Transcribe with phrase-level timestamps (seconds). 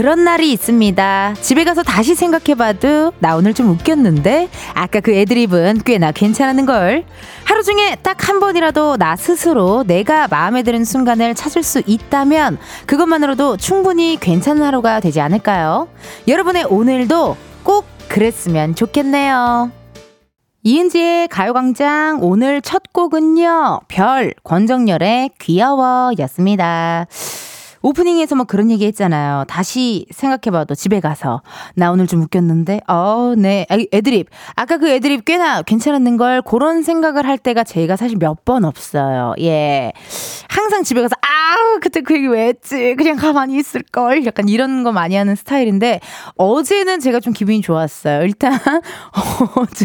[0.00, 1.34] 그런 날이 있습니다.
[1.42, 7.04] 집에 가서 다시 생각해봐도 나 오늘 좀 웃겼는데 아까 그 애드립은 꽤나 괜찮았는 걸.
[7.44, 13.58] 하루 중에 딱 한 번이라도 나 스스로 내가 마음에 드는 순간을 찾을 수 있다면 그것만으로도
[13.58, 15.88] 충분히 괜찮은 하루가 되지 않을까요?
[16.26, 19.70] 여러분의 오늘도 꼭 그랬으면 좋겠네요.
[20.62, 27.06] 이은지의 가요광장 오늘 첫 곡은요, 별, 권정열의 귀여워 였습니다.
[27.82, 29.44] 오프닝에서 뭐 그런 얘기 했잖아요.
[29.48, 31.42] 다시 생각해봐도 집에 가서
[31.74, 37.26] 나 오늘 좀 웃겼는데 어, 네 애드립 아까 그 애드립 꽤나 괜찮았는 걸 그런 생각을
[37.26, 39.34] 할 때가 제가 사실 몇 번 없어요.
[39.40, 39.92] 예,
[40.48, 42.94] 항상 집에 가서 아 그때 그 얘기 왜 했지?
[42.96, 46.00] 그냥 가만히 있을 걸 약간 이런 거 많이 하는 스타일인데
[46.36, 48.22] 어제는 제가 좀 기분이 좋았어요.
[48.24, 48.52] 일단
[49.56, 49.84] 어제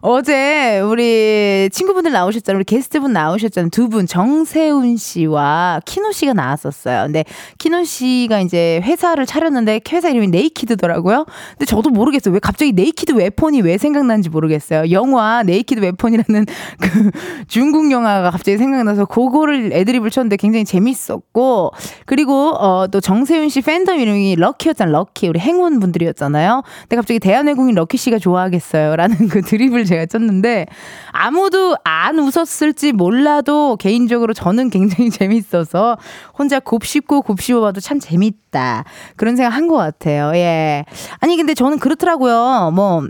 [0.00, 2.58] 어제 우리 친구분들 나오셨잖아요.
[2.58, 3.70] 우리 게스트분 나오셨잖아요.
[3.70, 7.04] 두 분, 정세훈 씨와 키노 씨가 나왔었어요.
[7.04, 7.24] 근데
[7.58, 11.26] 키노 씨가 이제 회사를 차렸는데 회사 이름이 네이키드더라고요.
[11.52, 12.34] 근데 저도 모르겠어요.
[12.34, 14.90] 왜 갑자기 Naked Weapon이 왜 생각나는지 모르겠어요.
[14.90, 16.46] 영화 Naked Weapon이라는
[16.80, 17.10] 그
[17.46, 21.72] 중국 영화가 갑자기 생각나서 그거를 애드립을 쳤는데 굉장히 재밌었고
[22.06, 24.92] 그리고 어 또 정세훈 씨 팬덤 이름이 럭키였잖아요.
[24.92, 25.28] 럭키.
[25.28, 26.62] 우리 행운 분들이었잖아요.
[26.82, 28.96] 근데 갑자기 대한외국인 럭키 씨가 좋아하겠어요.
[28.96, 30.66] 라는 그 드립을 제가 쳤는데
[31.10, 35.96] 아무도 안 웃었을지 몰라도 개인적으로 저는 굉장히 재밌어서
[36.38, 38.84] 혼자 곱씹고 곱씹어 봐도 참 재밌다.
[39.16, 40.32] 그런 생각 한 것 같아요.
[40.34, 40.84] 예.
[41.20, 42.70] 아니, 근데 저는 그렇더라고요.
[42.74, 43.02] 뭐,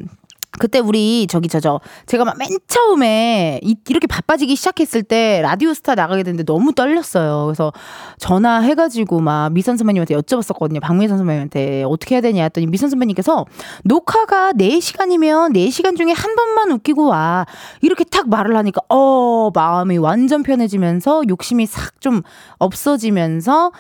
[0.59, 5.95] 그때 우리 저기 저저 제가 막 맨 처음에 이, 렇게 바빠지기 시작했을 때 라디오 스타
[5.95, 7.47] 나가게 됐는데 너무 떨렸어요.
[7.47, 7.73] 그래서
[8.19, 10.81] 전화해가지고 막 미선 선배님한테 여쭤봤었거든요.
[10.81, 13.45] 박미선 선배님한테 어떻게 해야 되냐 했더니 미선 선배님께서
[13.85, 17.45] 녹화가 4시간이면 4시간 중에 한 번만 웃기고 와.
[17.81, 22.23] 이렇게 탁 말을 하니까 어 마음이 완전 편해지면서 욕심이 싹 좀
[22.59, 23.73] 없어지면서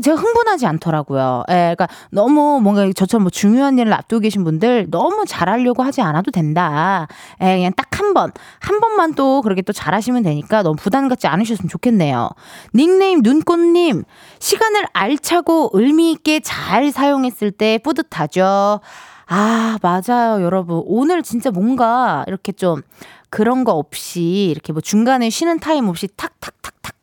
[0.00, 1.44] 제가 흥분하지 않더라고요.
[1.50, 6.30] 예, 그러니까 너무 뭔가 저처럼 뭐 중요한 일을 앞두고 계신 분들 너무 잘하려고 하지 않아도
[6.30, 7.06] 된다.
[7.40, 11.26] 예, 그냥 딱 한 번, 한 번만 또 그렇게 또 잘하시면 되니까 너무 부담 갖지
[11.26, 12.28] 않으셨으면 좋겠네요.
[12.74, 14.04] 닉네임 눈꽃님,
[14.38, 18.80] 시간을 알차고 의미있게 잘 사용했을 때 뿌듯하죠.
[19.26, 20.82] 아, 맞아요, 여러분.
[20.84, 22.82] 오늘 진짜 뭔가 이렇게 좀
[23.30, 26.93] 그런 거 없이 이렇게 뭐 중간에 쉬는 타임 없이 탁탁탁탁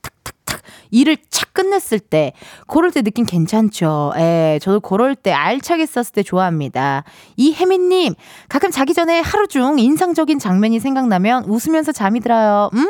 [0.91, 2.33] 일을 착 끝냈을 때,
[2.67, 4.13] 그럴 때 느낌 괜찮죠.
[4.17, 7.03] 예, 저도 그럴 때 알차게 썼을 때 좋아합니다.
[7.37, 8.15] 이혜민님,
[8.49, 12.69] 가끔 자기 전에 하루 중 인상적인 장면이 생각나면 웃으면서 잠이 들어요.
[12.73, 12.85] 음!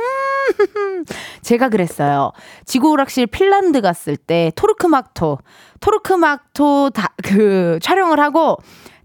[1.41, 2.31] 제가 그랬어요.
[2.65, 5.39] 지구 오락실 핀란드 갔을 때 토르크막토,
[5.79, 8.57] 토르크막토 다, 그, 촬영을 하고,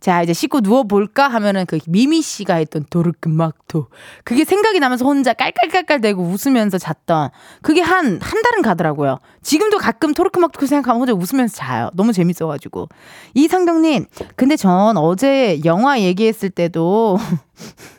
[0.06, 3.88] 자, 이제 씻고 누워볼까 하면은 그 미미 씨가 했던 도르크막토.
[4.22, 7.30] 그게 생각이 나면서 혼자 깔깔깔깔 대고 웃으면서 잤던
[7.60, 9.18] 그게 한, 한 달은 가더라고요.
[9.42, 11.90] 지금도 가끔 토르크막토 생각하면 혼자 웃으면서 자요.
[11.94, 12.88] 너무 재밌어가지고.
[13.34, 14.06] 이상경님,
[14.36, 17.18] 근데 전 어제 영화 얘기했을 때도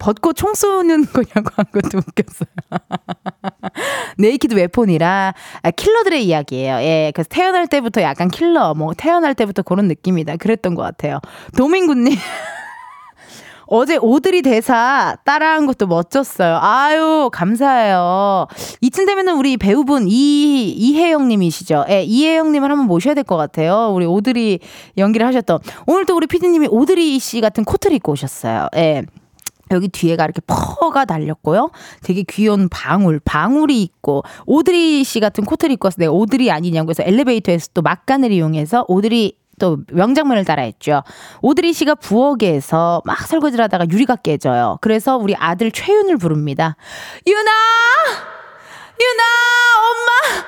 [0.00, 2.48] 벗고 총 쏘는 거냐고 한 것도 웃겼어요.
[4.18, 6.76] Naked Weapon이라 아, 킬러들의 이야기예요.
[6.82, 10.36] 예, 그래서 태어날 때부터 약간 킬러, 뭐 태어날 때부터 그런 느낌이다.
[10.38, 11.20] 그랬던 것 같아요.
[11.56, 12.16] 도민구님.
[13.72, 16.58] 어제 오들희 대사 따라한 것도 멋졌어요.
[16.60, 18.48] 아유, 감사해요.
[18.80, 21.84] 이쯤 되면은 우리 배우분 이, 이혜영님이시죠.
[21.88, 23.92] 예, 이혜영님을 한번 모셔야 될 것 같아요.
[23.94, 24.58] 우리 오들희
[24.98, 25.60] 연기를 하셨던.
[25.86, 28.66] 오늘 또 우리 피디님이 오들희 씨 같은 코트를 입고 오셨어요.
[28.74, 29.04] 예.
[29.70, 31.70] 여기 뒤에가 이렇게 fur가 달렸고요.
[32.02, 37.02] 되게 귀여운 방울, 방울이 있고 오들희 씨 같은 코트를 입고 와서 내가 오들희 아니냐고 해서
[37.04, 41.02] 엘리베이터에서 또 막간을 이용해서 오들희 또 명장면을 따라했죠.
[41.42, 44.78] 오들희 씨가 부엌에서 막 설거지를 하다가 유리가 깨져요.
[44.80, 46.76] 그래서 우리 아들 최윤을 부릅니다.
[47.26, 48.39] 윤아!
[49.00, 49.22] 윤아!
[49.90, 50.44] 엄마!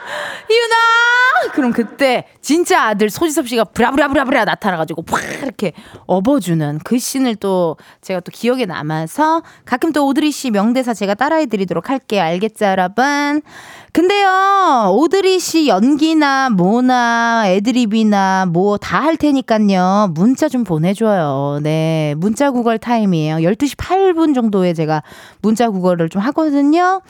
[0.50, 1.52] 윤아!
[1.52, 5.72] 그럼 그때 진짜 아들 소지섭 씨가 부랴부랴부랴부랴 나타나가지고 팍 이렇게
[6.06, 11.90] 업어주는 그 씬을 또 제가 또 기억에 남아서 가끔 또 오들희 씨 명대사 제가 따라해드리도록
[11.90, 12.22] 할게요.
[12.22, 13.42] 알겠죠, 여러분?
[13.92, 20.08] 근데요, 오들희 씨 연기나 뭐나 애드립이나 뭐 다 할 테니까요.
[20.14, 21.58] 문자 좀 보내줘요.
[21.62, 22.14] 네.
[22.16, 23.36] 문자 구걸 타임이에요.
[23.36, 25.02] 12시 8분 정도에 제가
[25.42, 27.02] 문자 구걸을 좀 하거든요.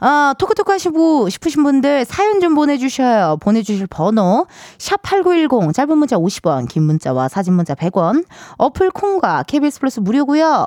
[0.00, 3.36] 어, 토크토크 하시고 싶으신 분들 사연 좀 보내주셔요.
[3.42, 4.46] 보내주실 번호,
[4.78, 8.24] 샵8910, 짧은 문자 50원, 긴 문자와 사진 문자 100원,
[8.56, 10.64] 어플 콩과 KBS 플러스 무료고요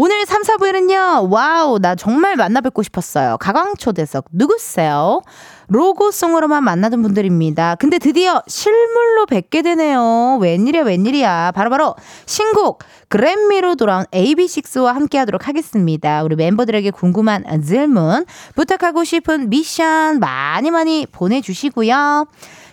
[0.00, 3.36] 오늘 3, 4부에는요, wow, 나 정말 만나 뵙고 싶었어요.
[3.38, 5.22] 가광초대석, 누구세요?
[5.66, 7.74] 로고송으로만 만나던 분들입니다.
[7.80, 10.38] 근데 드디어 실물로 뵙게 되네요.
[10.40, 11.50] 웬일이야, 웬일이야.
[11.50, 11.96] 바로바로 바로
[12.26, 16.22] 신곡 그램미로 돌아온 AB6IX와 함께 하도록 하겠습니다.
[16.22, 18.24] 우리 멤버들에게 궁금한 질문,
[18.54, 22.28] 부탁하고 싶은 미션 많이 많이 보내주시고요.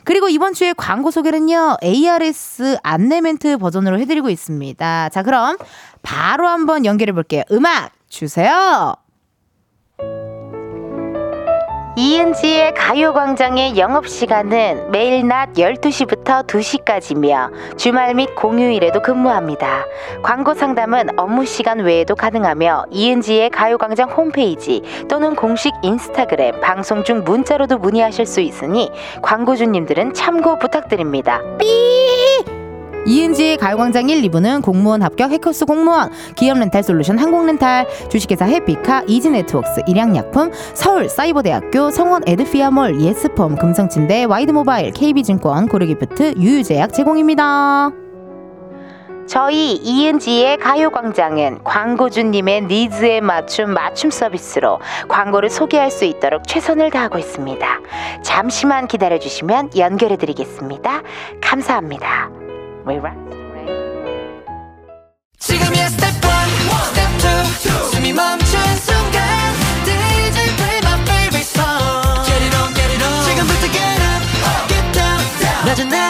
[0.06, 5.10] 그리고 이번 주에 광고 소개는요, ARS 안내 멘트 버전으로 해드리고 있습니다.
[5.10, 5.58] 자, 그럼
[6.02, 7.44] 바로 한번 연결해 볼게요.
[7.52, 8.96] 음악 주세요.
[11.98, 19.86] 이은지의 가요광장의 영업시간은 매일 낮 12시부터 2시까지며 주말 및 공휴일에도 근무합니다.
[20.22, 27.78] 광고 상담은 업무 시간 외에도 가능하며 이은지의 가요광장 홈페이지 또는 공식 인스타그램, 방송 중 문자로도
[27.78, 31.42] 문의하실 수 있으니 광고주님들은 참고 부탁드립니다.
[31.58, 32.55] 삐!
[33.06, 39.84] 이은지의 가요광장 1, 2부는 공무원 합격 해커스 공무원, 기업 렌탈 솔루션 한국렌탈, 주식회사 해피카, 이지네트웍스,
[39.88, 47.92] 일양약품, 서울 사이버대학교, 성원 에드피아몰, 예스폼, 금성침대, 와이드모바일, KB증권, 고르기프트, 유유제약 제공입니다.
[49.28, 57.68] 저희 이은지의 가요광장은 광고주님의 니즈에 맞춘 맞춤 서비스로 광고를 소개할 수 있도록 최선을 다하고 있습니다.
[58.22, 61.02] 잠시만 기다려주시면 연결해드리겠습니다.
[61.42, 62.45] 감사합니다.
[62.87, 63.17] We rock.
[65.39, 66.51] 지금이야 step one,
[66.91, 69.21] step two, 숨이 멈춘 순간
[69.85, 72.25] DJ play my favorite song.
[72.27, 73.25] Get it on, get it on.
[73.25, 74.23] 지금부터 get up,
[74.69, 75.67] get down, down.
[75.67, 76.04] 낮은 아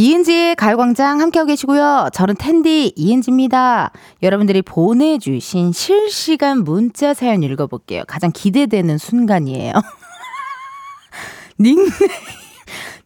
[0.00, 2.10] 이은지의 가요광장 함께하고 계시고요.
[2.12, 3.90] 저는 텐디 이은지입니다.
[4.22, 8.04] 여러분들이 보내주신 실시간 문자 사연 읽어볼게요.
[8.06, 9.72] 가장 기대되는 순간이에요.
[11.58, 11.90] 닉네임.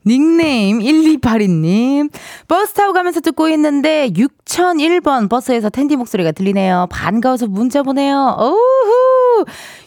[0.05, 2.11] 닉네임 1282님.
[2.47, 6.89] 버스 타고 가면서 듣고 있는데 6001번 버스에서 텐디 목소리가 들리네요.
[6.91, 8.37] 반가워서 문자 보내요.
[8.39, 9.32] 오후!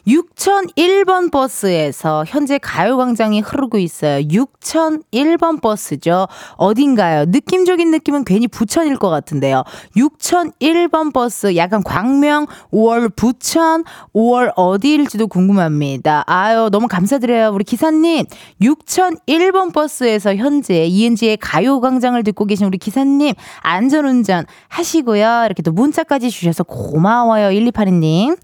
[0.07, 4.19] 6001번 버스에서 현재 가요광장이 흐르고 있어요.
[4.27, 6.27] 6001번 버스죠.
[6.57, 7.25] 어딘가요?
[7.25, 9.63] 느낌적인 느낌은 괜히 부천일 것 같은데요.
[9.97, 13.83] 6001번 버스 약간 광명, 5월 부천,
[14.13, 16.23] 5월 어디일지도 궁금합니다.
[16.27, 17.49] 아유, 너무 감사드려요.
[17.49, 18.25] 우리 기사님.
[18.61, 25.43] 6001번 버스에서 현재 이은지의 가요광장을 듣고 계신 우리 기사님 안전운전 하시고요.
[25.45, 27.49] 이렇게 또 문자까지 주셔서 고마워요.
[27.49, 28.37] 1282님.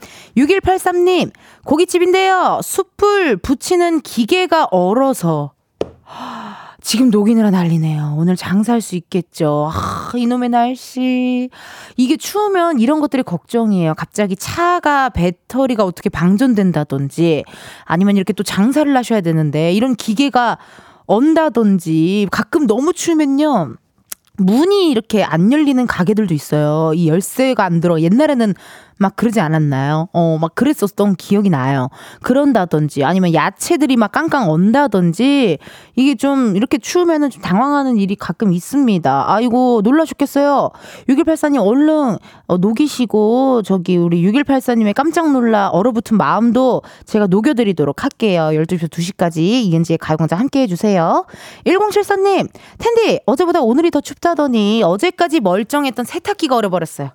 [0.92, 1.32] 6183님.
[1.66, 2.60] 고깃집인데요.
[2.64, 5.54] 숯불 붙이는 기계가 얼어서
[6.82, 8.16] 지금 녹이느라 난리네요.
[8.18, 9.70] 오늘 장사할 수 있겠죠.
[9.72, 11.50] 아, 이놈의 날씨.
[11.96, 13.94] 이게 추우면 이런 것들이 걱정이에요.
[13.96, 17.44] 갑자기 차가 배터리가 어떻게 방전된다든지
[17.86, 20.58] 아니면 이렇게 또 장사를 하셔야 되는데 이런 기계가
[21.06, 23.76] 언다든지 가끔 너무 추우면요.
[24.38, 26.94] 문이 이렇게 안 열리는 가게들도 있어요.
[26.96, 28.02] 이 열쇠가 안 들어.
[28.02, 28.56] 옛날에는
[29.02, 30.10] 막 그러지 않았나요?
[30.14, 31.90] 어, 막 그랬었던 기억이 나요.
[32.22, 35.58] 그런다든지 아니면 야채들이 막 깡깡 언다든지
[35.96, 39.24] 이게 좀 이렇게 추우면은 좀 당황하는 일이 가끔 있습니다.
[39.26, 40.70] 아이고, 놀라 죽겠어요.
[41.08, 42.18] 6184님 얼른
[42.48, 48.50] 어, 녹이시고 저기 우리 6184님의 깜짝 놀라 얼어붙은 마음도 제가 녹여드리도록 할게요.
[48.52, 51.26] 12시부터 2시까지 이은지의 가요광장 함께 해주세요.
[51.66, 57.12] 1074님, 텐디, 어제보다 오늘이 더 춥다더니 어제까지 멀쩡했던 세탁기가 얼어버렸어요.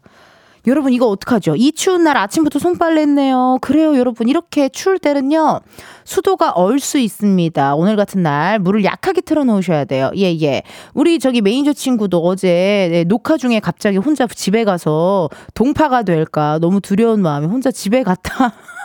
[0.67, 1.55] 여러분 이거 어떡하죠?
[1.57, 3.59] 이 추운 날 아침부터 손빨래 했네요.
[3.61, 4.29] 그래요, 여러분.
[4.29, 5.61] 이렇게 추울 때는요.
[6.05, 7.75] 수도가 얼 수 있습니다.
[7.77, 10.11] 오늘 같은 날 물을 약하게 틀어 놓으셔야 돼요.
[10.17, 10.63] 예, 예.
[10.95, 16.81] 우리 저기 매니저 친구도 어제 네, 녹화 중에 갑자기 혼자 집에 가서 동파가 될까 너무
[16.81, 18.53] 두려운 마음에 혼자 집에 갔다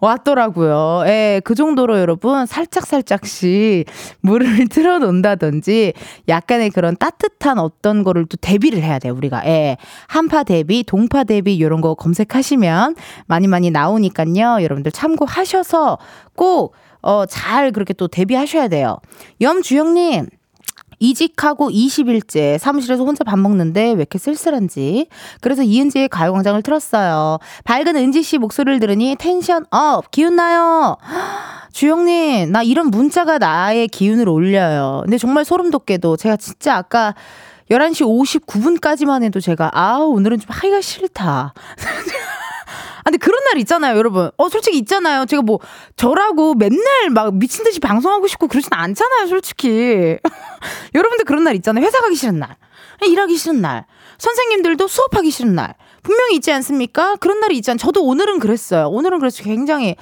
[0.00, 1.04] 왔더라고요.
[1.06, 3.86] 예, 그 정도로 여러분 살짝살짝씩
[4.20, 5.92] 물을 틀어 놓는다든지
[6.28, 9.46] 약간의 그런 따뜻한 어떤 거를 또 대비를 해야 돼요, 우리가.
[9.46, 9.76] 예.
[10.08, 14.62] 한파 대비, 동파 대비 이런 거 검색하시면 많이 많이 나오니까요.
[14.62, 15.98] 여러분들 참고하셔서
[16.34, 18.98] 꼭 어, 잘 그렇게 또 대비하셔야 돼요.
[19.40, 20.26] 염주영님,
[20.98, 25.08] 이직하고 20일째 사무실에서 혼자 밥 먹는데 왜 이렇게 쓸쓸한지.
[25.40, 27.38] 그래서 이은지의 가요광장을 틀었어요.
[27.64, 30.10] 밝은 은지 씨 목소리를 들으니 tension up!
[30.10, 30.96] 기운나요!
[31.72, 35.02] 주영님, 나 이런 문자가 나의 기운을 올려요.
[35.04, 37.14] 근데 정말 소름 돋게도 제가 진짜 아까
[37.70, 41.52] 11시 59분까지만 해도 제가, 아, 오늘은 좀 하기가 싫다.
[43.10, 44.30] 근데 그런 날 있잖아요, 여러분.
[44.36, 45.26] 어, 솔직히 있잖아요.
[45.26, 45.60] 제가 뭐,
[45.94, 50.18] 저라고 맨날 막 미친 듯이 방송하고 싶고 그러진 않잖아요, 솔직히.
[50.94, 51.84] 여러분들 그런 날 있잖아요.
[51.84, 52.56] 회사 가기 싫은 날.
[53.06, 53.86] 일하기 싫은 날.
[54.18, 55.74] 선생님들도 수업하기 싫은 날.
[56.02, 57.16] 분명히 있지 않습니까?
[57.16, 57.78] 그런 날이 않.
[57.78, 58.88] 저도 오늘은 그랬어요.
[58.88, 59.96] 오늘은 그래서 굉장히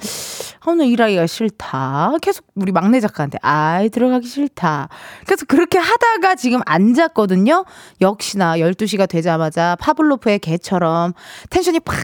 [0.67, 2.13] 오늘 일하기가 싫다.
[2.21, 4.89] 계속 우리 막내 작가한테 아이 들어가기 싫다.
[5.25, 7.65] 그래서 그렇게 하다가 지금 앉았거든요.
[8.01, 11.13] 역시나 12시가 되자마자 파블로프의 개처럼
[11.49, 11.95] 텐션이 팍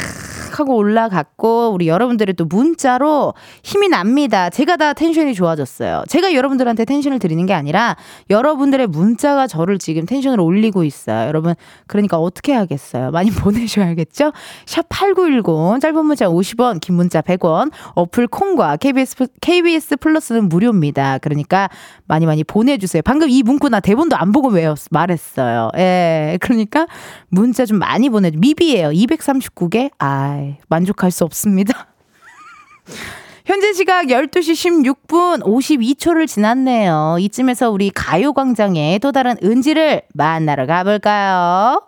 [0.60, 4.50] 하고 올라갔고 우리 여러분들의 또 문자로 힘이 납니다.
[4.50, 6.04] 제가 다 텐션이 좋아졌어요.
[6.08, 7.96] 제가 여러분들한테 텐션을 드리는 게 아니라
[8.30, 11.28] 여러분들의 문자가 저를 지금 텐션을 올리고 있어요.
[11.28, 11.56] 여러분
[11.88, 13.12] 그러니까 어떻게 하겠어요?
[13.12, 14.32] 많이 보내셔야겠죠?
[14.66, 21.18] 샵 8910 짧은 문자 50원 긴 문자 100원 어플 콩과 KBS, KBS 플러스는 무료입니다.
[21.20, 21.70] 그러니까
[22.06, 23.02] 많이 많이 보내주세요.
[23.04, 25.70] 방금 이 문구 나 대본도 안 보고 외웠 말했어요.
[25.78, 26.86] 예 그러니까
[27.30, 28.38] 문자 좀 많이 보내줘.
[28.40, 28.90] 미비예요.
[28.90, 29.92] 239개.
[30.00, 31.88] 아 만족할 수 없습니다.
[33.46, 37.18] 현재 시각 12시 16분 52초를 지났네요.
[37.20, 41.82] 이쯤에서 우리 가요광장의 또 다른 은지를 만나러 가볼까요?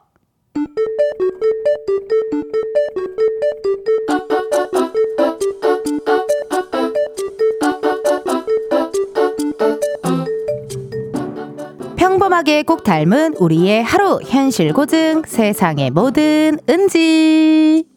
[11.95, 17.92] 평범하게 꼭 닮은 우리의 하루 현실 고증 세상의 모든 은지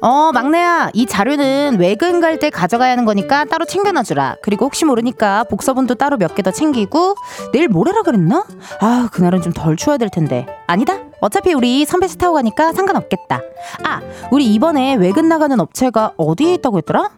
[0.00, 4.36] 어, 막내야, 이 자료는 외근 갈 때 가져가야 하는 거니까 따로 챙겨놔주라.
[4.42, 7.14] 그리고 혹시 모르니까 복서분도 따로 몇 개 더 챙기고,
[7.52, 8.44] 내일 모레라 그랬나?
[8.80, 10.46] 아, 그날은 좀 덜 추워야 될 텐데.
[10.66, 10.98] 아니다?
[11.20, 13.40] 어차피 우리 선배씨 타고 가니까 상관없겠다.
[13.84, 17.10] 아, 우리 이번에 외근 나가는 업체가 어디에 있다고 했더라?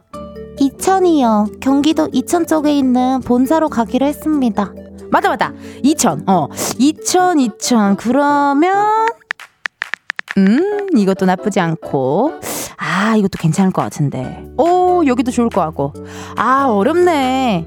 [0.60, 1.46] 이천이요.
[1.60, 4.72] 경기도 이천 쪽에 있는 본사로 가기로 했습니다.
[5.82, 6.24] 이천.
[6.28, 6.48] 어,
[6.78, 7.96] 이천, 이천.
[7.96, 9.08] 그러면,
[10.38, 12.40] 음, 이것도 나쁘지 않고.
[12.76, 14.44] 아, 이것도 괜찮을 것 같은데.
[14.58, 15.92] 오, 여기도 좋을 것 같고.
[16.36, 17.64] 아, 어렵네.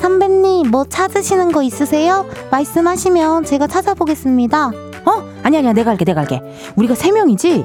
[0.00, 2.26] 선배님, 뭐 찾으시는 거 있으세요?
[2.50, 4.70] 말씀하시면 제가 찾아보겠습니다.
[5.06, 5.24] 어?
[5.42, 5.72] 아니, 아니야.
[5.72, 6.42] 내가 갈게, 내가 갈게.
[6.76, 7.64] 우리가 세 명이지?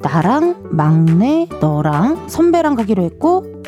[0.00, 3.62] 나랑, 막내, 너랑, 선배랑 가기로 했고,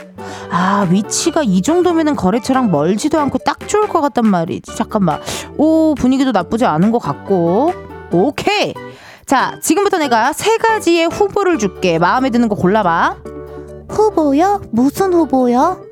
[0.50, 4.76] 아, 위치가 이 정도면은 거래처랑 멀지도 않고 딱 좋을 것 같단 말이지.
[4.76, 5.21] 잠깐만.
[5.57, 7.73] 오, 분위기도 나쁘지 않은 것 같고.
[8.12, 8.75] 오케이.
[9.26, 11.99] 자, 지금부터 내가 세 가지의 후보를 줄게.
[11.99, 13.16] 마음에 드는 거 골라봐.
[13.88, 14.61] 후보요?
[14.71, 15.85] 무슨 후보요?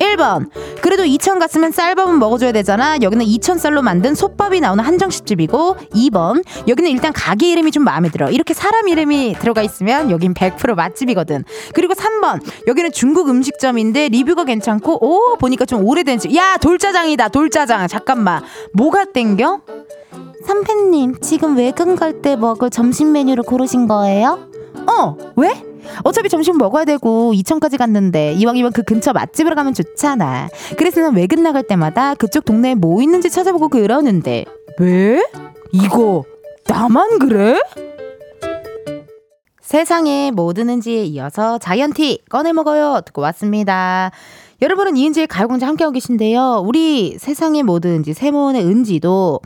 [0.00, 0.48] 1번.
[0.80, 2.96] 그래도 이천 갔으면 쌀밥은 먹어줘야 되잖아.
[3.00, 6.42] 여기는 이천 쌀로 만든 솥밥이 나오는 한정식집이고 2번.
[6.66, 8.30] 여기는 일단 가게 이름이 좀 마음에 들어.
[8.30, 11.44] 이렇게 사람 이름이 들어가 있으면 여긴 100% 맛집이거든.
[11.74, 12.40] 그리고 3번.
[12.66, 16.34] 여기는 중국 음식점인데 리뷰가 괜찮고 오 보니까 좀 오래된 집.
[16.34, 17.86] 야 돌짜장이다 돌짜장.
[17.86, 18.42] 잠깐만.
[18.72, 19.60] 뭐가 땡겨?
[20.46, 24.48] 선배님 지금 외근 갈 때 먹을 점심 메뉴를 고르신 거예요?
[24.86, 25.62] 어 왜?
[26.04, 30.48] 어차피 점심 먹어야 되고 이천까지 갔는데 이왕이면 그 근처 맛집으로 가면 좋잖아.
[30.76, 34.44] 그래서 난 외근 나갈 때마다 그쪽 동네에 뭐 있는지 찾아보고 그러는데
[34.78, 35.22] 왜?
[35.72, 36.24] 이거
[36.66, 37.60] 나만 그래?
[39.60, 44.10] 세상에 뭐 드는지에 이어서 자이언티 꺼내 먹어요 듣고 왔습니다.
[44.62, 46.62] 여러분은 이은지의 가요공장 함께하고 계신데요.
[46.66, 49.40] 우리 세상에 뭐 드는지 세모의 은지도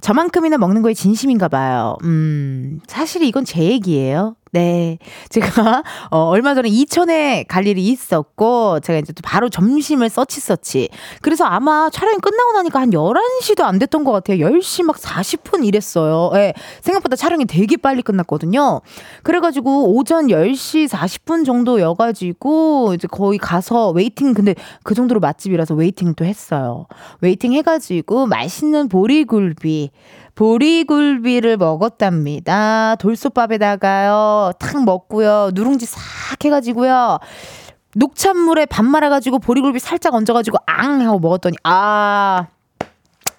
[0.00, 1.96] 저만큼이나 먹는 거에 진심인가 봐요.
[2.04, 4.36] 음, 사실 이건 제 얘기예요.
[4.56, 4.96] 네.
[5.28, 10.88] 제가, 어, 얼마 전에 이천에 갈 일이 있었고, 제가 이제 또 바로 점심을 서치 서치.
[11.20, 14.38] 그래서 아마 촬영이 끝나고 나니까 한 11시도 안 됐던 것 같아요.
[14.38, 16.30] 10시 막 40분 이랬어요.
[16.36, 16.38] 예.
[16.38, 16.54] 네.
[16.80, 18.80] 생각보다 촬영이 되게 빨리 끝났거든요.
[19.22, 25.20] 그래 가지고 오전 10시 40분 정도 여 가지고, 이제 거의 가서 waiting, 근데 그 정도로
[25.20, 26.86] 맛집이라서 waiting 또 했어요.
[27.20, 29.90] waiting 해 가지고 맛있는 보리굴비,
[30.36, 32.94] 보리굴비를 먹었답니다.
[32.96, 36.00] 돌솥밥에다가요, 탁 먹고요, 누룽지 싹
[36.44, 37.18] 해가지고요,
[37.94, 42.46] 녹찬물에 밥 말아가지고 보리굴비 살짝 얹어가지고 앙 하고 먹었더니, 아,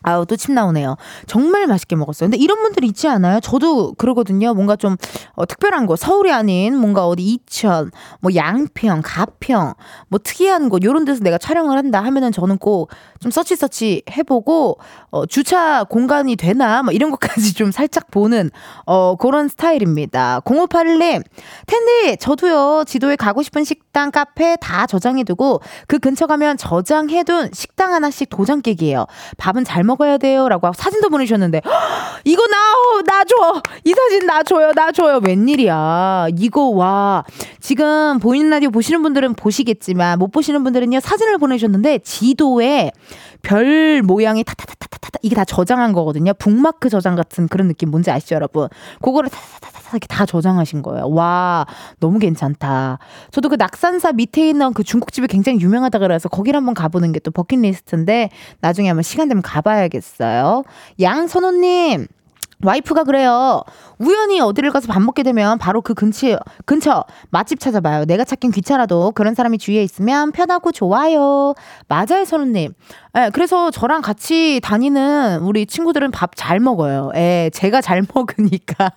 [0.08, 0.96] 아우 또 침 나오네요.
[1.26, 2.30] 정말 맛있게 먹었어요.
[2.30, 3.42] 근데 이런 분들 있지 않아요?
[3.42, 4.54] 저도 그러거든요.
[4.54, 4.96] 뭔가 좀
[5.34, 9.74] 어, 특별한 곳, 서울이 아닌 뭔가 어디 이천, 뭐 양평, 가평,
[10.08, 14.78] 뭐 특이한 곳 요런 데서 내가 촬영을 한다 하면은 저는 꼭 좀 서치 서치 해보고
[15.10, 18.52] 어, 주차 공간이 되나 뭐 이런 것까지 좀 살짝 보는
[18.86, 20.42] 어, 그런 스타일입니다.
[20.46, 21.24] 0581님,
[21.66, 28.30] 텐디 저도요 지도에 가고 싶은 식당, 카페 다 저장해두고 그 근처 가면 저장해둔 식당 하나씩
[28.30, 29.06] 도장 깨기예요.
[29.38, 30.48] 밥은 잘 먹 어야 돼요.
[30.50, 31.62] 라고 사진도 보내주셨는데,
[32.24, 32.58] 이거 나,
[33.06, 33.62] 나 줘!
[33.84, 35.20] 이 사진 나 줘요, 나 줘요.
[35.24, 36.28] 웬일이야.
[36.38, 37.24] 이거 와.
[37.60, 42.92] 지금 보이는 라디오 보시는 분들은 보시겠지만, 못 보시는 분들은요, 사진을 보내주셨는데, 지도에
[43.48, 46.34] 별 모양이 타타타타타타 이게 다 저장한 거거든요.
[46.34, 48.68] 북마크 저장 같은 그런 느낌 뭔지 아시죠, 여러분?
[49.02, 51.08] 그거를 다다다다 이렇게 다 저장하신 거예요.
[51.10, 51.66] 와,
[52.02, 53.00] 너무 괜찮다.
[53.32, 57.32] 저도 그 낙산사 밑에 있는 그 중국집이 굉장히 유명하다 그래서 거기를 한번 가보는 게 또
[57.32, 58.30] 버킷리스트인데
[58.62, 60.64] 나중에 한번 시간 되면 가봐야겠어요.
[61.02, 62.08] 양선호님.
[62.64, 63.62] 와이프가 그래요.
[64.00, 68.06] 우연히 어디를 가서 밥 먹게 되면 바로 그 근처, 근처 맛집 찾아봐요.
[68.06, 71.54] 내가 찾긴 귀찮아도 그런 사람이 주위에 있으면 편하고 좋아요.
[71.88, 72.74] 맞아요, 선우님.
[73.18, 77.12] 예, 그래서 저랑 같이 다니는 우리 친구들은 밥 잘 먹어요.
[77.16, 78.92] 예, 제가 잘 먹으니까.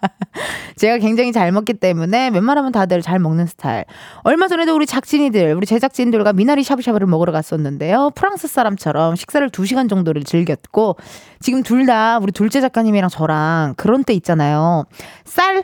[0.77, 3.85] 제가 굉장히 잘 먹기 때문에 웬만하면 다들 잘 먹는 스타일.
[4.25, 8.11] 얼마 전에도 우리 작진이들, 우리 제작진들과 미나리 샤브샤브를 먹으러 갔었는데요.
[8.15, 10.97] 프랑스 사람처럼 식사를 2시간 정도를 즐겼고,
[11.41, 14.85] 지금 둘 다 우리 둘째 작가님이랑 저랑 그런 때 있잖아요.
[15.25, 15.63] 쌀한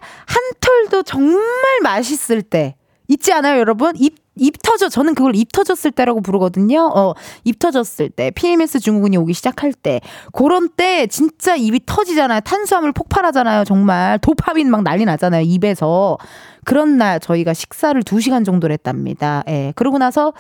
[0.61, 1.43] 톨도 정말
[1.83, 2.75] 맛있을 때.
[3.09, 3.93] 있지 않아요, 여러분?
[3.97, 4.89] 입, 입 터져.
[4.89, 6.91] 저는 그걸 입 터졌을 때라고 부르거든요.
[6.93, 7.15] 어,
[7.45, 8.33] 입 터졌을 때.
[8.33, 10.01] PMS 증후군이 오기 시작할 때.
[10.33, 12.41] 그런 때 진짜 입이 터지잖아요.
[12.41, 13.63] 탄수화물 폭발하잖아요.
[13.65, 14.19] 정말.
[14.19, 15.43] 도파민 막 난리 나잖아요.
[15.43, 16.19] 입에서.
[16.65, 19.45] 그런 날 저희가 식사를 2시간 정도를 했답니다.
[19.47, 19.73] 예.
[19.77, 20.33] 그러고 나서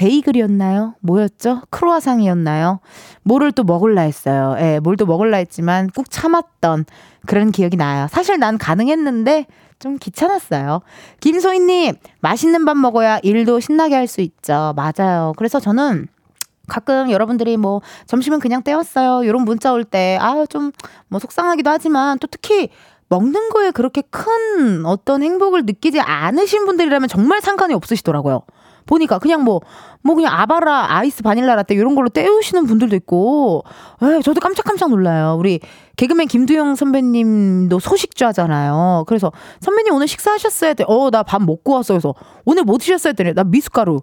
[0.00, 0.94] 베이글이었나요?
[1.00, 1.60] 뭐였죠?
[1.68, 2.80] 크로아상이었나요?
[3.22, 4.56] 뭐를 또 먹을라 했어요.
[4.58, 6.86] 예, 뭘 또 먹을라 했지만 꾹 참았던
[7.26, 8.06] 그런 기억이 나요.
[8.10, 9.46] 사실 난 가능했는데
[9.78, 10.80] 좀 귀찮았어요.
[11.20, 14.72] 김소희님, 맛있는 밥 먹어야 일도 신나게 할 수 있죠.
[14.74, 15.34] 맞아요.
[15.36, 16.08] 그래서 저는
[16.66, 19.22] 가끔 여러분들이 뭐 점심은 그냥 때웠어요.
[19.24, 20.72] 이런 문자 올 때, 아, 좀
[21.08, 22.70] 뭐 속상하기도 하지만 또 특히
[23.10, 28.42] 먹는 거에 그렇게 큰 어떤 행복을 느끼지 않으신 분들이라면 정말 상관이 없으시더라고요.
[28.86, 29.60] 보니까 그냥 뭐,
[30.02, 33.64] 뭐 그냥 아바라, 아이스 바닐라 라떼 이런 걸로 때우시는 분들도 있고,
[34.02, 35.36] 에 저도 깜짝깜짝 놀라요.
[35.38, 35.60] 우리
[35.96, 39.04] 개그맨 김두영 선배님도 소식좌잖아요.
[39.06, 39.30] 그래서
[39.60, 40.84] 선배님 오늘 식사하셨어야 돼.
[40.88, 41.92] 어, 나 밥 먹고 왔어.
[41.94, 42.14] 그래서
[42.46, 43.32] 오늘 뭐 드셨어야 돼?
[43.34, 44.00] 나 미숫가루.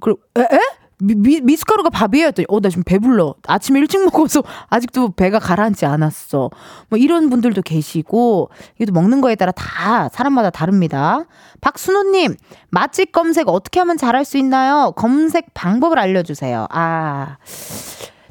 [0.00, 0.42] 그리고, 에?
[0.42, 0.58] 에?
[1.00, 2.26] 미, 미, 미숫가루가 밥이에요.
[2.28, 3.34] 했더니, 어, 나 지금 배불러.
[3.46, 6.50] 아침에 일찍 먹어서 아직도 배가 가라앉지 않았어.
[6.88, 11.24] 뭐 이런 분들도 계시고, 이것도 먹는 거에 따라 다 사람마다 다릅니다.
[11.60, 12.36] 박순호님,
[12.70, 14.92] 맛집 검색 어떻게 하면 잘할 수 있나요?
[14.96, 16.66] 검색 방법을 알려주세요.
[16.70, 17.36] 아,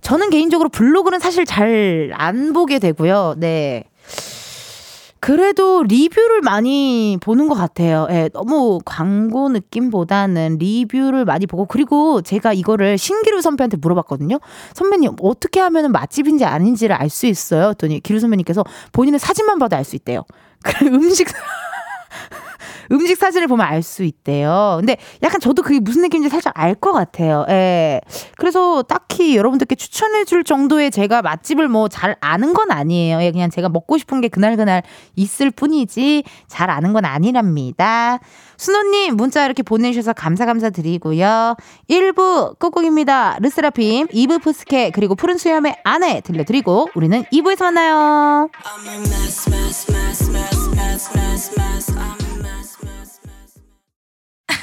[0.01, 3.35] 저는 개인적으로 블로그는 사실 잘 안 보게 되고요.
[3.37, 3.83] 네.
[5.19, 8.07] 그래도 리뷰를 많이 보는 것 같아요.
[8.11, 14.39] 예, 너무 광고 느낌보다는 리뷰를 많이 보고 그리고 제가 이거를 신기루 선배한테 물어봤거든요.
[14.73, 17.69] 선배님 어떻게 하면 맛집인지 아닌지를 알 수 있어요.
[17.69, 20.23] 했더니 기루 선배님께서 본인의 사진만 봐도 알 수 있대요.
[20.63, 21.27] 그래 음식
[22.91, 24.75] 음식 사진을 보면 알 수 있대요.
[24.79, 27.45] 근데 약간 저도 그게 무슨 느낌인지 살짝 알 것 같아요.
[27.49, 28.01] 예.
[28.37, 33.21] 그래서 딱히 여러분들께 추천해 줄 정도의 제가 맛집을 뭐 잘 아는 건 아니에요.
[33.21, 34.83] 예, 그냥 제가 먹고 싶은 게 그날그날
[35.15, 38.19] 있을 뿐이지 잘 아는 건 아니랍니다.
[38.57, 41.55] 순호님 문자 이렇게 보내주셔서 감사 감사 드리고요.
[41.89, 43.37] 1부 끝곡입니다.
[43.41, 48.49] 르스라핌, 2부 푸스케 그리고 푸른 수염의 아내 들려드리고 우리는 2부에서 만나요.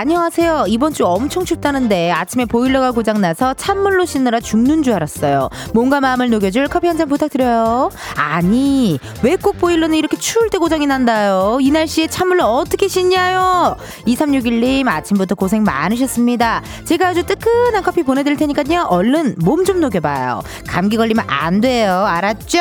[0.00, 0.66] 안녕하세요.
[0.68, 5.48] 이번 주 엄청 춥다는데 아침에 보일러가 고장나서 찬물로 씻느라 죽는 줄 알았어요.
[5.74, 7.90] 몸과 마음을 녹여줄 커피 한 잔 부탁드려요.
[8.14, 11.58] 아니, 왜 꼭 보일러는 이렇게 추울 때 고장이 난다요?
[11.60, 13.76] 이 날씨에 찬물로 어떻게 씻냐요?
[14.06, 16.62] 2361님, 아침부터 고생 많으셨습니다.
[16.84, 18.82] 제가 아주 뜨끈한 커피 보내드릴 테니까요.
[18.88, 20.42] 얼른 몸 좀 녹여봐요.
[20.68, 22.04] 감기 걸리면 안 돼요.
[22.06, 22.60] 알았죠?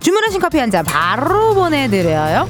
[0.00, 2.46] 주문하신 커피 한 잔 바로 보내드려요.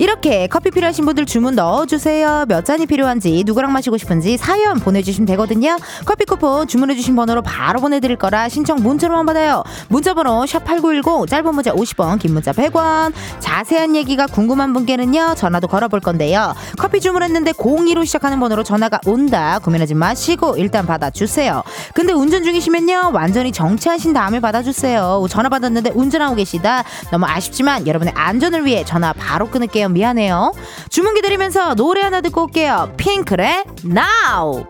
[0.00, 2.46] 이렇게 커피 필요하신 분들 주문 넣어주세요.
[2.48, 5.76] 몇 잔이 필요한지 누구랑 마시고 싶은지 사연 보내주시면 되거든요.
[6.06, 9.62] 커피 쿠폰 주문해주신 번호로 바로 보내드릴 거라 신청 문자로만 받아요.
[9.88, 15.34] 문자번호 샵8910 짧은 문자 50원 긴 문자 100원 자세한 얘기가 궁금한 분께는요.
[15.36, 16.54] 전화도 걸어볼 건데요.
[16.78, 19.58] 커피 주문했는데 02로 시작하는 번호로 전화가 온다.
[19.62, 21.62] 고민하지 마시고 일단 받아주세요.
[21.92, 23.10] 근데 운전 중이시면요.
[23.12, 25.26] 완전히 정체하신 다음에 받아주세요.
[25.28, 26.84] 전화 받았는데 운전하고 계시다.
[27.10, 29.89] 너무 아쉽지만 여러분의 안전을 위해 전화 바로 끊을게요.
[29.92, 30.52] 미안해요.
[30.88, 32.92] 주문 기다리면서 노래 하나 듣고 올게요.
[32.96, 34.66] 핑클의 Now!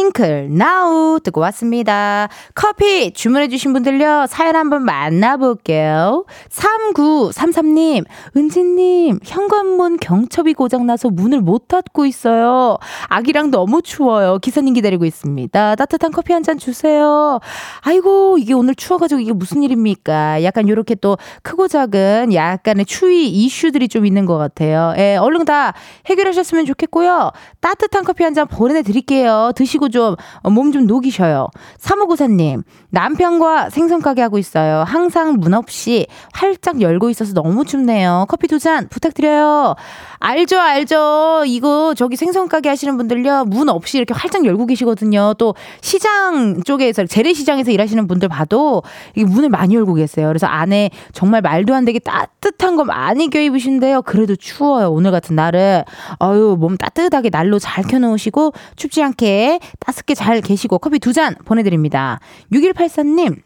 [0.00, 2.28] 핑클 나우 듣고 왔습니다.
[2.54, 6.26] 커피 주문해주신 분들요 사연 한번 만나볼게요.
[6.50, 8.04] 3933님
[8.36, 12.76] 은지님 현관문 경첩이 고장나서 문을 못 닫고 있어요.
[13.08, 14.38] 아기랑 너무 추워요.
[14.38, 15.76] 기사님 기다리고 있습니다.
[15.76, 17.40] 따뜻한 커피 한 잔 주세요.
[17.80, 20.44] 아이고 이게 오늘 추워가지고 이게 무슨 일입니까?
[20.44, 24.92] 약간 요렇게 또 크고 작은 약간의 추위 이슈들이 좀 있는 것 같아요.
[24.98, 25.72] 예, 얼른 다
[26.04, 27.32] 해결하셨으면 좋겠고요.
[27.62, 29.52] 따뜻한 커피 한 잔 보내드릴게요.
[29.56, 31.48] 드시고 좀몸좀 녹이셔요.
[31.78, 34.84] 사무구사님, 남편과 생선가게 하고 있어요.
[34.86, 38.26] 항상 문 없이 활짝 열고 있어서 너무 춥네요.
[38.28, 39.74] 커피 두 잔 부탁드려요.
[40.18, 41.44] 알죠, 알죠.
[41.46, 43.44] 이거 저기 생선가게 하시는 분들요.
[43.46, 45.34] 문 없이 이렇게 활짝 열고 계시거든요.
[45.38, 48.82] 또 시장 쪽에서, 재래시장에서 일하시는 분들 봐도
[49.14, 50.28] 이 문을 많이 열고 계세요.
[50.28, 54.02] 그래서 안에 정말 말도 안 되게 따뜻한 거 많이 껴입으신데요.
[54.02, 54.90] 그래도 추워요.
[54.90, 55.82] 오늘 같은 날은.
[56.22, 62.20] 어유 몸 따뜻하게 난로 잘 켜놓으시고 춥지 않게 따숩게 잘 계시고 커피 두 잔 보내드립니다.
[62.52, 63.45] 6184님.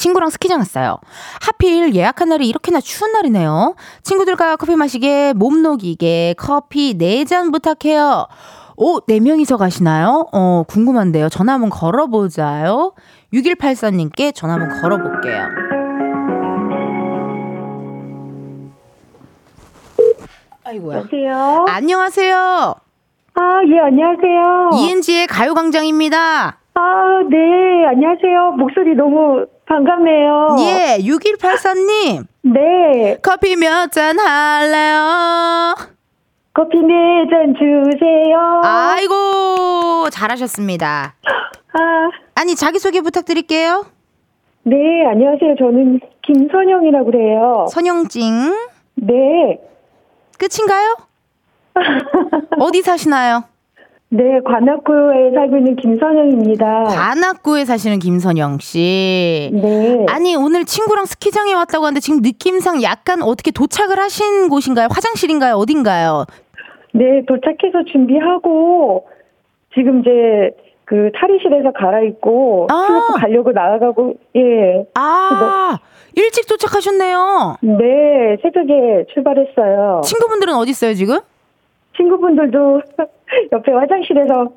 [0.00, 0.96] 친구랑 스키장 갔어요.
[1.42, 3.74] 하필 예약한 날이 이렇게나 추운 날이네요.
[4.02, 8.26] 친구들과 커피 마시게, 몸 녹이게, 커피 네잔 부탁해요.
[8.78, 10.26] 오, 네 명이서 가시나요?
[10.32, 11.28] 어, 궁금한데요.
[11.28, 12.94] 전화 한번 걸어보자요.
[13.34, 15.48] 6184님께 전화 한번 걸어볼게요.
[20.64, 20.96] 아이고야.
[20.98, 21.66] 여보세요?
[21.68, 22.36] 안녕하세요.
[23.34, 24.70] 아, 예, 안녕하세요.
[24.78, 26.56] 이은지의 가요광장입니다.
[26.74, 26.80] 아,
[27.28, 28.52] 네, 안녕하세요.
[28.56, 29.44] 목소리 너무
[29.80, 30.56] 반갑네요.
[30.58, 32.26] 예, 6184님.
[32.42, 35.76] 네, 커피 몇 잔 할래요?
[36.52, 38.60] 커피 네 잔 주세요.
[38.64, 41.14] 아이고, 잘하셨습니다.
[41.72, 43.86] 아, 아니, 자기소개 부탁드릴게요.
[44.64, 44.76] 네,
[45.08, 45.54] 안녕하세요.
[45.56, 47.66] 저는 김선영이라고 그래요.
[47.70, 48.52] 선영찡.
[48.96, 49.60] 네,
[50.36, 50.96] 끝인가요?
[52.58, 53.44] 어디 사시나요?
[54.12, 56.84] 네, 관악구에 살고 있는 김선영입니다.
[56.84, 59.50] 관악구에 사시는 김선영 씨.
[59.52, 64.88] 네, 아니, 오늘 친구랑 스키장에 왔다고 하는데 지금 느낌상 약간 어떻게 도착을 하신 곳인가요?
[64.90, 65.54] 화장실인가요?
[65.54, 66.24] 어딘가요?
[66.92, 69.06] 네, 도착해서 준비하고,
[69.74, 70.10] 지금 이제
[70.86, 72.86] 그 탈의실에서 갈아입고, 아.
[72.88, 74.86] 슬로프 가려고 나아가고, 예.
[74.96, 75.78] 아,
[76.16, 77.58] 일찍 도착하셨네요.
[77.60, 80.00] 네, 새벽에 출발했어요.
[80.02, 81.20] 친구분들은 어디 있어요, 지금?
[82.04, 82.82] 친구분들도
[83.52, 84.48] 옆에 화장실에서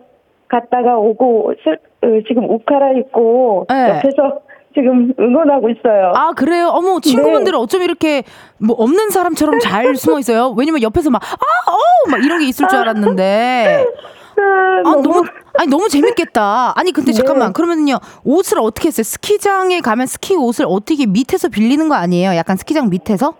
[0.47, 3.89] 갔다가 오고 슬- 어, 지금 옷 갈아입고 네.
[3.89, 4.39] 옆에서
[4.75, 6.13] 지금 응원하고 있어요.
[6.15, 6.67] 아, 그래요?
[6.73, 8.23] 어머, 친구분들은 어쩜 이렇게
[8.58, 10.53] 뭐 없는 사람처럼 잘 숨어 있어요?
[10.58, 13.86] 왜냐면 옆에서 막, 아, 어, 막 이런 게 있을 줄 알았는데.
[14.36, 15.23] 아, 아, 너무,
[15.60, 16.73] 아니, 너무 재밌겠다.
[16.75, 17.17] 아니, 근데 네.
[17.17, 17.53] 잠깐만.
[17.53, 19.03] 그러면요, 옷을 어떻게 했어요?
[19.03, 22.36] 스키장에 가면 스키 옷을 어떻게 밑에서 빌리는 거 아니에요?
[22.36, 23.36] 약간 스키장 밑에서?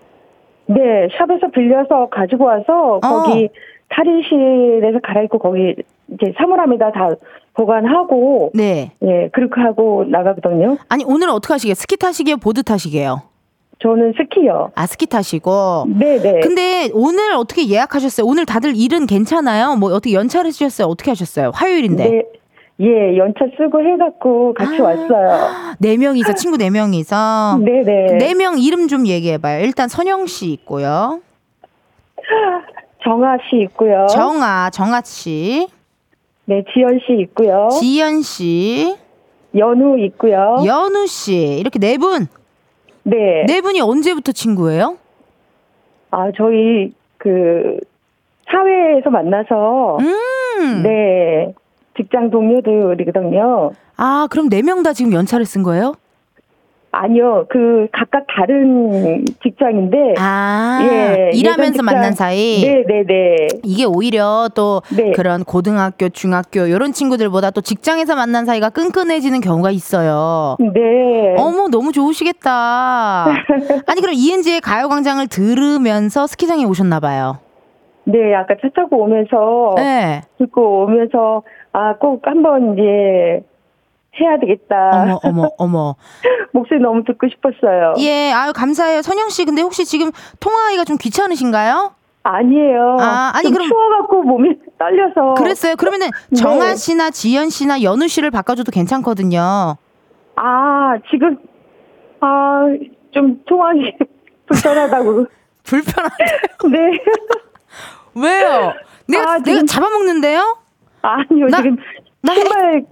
[0.66, 3.22] 네 샵에서 빌려서 가지고 와서 어.
[3.24, 3.50] 거기
[3.94, 5.74] 탈의실에서 갈아입고 거기
[6.12, 7.08] 이제 사물함에다 다
[7.54, 8.92] 보관하고 네.
[9.02, 10.76] 예 그렇게 하고 나가거든요.
[10.88, 11.74] 아니, 오늘은 어떻게 하시게요?
[11.74, 12.36] 스키 타시게요?
[12.38, 13.22] 보드 타시게요?
[13.80, 14.70] 저는 스키요.
[14.74, 15.86] 아, 스키 타시고.
[15.98, 16.40] 네네.
[16.40, 18.26] 근데 오늘 어떻게 예약하셨어요?
[18.26, 19.76] 오늘 다들 일은 괜찮아요?
[19.76, 20.88] 뭐 어떻게 연차를 쓰셨어요?
[20.88, 21.50] 어떻게 하셨어요?
[21.54, 22.08] 화요일인데.
[22.10, 22.22] 네.
[22.80, 24.84] 예 연차 쓰고 해갖고 같이 아.
[24.86, 25.76] 왔어요.
[25.78, 28.18] 네 명이서 친구 네 명이서 네네.
[28.18, 29.64] 네 명 이름 좀 얘기해봐요.
[29.64, 31.20] 일단 선영 씨 있고요.
[33.04, 34.06] 정아 씨 있고요.
[34.08, 35.68] 정아 정아 씨,
[36.46, 37.68] 네, 지연 씨 있고요.
[37.80, 38.96] 지연 씨,
[39.56, 40.56] 연우 있고요.
[40.64, 42.26] 연우 씨 이렇게 네 분.
[43.02, 43.44] 네.
[43.46, 44.96] 네 분이 언제부터 친구예요?
[46.10, 47.76] 아, 저희 그
[48.50, 50.82] 사회에서 만나서 음.
[50.82, 51.52] 네.
[51.96, 53.72] 직장 동료들이거든요.
[53.96, 55.94] 아 그럼 네 명 다 지금 연차를 쓴 거예요?
[56.96, 57.46] 아니요.
[57.50, 62.60] 그 각각 다른 직장인데 아 예, 일하면서 직장- 만난 사이.
[62.62, 63.48] 네, 네, 네.
[63.62, 65.12] 이게 오히려 또 네.
[65.12, 70.56] 그런 고등학교, 중학교 이런 친구들보다 또 직장에서 만난 사이가 끈끈해지는 경우가 있어요.
[70.60, 71.34] 네.
[71.36, 73.24] 어머 너무 좋으시겠다.
[73.86, 77.38] 아니 그럼 이은지의 가요광장을 들으면서 스키장에 오셨나 봐요.
[78.04, 80.20] 네, 아까 차 타고 오면서 네.
[80.38, 83.42] 듣고 오면서 아, 꼭 한번 이제
[84.20, 84.90] 해야 되겠다.
[84.92, 85.94] 어머 어머 어머.
[86.52, 87.94] 목소리 너무 듣고 싶었어요.
[87.98, 89.02] 예, 아유 감사해요.
[89.02, 91.92] 선영 씨 근데 혹시 지금 통화하기가 좀 귀찮으신가요?
[92.26, 92.96] 아니에요.
[93.00, 94.48] 아, 아니, 좀 그럼- 추워갖고 몸이
[94.78, 95.34] 떨려서.
[95.34, 95.76] 그랬어요.
[95.76, 96.36] 그러면은 네.
[96.40, 99.76] 정아 씨나 지연 씨나 연우 씨를 바꿔줘도 괜찮거든요.
[100.36, 101.36] 아, 지금,
[102.20, 102.64] 아,
[103.12, 103.96] 좀 통화하기
[104.46, 105.26] 불편하다고.
[105.64, 106.24] 불편한데
[106.72, 106.98] 네.
[108.14, 108.72] 왜요?
[109.06, 110.56] 내가 아, 내가 지금- 잡아먹는데요?
[111.02, 111.76] 아니요, 나- 지금
[112.22, 112.84] 나 해- 신발,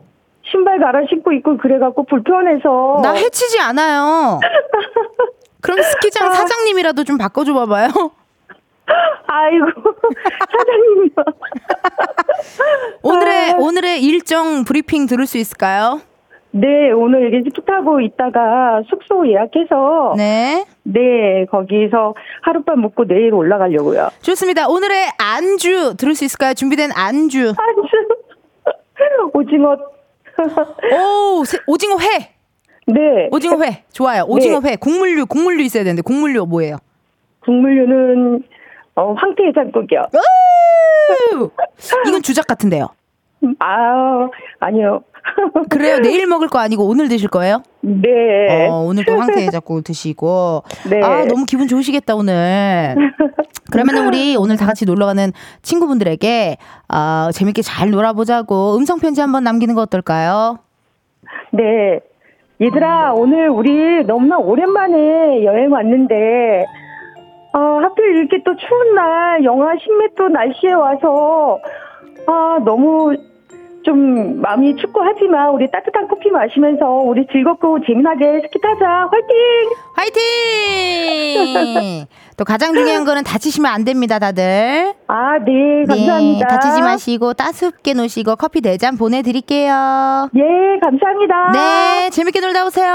[0.53, 3.01] 신발 갈아 신고 있고 그래갖고 불편해서.
[3.03, 4.39] 나 해치지 않아요.
[5.63, 6.31] 그럼 스키장 아.
[6.33, 7.89] 사장님이라도 좀 바꿔줘 봐봐요.
[9.27, 9.67] 아이고,
[10.53, 11.11] 사장님.
[13.03, 13.57] 오늘의 아.
[13.59, 16.01] 오늘의 일정 브리핑 들을 수 있을까요?
[16.51, 20.67] 네, 오늘 리프트 타고 있다가 숙소 예약해서, 네.
[20.83, 21.47] 네.
[21.51, 24.11] 거기서 하룻밤 묵고 내일 올라가려고요.
[24.21, 24.69] 좋습니다.
[24.69, 26.53] 오늘의 안주 들을 수 있을까요?
[26.53, 27.55] 준비된 안주.
[27.57, 28.81] 아주,
[29.33, 29.77] 오징어.
[30.93, 32.35] 오, 세- 오징어 회.
[32.87, 33.29] 네.
[33.31, 33.85] 오징어 회.
[33.93, 34.25] 좋아요.
[34.27, 34.77] 오징어 회.
[34.77, 36.79] 국물류, 국물류 있어야 되는데 국물류 뭐예요?
[37.41, 38.43] 국물류는,
[38.95, 40.07] 어, 황태해장국이요.
[41.37, 41.51] 우!
[42.09, 42.89] 이건 주작 같은데요.
[43.59, 44.29] 아,
[44.61, 45.03] 아니요.
[45.71, 45.99] 그래요.
[46.01, 47.63] 내일 먹을 거 아니고 오늘 드실 거예요?
[47.81, 48.69] 네.
[48.69, 50.63] 어, 오늘 또 황태해장국 드시고.
[50.91, 51.03] 네.
[51.03, 52.97] 아, 너무 기분 좋으시겠다, 오늘.
[53.71, 55.33] 그러면 우리 오늘 다 같이 놀러 가는
[55.63, 56.57] 친구분들에게
[56.89, 60.59] 아, 재밌게 잘 놀아보자고 음성 편지 한번 남기는 거 어떨까요?
[61.53, 62.01] 네.
[62.61, 66.65] 얘들아, 오늘 우리 너무나 오랜만에 여행 왔는데,
[67.55, 71.59] 어, 하필 이렇게 또 추운 날, 영하 10m 날씨에 와서,
[72.29, 73.17] 아, 너무
[73.85, 79.09] 좀 마음이 춥고 하지만, 우리 따뜻한 커피 마시면서, 우리 즐겁고 재미나게 스키 타자.
[79.11, 79.37] 화이팅!
[79.95, 80.23] 화이팅!
[82.37, 84.95] 또 가장 중요한 거는 다치시면 안 됩니다, 다들.
[85.07, 86.47] 아, 네, 감사합니다.
[86.49, 90.31] 네, 다치지 마시고 따숩게 노시고 커피 네 잔 보내드릴게요.
[90.35, 91.53] 예, 감사합니다.
[91.53, 92.87] 네, 재밌게 놀다 오세요.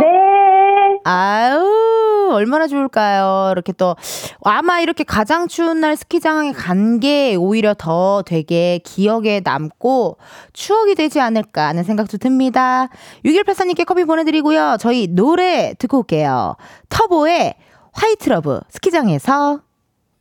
[0.00, 0.98] 네.
[1.04, 3.50] 아유, 얼마나 좋을까요?
[3.52, 3.94] 이렇게 또,
[4.42, 10.18] 아마 이렇게 가장 추운 날 스키장에 간 게 오히려 더 되게 기억에 남고
[10.52, 12.88] 추억이 되지 않을까 하는 생각도 듭니다.
[13.24, 14.76] 6184님께 커피 보내드리고요.
[14.80, 16.56] 저희 노래 듣고 올게요.
[16.88, 17.54] 터보의
[17.94, 19.60] White Love 스키장에서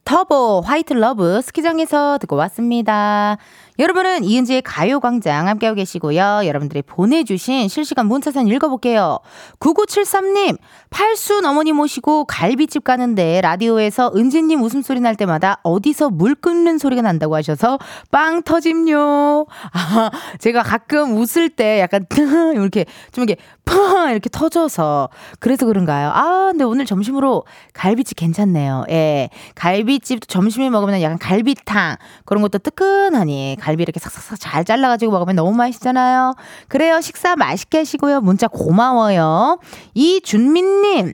[0.06, 3.38] 터보 White Love 스키장에서 듣고 왔습니다.
[3.80, 6.42] 여러분은 이은지의 가요광장 함께하고 계시고요.
[6.46, 9.20] 여러분들이 보내주신 실시간 문자산 읽어볼게요.
[9.60, 10.58] 9973님,
[10.92, 17.36] 팔순 어머니 모시고 갈비집 가는데 라디오에서 은지님 웃음소리 날 때마다 어디서 물 끓는 소리가 난다고
[17.36, 17.80] 하셔서
[18.12, 19.48] 빵 터짐요.
[19.72, 22.06] 아, 제가 가끔 웃을 때 약간
[22.54, 25.10] 이렇게 좀 이렇게 팡 이렇게 터져서
[25.40, 26.12] 그래서 그런가요?
[26.14, 28.86] 아, 근데 오늘 점심으로 갈비집 괜찮네요.
[28.90, 29.30] 예.
[29.56, 35.54] 갈비집 점심에 먹으면 약간 갈비탕 그런 것도 뜨끈하니 갈비 이렇게 삭삭삭 잘 잘라가지고 먹으면 너무
[35.54, 36.36] 맛있잖아요.
[36.68, 37.02] 그래요.
[37.02, 38.22] 식사 맛있게 하시고요.
[38.22, 39.60] 문자 고마워요.
[39.94, 41.14] 이준민님.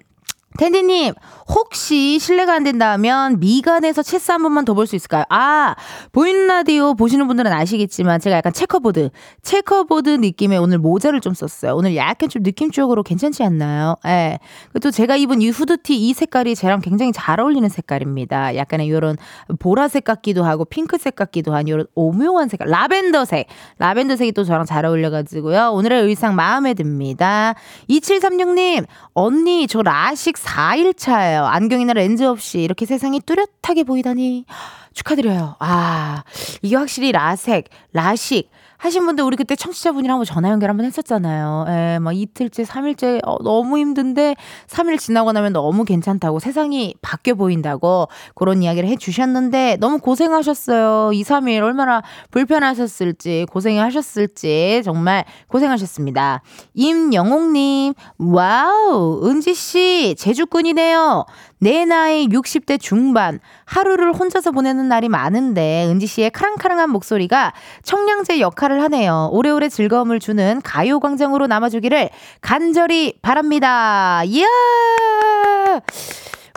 [0.60, 1.14] 텐디님,
[1.48, 5.24] 혹시 실례가 안 된다면 미간에서 체스 한 번만 더 볼 수 있을까요?
[5.30, 5.74] 아,
[6.12, 9.10] 보이는 라디오 보시는 분들은 아시겠지만 제가 약간 checkerboard,
[9.42, 11.76] checkerboard 느낌의 오늘 모자를 좀 썼어요.
[11.76, 13.96] 오늘 약간 좀 느낌적으로 괜찮지 않나요?
[14.06, 14.38] 예.
[14.82, 18.58] 또 제가 입은 이 후드티 이 색깔이 저랑 굉장히 잘 어울리는 색깔입니다.
[18.58, 19.16] 약간의 이런
[19.60, 23.48] 보라색 같기도 하고 핑크색 같기도 한 이런 오묘한 색깔, 라벤더색.
[23.78, 25.70] 라벤더색이 또 저랑 잘 어울려가지고요.
[25.72, 27.56] 오늘의 의상 마음에 듭니다.
[27.90, 31.46] 2736님, 언니, 저 라식 4일차예요.
[31.46, 34.46] 안경이나 렌즈 없이 이렇게 세상이 뚜렷하게 보이다니.
[34.94, 35.56] 축하드려요.
[35.60, 36.24] 아,
[36.62, 38.50] 이게 확실히 라색, 라식,
[38.80, 41.66] 하신 분들 우리 그때 청취자분이랑 한번 전화 연결 한번 했었잖아요.
[41.68, 44.36] 예, 막 이틀째, 삼일째 어, 너무 힘든데
[44.68, 51.12] 3일 지나고 나면 너무 괜찮다고 세상이 바뀌어 보인다고 그런 이야기를 해 주셨는데 너무 고생하셨어요.
[51.14, 56.42] 2, 3일 얼마나 불편하셨을지 고생하셨을지 정말 고생하셨습니다.
[56.74, 61.26] 임영옥님, 와우, 은지씨, 재주꾼이네요.
[61.60, 68.82] 내 나이 60대 중반, 하루를 혼자서 보내는 날이 많은데, 은지 씨의 카랑카랑한 목소리가 청량제 역할을
[68.84, 69.30] 하네요.
[69.32, 72.10] 오래오래 즐거움을 주는 가요 광장으로 남아주기를
[72.42, 74.24] 간절히 바랍니다.
[74.26, 74.48] 이야!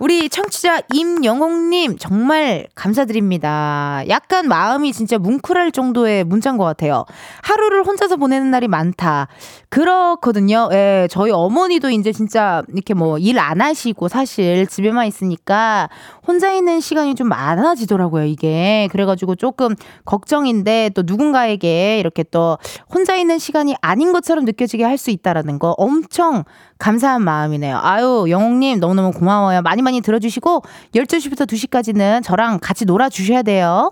[0.00, 4.02] 우리 청취자 임영옥님 정말 감사드립니다.
[4.08, 7.04] 약간 마음이 진짜 뭉클할 정도의 문자인 것 같아요.
[7.42, 9.28] 하루를 혼자서 보내는 날이 많다.
[9.68, 10.68] 그렇거든요.
[10.72, 15.88] 예, 저희 어머니도 이제 진짜 이렇게 뭐 일 안 하시고 사실 집에만 있으니까
[16.26, 18.88] 혼자 있는 시간이 좀 많아지더라고요, 이게.
[18.92, 19.74] 그래가지고 조금
[20.04, 22.58] 걱정인데 또 누군가에게 이렇게 또
[22.92, 26.44] 혼자 있는 시간이 아닌 것처럼 느껴지게 할 수 있다라는 거 엄청
[26.78, 27.80] 감사한 마음이네요.
[27.82, 29.62] 아유, 영옥님 너무너무 고마워요.
[29.62, 30.62] 많이 많이 들어주시고
[30.94, 33.90] 12시부터 2시까지는 저랑 같이 놀아주셔야 돼요.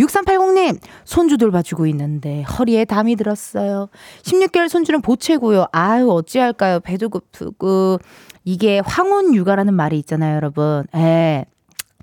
[0.00, 3.88] 6380님, 손주 돌봐주고 있는데 허리에 담이 들었어요.
[4.22, 5.66] 16개월 손주는 보채고요.
[5.72, 6.80] 아유, 어찌할까요?
[6.80, 7.98] 배도 고프고.
[8.44, 10.84] 이게 황혼 육아라는 말이 있잖아요, 여러분.
[10.96, 11.44] 예.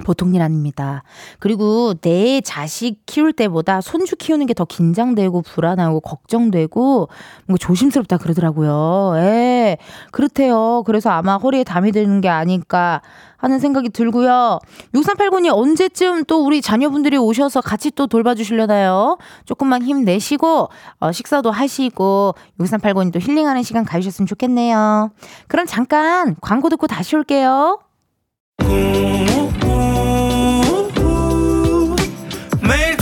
[0.05, 1.03] 보통 일 아닙니다.
[1.39, 7.07] 그리고 내 자식 키울 때보다 손주 키우는 게 더 긴장되고 불안하고 걱정되고
[7.45, 9.13] 뭔가 조심스럽다 그러더라고요.
[9.23, 9.77] 예.
[10.11, 10.83] 그렇대요.
[10.85, 13.01] 그래서 아마 허리에 담이 드는 게 아닐까
[13.37, 14.59] 하는 생각이 들고요.
[14.93, 19.17] 6389님 언제쯤 또 우리 자녀분들이 오셔서 같이 또 돌봐주시려나요?
[19.45, 20.67] 조금만 힘내시고
[20.99, 25.11] 어, 식사도 하시고 6389님 또 힐링하는 시간 가주셨으면 좋겠네요.
[25.47, 27.79] 그럼 잠깐 광고 듣고 다시 올게요.
[28.65, 29.49] 우우우
[32.61, 32.97] 매일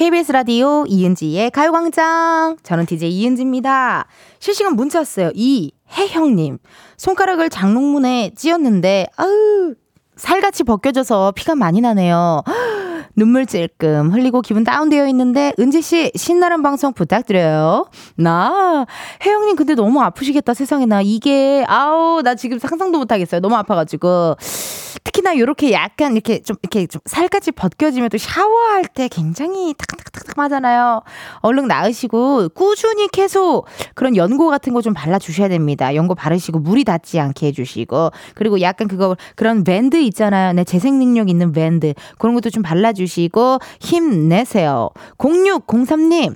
[0.00, 2.56] KBS 라디오 이은지의 가요광장.
[2.62, 4.06] 저는 DJ 이은지입니다.
[4.38, 5.30] 실시간 문자 왔어요.
[5.34, 6.58] 이혜형님.
[6.96, 9.74] 손가락을 장롱문에 찧었는데, 아우,
[10.20, 12.42] 살같이 벗겨져서 피가 많이 나네요.
[13.16, 17.86] 눈물 찔끔 흘리고 기분 다운되어 있는데 은지 씨 신나는 방송 부탁드려요.
[18.16, 18.86] 나
[19.24, 23.40] 혜영님 근데 너무 아프시겠다 세상에나 이게 아우 나 지금 상상도 못하겠어요.
[23.40, 24.36] 너무 아파가지고
[25.10, 31.02] 특히나 이렇게 약간 이렇게 좀 이렇게 좀 살같이 벗겨지면 또 샤워할 때 굉장히 탁탁탁탁 하잖아요.
[31.40, 35.94] 얼른 나으시고 꾸준히 계속 그런 연고 같은 거 좀 발라 주셔야 됩니다.
[35.94, 40.54] 연고 바르시고 물이 닿지 않게 해 주시고 그리고 약간 그거 그런 밴드 있잖아요.
[40.54, 44.88] 내 재생 능력 있는 밴드 그런 것도 좀 발라 주시고 힘내세요.
[45.18, 46.34] 0603님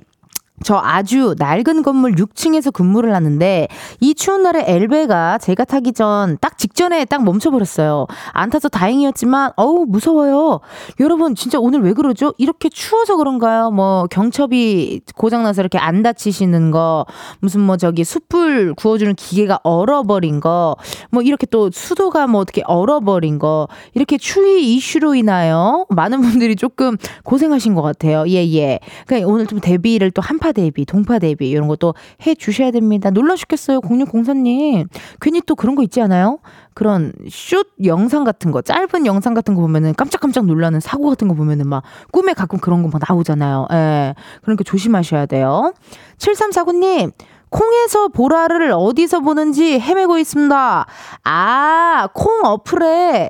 [0.65, 3.67] 저 아주 낡은 건물 6층에서 근무를 하는데
[4.01, 8.07] 이 추운 날에 엘베가 제가 타기 전 딱 직전에 딱 멈춰버렸어요.
[8.33, 10.59] 안 타서 다행이었지만 어우 무서워요.
[10.99, 12.33] 여러분 진짜 오늘 왜 그러죠?
[12.39, 13.69] 이렇게 추워서 그런가요?
[13.69, 17.05] 뭐 경첩이 고장나서 이렇게 안 다치시는 거
[17.41, 20.75] 무슨 뭐 저기 숯불 구워주는 기계가 얼어버린 거
[21.11, 26.97] 뭐 이렇게 또 수도가 뭐 어떻게 얼어버린 거 이렇게 추위 이슈로 인하여 많은 분들이 조금
[27.23, 28.23] 고생하신 것 같아요.
[28.29, 28.79] 예 예.
[29.05, 31.93] 그러니까 오늘 좀 대비를 또 한파 대비, 동파 대비 이런 것도
[32.25, 33.11] 해 주셔야 됩니다.
[33.11, 33.81] 놀라 죽겠어요.
[33.81, 34.87] 0604님.
[35.21, 36.39] 괜히 또 그런 거 있지 않아요?
[36.73, 41.35] 그런 슛 영상 같은 거, 짧은 영상 같은 거 보면은 깜짝깜짝 놀라는 사고 같은 거
[41.35, 43.67] 보면은 막 꿈에 가끔 그런 거 막 나오잖아요.
[43.73, 44.15] 예.
[44.41, 45.73] 그러니까 조심하셔야 돼요.
[46.17, 47.11] 7349님.
[47.49, 50.85] 콩에서 보라를 어디서 보는지 헤매고 있습니다.
[51.23, 53.29] 아, 콩 어플에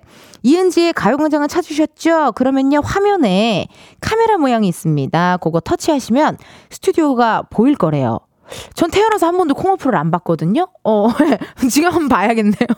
[0.49, 2.33] 이은지의 가요광장을 찾으셨죠?
[2.33, 3.67] 그러면요, 화면에
[3.99, 5.37] 카메라 모양이 있습니다.
[5.37, 6.37] 그거 터치하시면
[6.69, 8.19] 스튜디오가 보일 거래요.
[8.75, 10.67] 전 태어나서 한 번도 콩어플을 안 봤거든요.
[10.83, 11.07] 어,
[11.71, 12.53] 지금 한번 봐야겠네요.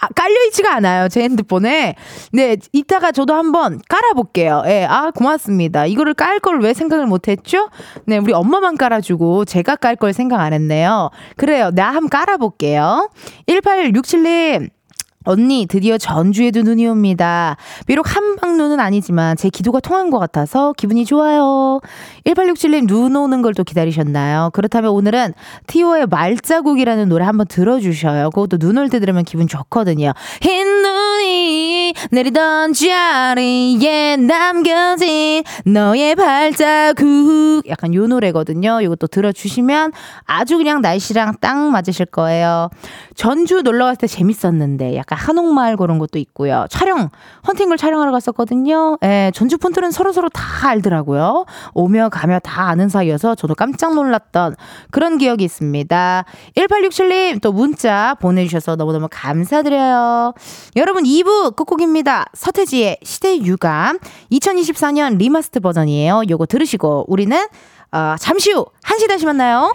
[0.00, 1.08] 아, 깔려있지가 않아요.
[1.08, 1.94] 제 핸드폰에.
[2.32, 4.64] 네, 이따가 저도 한번 깔아볼게요.
[4.66, 5.86] 예, 아, 고맙습니다.
[5.86, 7.68] 이거를 깔 걸 왜 생각을 못 했죠?
[8.06, 11.10] 네, 우리 엄마만 깔아주고 제가 깔 걸 생각 안 했네요.
[11.36, 11.70] 그래요.
[11.72, 13.10] 나 한번 깔아볼게요.
[13.46, 14.70] 1867님.
[15.26, 17.56] 언니, 드디어 전주에도 눈이 옵니다.
[17.86, 21.80] 비록 한방 눈은 아니지만 제 기도가 통한 것 같아서 기분이 좋아요.
[22.24, 24.48] 1867님, 눈 오는 걸 또 기다리셨나요?
[24.54, 25.34] 그렇다면 오늘은
[25.66, 28.30] 티오의 말자국이라는 노래 한번 들어주셔요.
[28.30, 30.12] 그것도 눈 올 때 들으면 기분 좋거든요.
[30.40, 30.86] 흰
[32.10, 37.64] 내리던 자리에 남겨진 너의 발자국.
[37.68, 38.80] 약간 요 노래거든요.
[38.80, 39.92] 이것도 들어주시면
[40.24, 42.70] 아주 그냥 날씨랑 딱 맞으실 거예요.
[43.14, 46.66] 전주 놀러 갔을 때 재밌었는데 약간 한옥마을 그런 것도 있고요.
[46.70, 47.10] 촬영,
[47.46, 48.98] 헌팅을 촬영하러 갔었거든요.
[49.04, 51.44] 예, 전주 분들은 서로서로 다 알더라고요.
[51.74, 54.56] 오며 가며 다 아는 사이여서 저도 깜짝 놀랐던
[54.90, 56.24] 그런 기억이 있습니다.
[56.56, 60.32] 1867님 또 문자 보내주셔서 너무너무 감사드려요.
[60.76, 61.56] 여러분 2부
[61.90, 62.26] 끝곡입니다.
[62.34, 63.98] 서태지의 시대 유감
[64.32, 66.22] 2024년 remaster 버전이에요.
[66.28, 67.36] 요거 들으시고 우리는
[67.92, 69.74] 어, 잠시 후 1시 다시 만나요.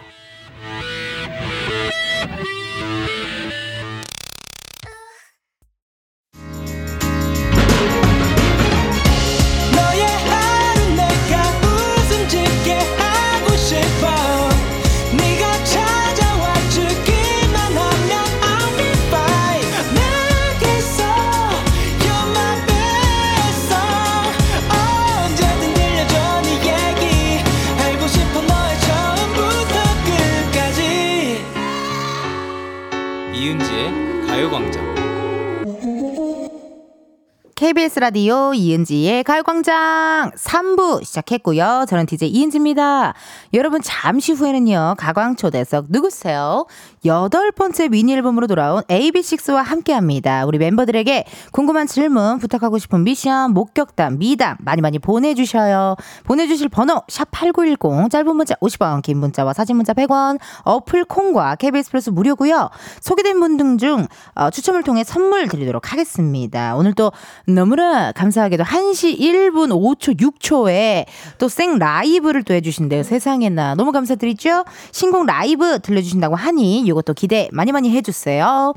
[37.55, 41.85] KBS 라디오 이은지의 가요광장 3부 시작했고요.
[41.87, 43.13] 저는 DJ 이은지입니다.
[43.53, 44.95] 여러분 잠시 후에는요.
[44.97, 46.65] 가광초대석 누구세요?
[47.05, 50.45] 여덟 번째 미니 앨범으로 돌아온 AB6IX와 함께합니다.
[50.45, 55.95] 우리 멤버들에게 궁금한 질문, 부탁하고 싶은 미션, 목격담, 미담 많이 많이 보내주셔요.
[56.23, 61.91] 보내주실 번호 샵 8910 짧은 문자 50원, 긴 문자와 사진 문자 100원, 어플 콩과 KBS
[61.91, 62.69] 플러스 무료고요.
[63.01, 66.75] 소개된 분들 중 어, 추첨을 통해 선물 드리도록 하겠습니다.
[66.75, 67.11] 오늘 또
[67.47, 71.05] 너무나 감사하게도 1시 1분 5초 6초에
[71.39, 73.03] 또 생 라이브를 또 해주신대요.
[73.03, 73.75] 세상에나.
[73.75, 74.65] 너무 감사드리죠?
[74.91, 78.73] 신곡 라이브 들려주신다고 하니 이것도 기대 많이 많이 해주세요.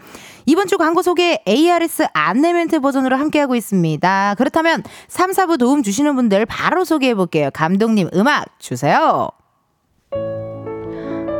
[0.46, 4.34] 이번 주 광고 소개 ARS 안내 멘트 버전으로 함께하고 있습니다.
[4.36, 7.50] 그렇다면 3, 4부 도움 주시는 분들 바로 소개해볼게요.
[7.52, 9.30] 감독님 음악 주세요.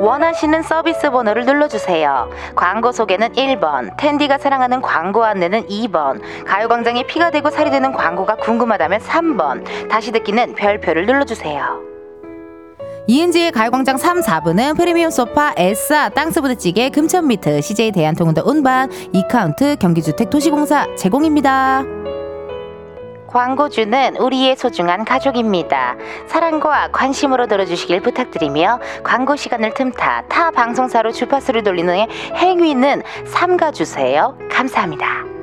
[0.00, 2.30] 원하시는 서비스 번호를 눌러주세요.
[2.54, 9.00] 광고 소개는 1번, 텐디가 사랑하는 광고 안내는 2번, 가요광장에 피가 되고 살이 되는 광고가 궁금하다면
[9.00, 11.87] 3번, 다시 듣기는 별표를 눌러주세요.
[13.10, 20.86] 이은지의 가요광장 3, 4부는 프리미엄 소파, 에싸, 땅스부대찌개, 금천미트, CJ 대한통운도 운반, 이카운트, 경기주택 도시공사
[20.94, 21.84] 제공입니다.
[23.26, 25.96] 광고주는 우리의 소중한 가족입니다.
[26.26, 34.36] 사랑과 관심으로 들어주시길 부탁드리며 광고 시간을 틈타 타 방송사로 주파수를 돌리는 행위는 삼가주세요.
[34.50, 35.37] 감사합니다.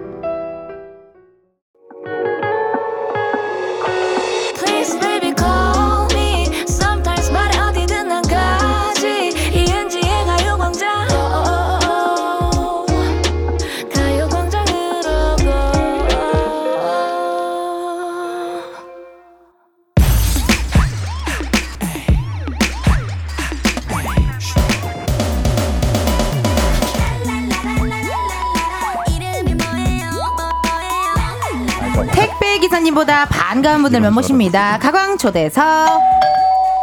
[33.05, 34.77] 기사님보다 반가운 분들 몇 모십니다.
[34.79, 35.63] 가광 초대석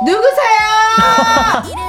[0.05, 0.33] 누구세요?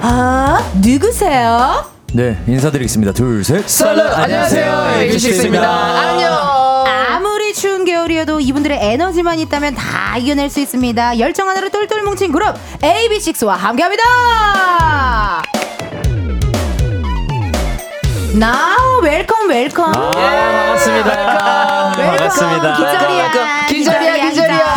[0.00, 1.84] 아 누구세요?
[2.14, 3.12] 네, 인사드리겠습니다.
[3.12, 3.66] 둘, 셋.
[3.68, 6.32] 썰러 안녕하세요 에이비식스입니다 안녕
[7.10, 11.18] 아무리 추운 겨울이어도 이분들의 에너지만 있다면 다 이겨낼 수 있습니다.
[11.18, 14.02] 열정 하나로 똘똘 뭉친 그룹 AB6IX와 함께합니다.
[18.38, 19.92] Now welcome welcome.
[19.94, 24.74] 예, 반갑습니다 welcome 반갑습니다 기절이야 기절이야 기절이야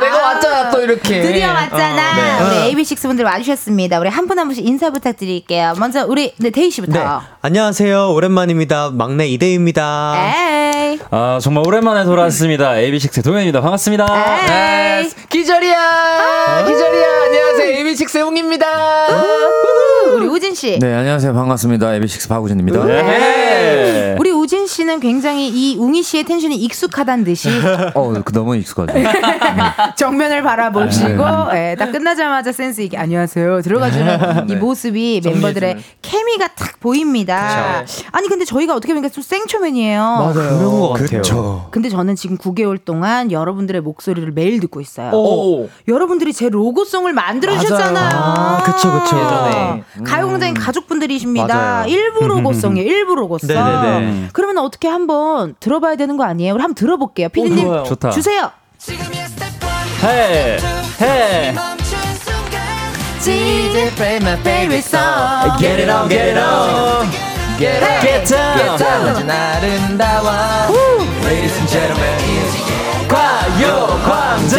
[0.00, 2.42] 내가 왔잖아 또 이렇게 드디어 왔잖아.
[2.42, 2.72] 어, 네.
[2.72, 4.00] 우리 AB6IX 분들 와주셨습니다.
[4.00, 5.74] 우리 한 분 한 분씩 인사 부탁드릴게요.
[5.78, 6.98] 먼저 우리 네 대휘 씨부터.
[6.98, 7.06] 네.
[7.42, 8.10] 안녕하세요.
[8.12, 8.90] 오랜만입니다.
[8.92, 10.14] 막내 이대휘입니다.
[10.16, 10.63] 에이.
[11.10, 12.72] 아 정말 오랜만에 돌아왔습니다.
[12.72, 13.60] AB6IX 동현입니다.
[13.60, 14.06] 반갑습니다.
[14.06, 14.46] 에이.
[14.46, 15.10] 네.
[15.28, 18.66] 기절이야 기절이야 안녕하세요 AB6IX 웅입니다
[20.14, 20.78] 우리 우진 씨.
[20.78, 21.32] 네, 안녕하세요.
[21.34, 21.94] 반갑습니다.
[21.94, 22.84] AB6IX 박우진입니다.
[22.84, 24.14] 네.
[24.18, 27.48] 우리 우진 씨는 굉장히 이 웅이 씨의 tension이 익숙하다는 듯이
[27.94, 28.92] 어, 그 너무 익숙하죠.
[29.96, 37.84] 정면을 바라보시고 예, 딱 끝나자마자 센스 있게 안녕하세요 들어가주는 이 모습이 멤버들의 케미가 탁 보입니다.
[38.12, 40.32] 아니 근데 저희가 어떻게 보니까 좀 생초면이에요.
[40.64, 41.22] 그런 것 같아요.
[41.22, 41.68] 그쵸.
[41.70, 45.10] 근데 저는 지금 9개월 동안 여러분들의 목소리를 매일 듣고 있어요.
[45.12, 48.10] 오 여러분들이 제 로고송을 만들어 주셨잖아요.
[48.12, 49.16] 아, 그쵸, 그쵸.
[49.16, 49.84] 예전에.
[50.04, 51.46] 가요광장의 가족분들이십니다.
[51.54, 51.88] 맞아요.
[51.88, 52.88] 일부 로고송이에요.
[52.88, 53.48] 일부 로고송.
[53.48, 54.28] 네네네.
[54.32, 56.54] 그러면 어떻게 한번 들어봐야 되는 거 아니에요?
[56.54, 57.28] 우리 한번 들어볼게요.
[57.28, 57.84] 피디님 좋아요.
[57.84, 58.10] 좋다.
[58.10, 58.50] 주세요.
[60.02, 60.58] 해.
[61.00, 61.54] 해.
[63.22, 65.56] DJ play my favorite song.
[65.58, 67.23] Get it on get it on
[67.58, 68.58] Get up Get down.
[68.58, 70.28] Get down 아주 아름다워
[71.24, 72.14] Ladies and gentlemen
[73.08, 74.58] 가요광장.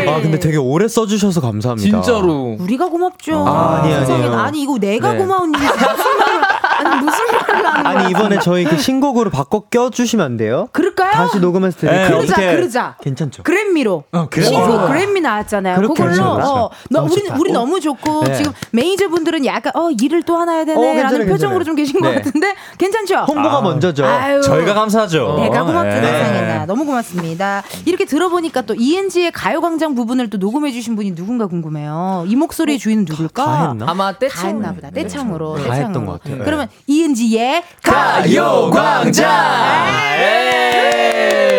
[0.00, 0.08] 에이.
[0.08, 2.02] 아, 근데 되게 오래 써주셔서 감사합니다.
[2.02, 3.44] 진짜로 우리가 고맙죠.
[3.46, 3.94] 아, 아니.
[3.94, 4.34] 아니에요.
[4.34, 5.18] 아니 이거 내가 네.
[5.18, 6.47] 고마운 일이지 무슨 말을 아니
[6.96, 8.00] 무슨 말을 하는 거야?
[8.02, 10.68] 아니, 이번에 저희 그 신곡으로 바꿔 껴주시면 안 돼요?
[10.72, 11.12] 그럴까요?
[11.12, 11.90] 다시 녹음했을 때.
[11.90, 12.96] 네, 그러자 어떻게- 그러자.
[13.02, 13.42] 괜찮죠?
[13.42, 14.48] 그래미로 그래미.
[14.48, 14.88] 신곡 와.
[14.88, 15.80] 그래미 나왔잖아요.
[15.80, 16.22] 그걸로.
[16.24, 17.36] 어, 너, 너무 우리 좋다.
[17.38, 17.52] 우리 어.
[17.54, 18.34] 너무 좋고 네.
[18.34, 21.64] 지금 매니저 분들은 약간 어 일을 또 하나 해야 어, 되네라는 괜찮아요, 표정으로 괜찮아요.
[21.64, 22.14] 좀 계신 것 네.
[22.22, 23.16] 같은데 괜찮죠?
[23.28, 24.04] 홍보가 먼저죠.
[24.04, 24.40] 아유.
[24.42, 25.36] 저희가 감사하죠.
[25.40, 26.00] 내가 고맙다 네.
[26.00, 27.62] 세상에나 너무 고맙습니다.
[27.84, 32.24] 이렇게 들어보니까 또 ENG의 가요광장 부분을 또 녹음해주신 분이 누군가 궁금해요.
[32.28, 33.44] 이 목소리의 주인은 누굴까?
[33.44, 33.86] 다 했나?
[33.88, 34.90] 아마 다 때참 했나 보다.
[34.90, 35.56] 떼창으로.
[35.56, 35.86] 다 떼창으로.
[35.86, 36.44] 했던 것 같아요.
[36.44, 39.28] 그러면 ENG의 가요광장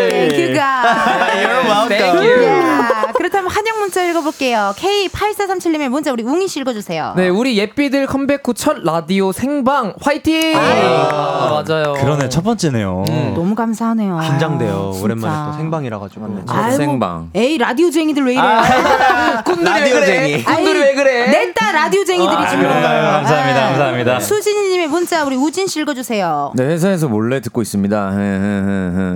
[0.10, 0.80] Thank you가.
[1.90, 2.99] Thank you 야,
[3.30, 4.74] 그렇다면 환영 문자 읽어볼게요.
[4.78, 7.14] K8437님의 문자 우리 웅이 씨 읽어주세요.
[7.16, 10.58] 네, 우리 예삐들 컴백 후 첫 라디오 생방 화이팅!
[10.58, 11.94] 아, 맞아요.
[11.94, 13.06] 그러네 첫 번째네요.
[13.36, 14.20] 너무 감사하네요.
[14.20, 14.90] 긴장돼요.
[14.94, 15.06] 진짜.
[15.06, 16.44] 오랜만에 또 생방이라 가지고.
[16.48, 17.30] 아이고, 생방.
[17.36, 18.42] 에이 라디오쟁이들 왜 이래?
[19.46, 20.44] 꾼들이 왜 그래?
[20.44, 21.28] 꾼들이 왜 그래?
[21.30, 22.64] 냈다 라디오쟁이들이 지금.
[22.64, 23.62] 감사합니다.
[23.70, 24.20] 감사합니다.
[24.20, 26.54] 수진이님의 문자 우리 우진 씨 읽어주세요.
[26.56, 28.12] 네, 회사에서 몰래 듣고 있습니다.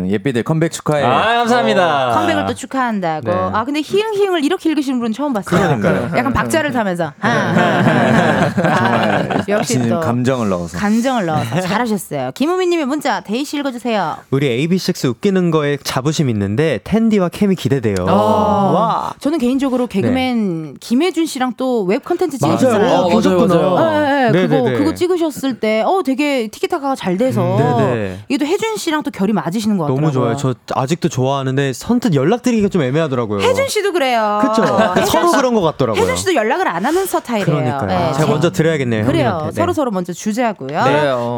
[0.07, 1.03] 예삐들 컴백 축하해.
[1.03, 2.11] 아 감사합니다.
[2.14, 3.30] 컴백을 또 축하한다고.
[3.30, 3.36] 네.
[3.53, 5.80] 아 근데 히읗히읗을 이렇게 읽으시는 분은 처음 봤어요.
[6.16, 7.14] 약간 박자를 타면서.
[7.22, 10.78] 아, 아, 아, 역시 또 감정을 넣어서.
[10.78, 12.32] 감정을 넣어서 잘하셨어요.
[12.36, 14.18] 김우민님의 문자 대휘 씨 읽어주세요.
[14.32, 17.95] 우리 AB6IX 웃기는 거에 자부심 있는데 텐디와 케미 기대돼요.
[18.08, 18.14] 아.
[18.14, 19.14] 와.
[19.20, 22.95] 저는 개인적으로 개그맨 김해준 씨랑 또 웹 컨텐츠 찍으셨잖아요.
[22.95, 24.32] 어, 맞아요, 맞아요.
[24.32, 24.78] 네, 네, 네, 그거 네, 네.
[24.78, 28.20] 그거 찍으셨을 때 어 되게 티키타카가 잘 돼서 네, 네.
[28.30, 30.12] 이게 또 해준 씨랑 또 결이 맞으시는 것 같더라고요.
[30.12, 30.36] 너무 좋아요.
[30.38, 33.41] 저 아직도 좋아하는데 선뜻 연락드리기가 좀 애매하더라고요.
[33.41, 34.39] 혜준 씨도 그래요.
[34.41, 34.63] 그쵸?
[34.97, 36.01] 혜준 서로 씨- 그런 것 같더라고요.
[36.01, 37.45] 혜준 씨도 연락을 안 하는 스타일이에요.
[37.45, 37.87] 그러니까요.
[37.87, 39.05] 네, 제가 제- 먼저 드려야겠네요.
[39.05, 39.25] 그래요.
[39.29, 39.51] 형님한테.
[39.55, 39.61] 네.
[39.61, 40.11] 서로 서로 먼저.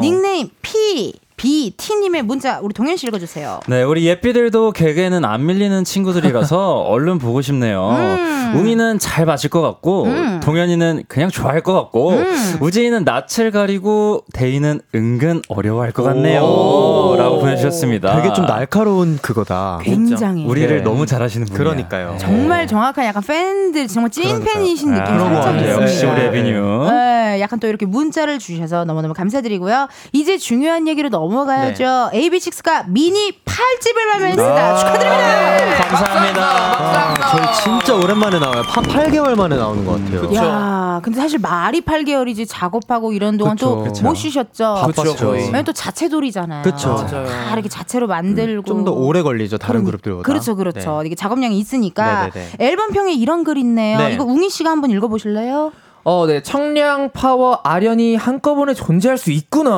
[0.00, 3.60] 닉네임 P BT님의 문자 우리 동현 씨 읽어주세요.
[3.68, 7.90] 네, 우리 예삐들도 개개는 안 밀리는 친구들이라서 얼른 보고 싶네요.
[7.90, 8.52] 음.
[8.56, 10.40] 웅이는 잘 맞을 것 같고, 음.
[10.42, 12.56] 동현이는 그냥 좋아할 것 같고, 음.
[12.60, 16.42] 우재이는 낯을 가리고, 대이는 은근 어려워할 것 같네요.
[16.42, 17.16] 오.
[17.18, 18.16] 라고 보내주셨습니다.
[18.22, 19.80] 되게 좀 날카로운 그거다.
[19.82, 20.82] 굉장히 우리를 네.
[20.82, 21.58] 너무 잘하시는 분이에요.
[21.58, 22.16] 그러니까요.
[22.18, 25.60] 정말 정확한 약간 팬들 정말 찐 팬이신 느낌이 그런 것 살짝.
[25.62, 25.82] 있습니다.
[25.82, 26.86] 역시 우리 에비뉴.
[26.90, 29.88] 네, 약간 또 이렇게 문자를 주셔서 너무너무 감사드리고요.
[30.12, 32.10] 이제 중요한 얘기로 넘 어가야죠.
[32.12, 34.70] AB6IX가 미니 8집을 발매했습니다.
[34.72, 34.76] 아.
[34.76, 35.88] 축하드립니다.
[35.88, 36.42] 감사합니다.
[36.42, 38.62] 아, 저희 진짜 오랜만에 나와요.
[38.66, 40.34] 한 8개월 만에 나오는 것 같아요.
[40.34, 43.66] 야, 근데 사실 말이 8개월이지 작업하고 이런 동안 그쵸.
[43.66, 44.04] 또 그쵸.
[44.04, 44.74] 못 쉬셨죠.
[44.94, 45.28] 바빴죠.
[45.30, 46.62] 왜냐면 또 자체 돌이잖아요.
[46.62, 47.06] 그쵸.
[47.08, 49.58] 다 이렇게 자체로 만들고 좀 더 오래 걸리죠.
[49.58, 50.22] 다른 그럼- 그룹들보다.
[50.26, 51.02] 그렇죠, 그렇죠.
[51.04, 52.52] 이게 작업량이 있으니까 네네네.
[52.60, 53.98] 앨범 평에 이런 글 있네요.
[53.98, 54.12] 네.
[54.12, 55.72] 이거 웅이 씨가 한번 읽어보실래요?
[56.08, 56.40] 어, 네.
[56.40, 59.70] 청량, 파워, 아련이 한꺼번에 존재할 수 있구나.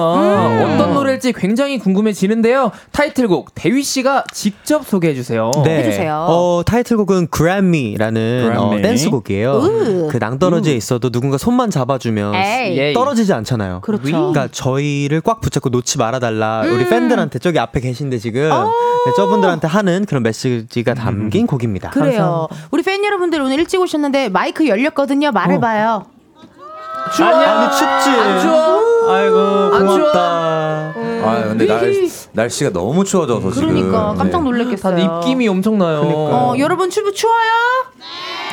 [0.47, 0.75] 음.
[0.75, 2.71] 어떤 노래일지 굉장히 궁금해지는데요.
[2.93, 5.51] 타이틀곡 대휘 씨가 직접 소개해 주세요.
[5.65, 5.79] 네.
[5.79, 6.27] 해주세요.
[6.29, 8.77] 어, 타이틀곡은 Grab Me라는 어.
[8.77, 9.53] 댄스곡이에요.
[9.53, 10.09] 으.
[10.11, 12.93] 그 낭떠러지에 있어도 누군가 손만 잡아주면 에이.
[12.93, 13.81] 떨어지지 않잖아요.
[13.81, 14.03] 그렇죠.
[14.03, 16.61] 그러니까 저희를 꽉 붙잡고 놓지 말아달라.
[16.67, 16.91] 우리 음.
[16.91, 18.65] 팬들한테 저기 앞에 계신데 지금 어.
[19.07, 21.89] 네, 저분들한테 하는 그런 메시지가 담긴 곡입니다.
[21.89, 22.49] 그래요.
[22.71, 25.33] 우리 팬 여러분들 오늘 일찍 오셨는데 마이크 열렸거든요.
[25.33, 26.18] 말해봐요.
[27.25, 28.11] 아니 춥지.
[28.11, 29.11] 안 추워?
[29.11, 30.13] 아이고, 안 추워?
[31.29, 31.93] 아 근데 날,
[32.33, 33.69] 날씨가 너무 추워져서 지금.
[33.69, 34.45] 그러니까 깜짝 네.
[34.45, 34.97] 놀랐겠어요.
[34.97, 36.01] 다들 입김이 엄청나요.
[36.03, 37.53] 어, 여러분 추부 추워요?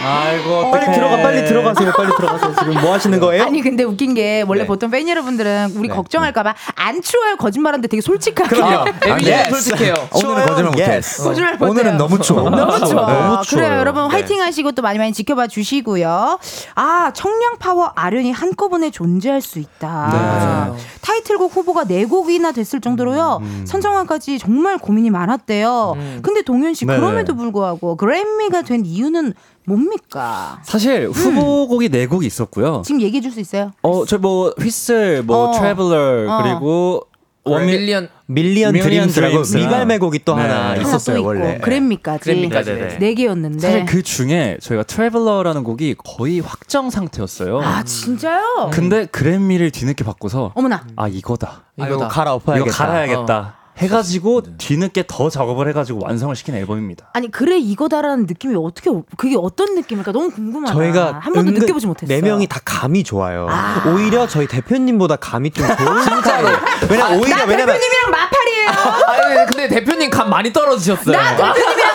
[0.07, 1.93] 아이고, 빨리 들어가 빨리 들어가세요.
[1.93, 2.53] 빨리 들어가세요.
[2.59, 3.43] 지금 뭐 하시는 거예요?
[3.43, 4.67] 아니 근데 웃긴 게 원래 네.
[4.67, 8.86] 보통 팬 여러분들은 우리 걱정할까봐 안 추워요 거짓말하는데 되게 솔직하게 그럼요.
[9.03, 9.49] 에비뉴 yes.
[9.49, 9.93] 솔직해요.
[10.13, 10.84] 오늘은 거짓말 못해.
[10.84, 11.23] Yes.
[11.23, 11.69] 거짓말 못해요.
[11.69, 12.49] 오늘은 너무 추워.
[12.49, 13.05] 너무 추워.
[13.07, 13.41] 너무.
[13.49, 14.09] 그래요, 여러분 네.
[14.09, 16.39] 화이팅 하시고 또 많이 많이 지켜봐 주시고요.
[16.76, 20.73] 아, 청량 파워 아련이 한꺼번에 존재할 수 있다.
[20.76, 20.84] 네.
[21.01, 23.39] 타이틀곡 후보가 네 곡이나 됐을 정도로요.
[23.41, 23.63] 음.
[23.68, 25.95] 선정화까지 정말 고민이 많았대요.
[26.22, 26.95] 근데 동현 씨 네.
[26.95, 29.34] 그럼에도 불구하고 Grab Me가 된 이유는
[29.66, 30.59] 뭡니까?
[30.63, 32.82] 사실 후보곡이 네 곡이 있었고요.
[32.86, 33.72] 지금 얘기해 줄 수 있어요?
[33.82, 35.51] 어, 저 뭐 Whistle, 뭐 어.
[35.51, 36.41] Traveler 어.
[36.43, 37.01] 그리고
[37.45, 39.58] One Mil Million Million Dreams라고 Dreams.
[39.58, 40.41] 미갈매 곡이 또 네.
[40.41, 41.60] 하나 있었어요 또 원래.
[41.60, 42.72] 그래미까지 그래미까지.
[42.74, 42.98] 네네네.
[42.98, 47.62] 네 개였는데 사실 그 중에 저희가 트래블러라는 곡이 거의 확정 상태였어요.
[47.62, 48.72] 아 진짜요?
[48.74, 51.66] 근데 그래미를 뒤늦게 바꿔서 어머나 아 이거다.
[51.80, 52.08] 아, 이거.
[52.08, 52.68] 갈아엎어야겠다.
[52.68, 53.56] 이거 갈아야겠다.
[53.78, 57.09] 해가지고 뒤늦게 더 작업을 해가지고 완성을 시킨 앨범입니다.
[57.13, 60.73] 아니 그래 이거다라는 느낌이 어떻게 그게 어떤 느낌일까 너무 궁금하다.
[60.73, 62.21] 저희가 한 번도 느껴보지 못했어요.
[62.21, 63.47] 네 명이 다 감이 좋아요.
[63.49, 63.84] 아.
[63.88, 66.45] 오히려 저희 대표님보다 감이 좀 좋은 스타일.
[66.89, 68.69] 왜냐 오히려 나 왜냐면 대표님이랑 마팔이에요.
[69.07, 71.17] 아니 근데 대표님 감 많이 떨어지셨어요.
[71.17, 71.95] 나 대표님이랑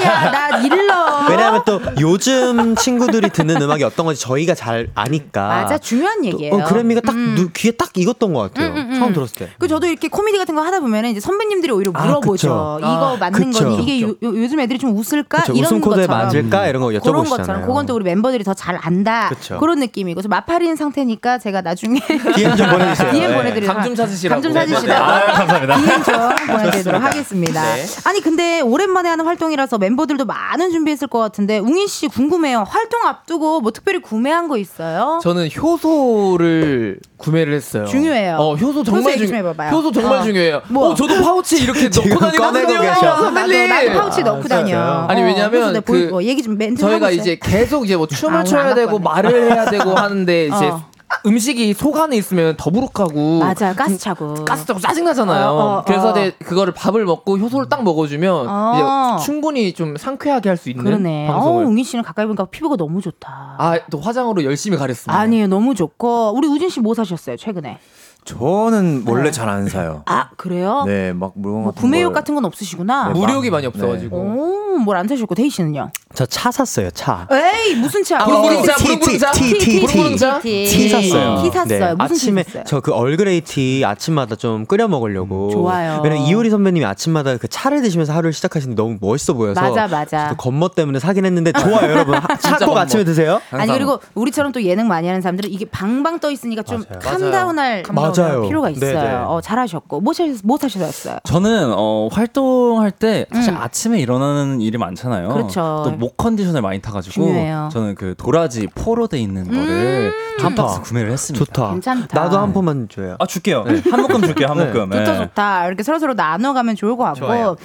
[0.00, 0.30] 마팔이야.
[0.30, 1.26] 나 일러.
[1.28, 5.46] 왜냐하면 또 요즘 친구들이 듣는 음악이 어떤 건지 저희가 잘 아니까.
[5.48, 6.54] 맞아 중요한 또, 얘기예요.
[6.54, 7.34] 어, 그래미가 딱 음.
[7.36, 8.72] 누, 귀에 딱 익었던 것 같아요.
[8.72, 8.98] 음, 음, 음.
[8.98, 9.50] 처음 들었을 때.
[9.58, 12.32] 그 저도 이렇게 코미디 같은 거 하다 보면 이제 선배님들이 오히려 아, 물어보죠.
[12.32, 12.78] 그쵸.
[12.80, 13.64] 이거 아, 맞는 그쵸.
[13.64, 16.26] 거니 이게 요, 요- 요즘 애들이 좀 웃을까 그쵸, 이런 웃음 코드에 것처럼.
[16.26, 17.28] 맞을까 이런 거 그런 여쭤보시잖아요.
[17.36, 19.58] 것처럼 그건 또 우리 멤버들이 더 잘 안다 그쵸.
[19.58, 21.98] 그런 느낌이고 그래서 마팔인 상태니까 제가 나중에
[22.36, 23.10] DM 좀 보내주세요.
[23.12, 23.36] DM 네.
[23.36, 24.40] 보내드리도록 감좀 찾으시라고.
[24.42, 25.76] 감좀 네, 찾으시라고 아, 감사합니다.
[25.80, 26.14] DM 좀
[26.56, 27.62] 보내드리도록 하겠습니다.
[27.74, 27.86] 네.
[28.04, 32.64] 아니 근데 오랜만에 하는 활동이라서 멤버들도 많은 준비했을 것 같은데 웅인 씨 궁금해요.
[32.68, 35.18] 활동 앞두고 뭐 특별히 구매한 거 있어요?
[35.22, 37.84] 저는 효소를 구매를 했어요.
[37.86, 38.36] 중요해요.
[38.36, 39.70] 어, 효소 정말 효소 얘기 좀중 해봐봐요.
[39.72, 40.22] 효소 정말 어.
[40.22, 40.62] 중요해요.
[40.68, 40.88] 뭐?
[40.90, 42.94] 어, 저도 파우치 이렇게 넣고 다니거든요.
[42.94, 43.68] 선배님.
[43.68, 44.78] 나도 파우치 넣고 다녀.
[45.08, 48.14] 아니, 어, 왜냐면 그 보이- 뭐 얘기 좀 멘트 저희가 이제 계속 이제 뭐 아,
[48.14, 50.91] 춤을 오늘 춰야 안 되고 말을 해야 되고 하는데 이제 어.
[51.26, 53.74] 음식이 속 안에 있으면 더부룩하고 맞아요.
[53.76, 54.44] 가스 차고.
[54.44, 55.46] 가스 차고 짜증 나잖아요.
[55.48, 56.14] 어, 어, 그래서 어.
[56.44, 59.16] 그거를 밥을 먹고 효소를 딱 먹어주면 어.
[59.18, 61.28] 이제 충분히 좀 상쾌하게 할 수 있는 그러네.
[61.28, 61.64] 어, 방송을.
[61.66, 63.56] 웅이 씨는 가까이 보니까 피부가 너무 좋다.
[63.58, 65.18] 아 또 화장으로 열심히 가렸습니다.
[65.18, 65.46] 아니에요.
[65.48, 66.32] 너무 좋고.
[66.36, 67.78] 우리 우진 씨 뭐 사셨어요, 최근에?
[68.24, 70.02] 저는 원래 잘 안 사요.
[70.06, 70.84] 아, 그래요?
[70.86, 73.08] 네, 막 물건 뭐 같은 구매욕 걸- 같은 건 없으시구나.
[73.12, 73.66] 네, 물욕이 많이 네.
[73.68, 74.16] 없어가지고.
[74.16, 75.90] 오, 뭘 안 사셨고 대휘 씨는요?
[76.14, 76.90] 저 차 샀어요.
[76.90, 77.26] 차.
[77.30, 78.20] 에이, 무슨 차?
[78.22, 80.40] 아, 부릉부릉차, 티, 부릉부릉차, 티, 티, 티, 부릉부릉차.
[80.40, 81.42] 티, 티 샀어요.
[81.42, 81.78] 티 샀어요.
[81.78, 82.64] 네, 무슨 아침에 티 샀어요?
[82.64, 85.50] 저 그 얼그레이 티 아침마다 좀 끓여 먹으려고.
[85.50, 86.00] 좋아요.
[86.04, 89.60] 왜냐면 이효리 선배님이 아침마다 그 차를 드시면서 하루를 시작하시는 데 너무 멋있어 보여서.
[89.60, 90.28] 맞아, 맞아.
[90.28, 92.14] 저도 겉멋 때문에 사긴 했는데 좋아요, 여러분.
[92.40, 92.78] 차 꼭 겉멋.
[92.78, 93.40] 아침에 드세요.
[93.50, 97.00] 아니 그리고 우리처럼 또 예능 많이 하는 사람들은 이게 방방 떠 있으니까 좀 맞아요.
[97.00, 98.11] 캄다운할 맞아요.
[98.12, 98.92] 필요가 있어요.
[98.94, 99.14] 네네.
[99.26, 101.18] 어, 잘하셨고 뭐 사셨 뭐 사셨어요?
[101.24, 103.58] 저는 어, 활동할 때 사실 음.
[103.58, 105.28] 아침에 일어나는 일이 많잖아요.
[105.28, 105.82] 그렇죠.
[105.84, 107.68] 또 목 컨디션을 많이 타가지고 중요해요.
[107.72, 110.62] 저는 그 도라지 포로 돼 있는 거를 한 좋다.
[110.66, 111.44] 박스 구매를 했습니다.
[111.44, 111.70] 좋다.
[111.72, 112.20] 괜찮다.
[112.20, 113.16] 나도 한 번만 줘요.
[113.18, 113.64] 아 줄게요.
[113.90, 114.48] 한 묶음 줄게요.
[114.48, 114.64] 한 네.
[114.66, 114.90] 묶음.
[114.90, 115.18] 좋다 네.
[115.18, 117.56] 좋다 이렇게 서로 서로 나눠가면 좋을 것 같고 좋아요.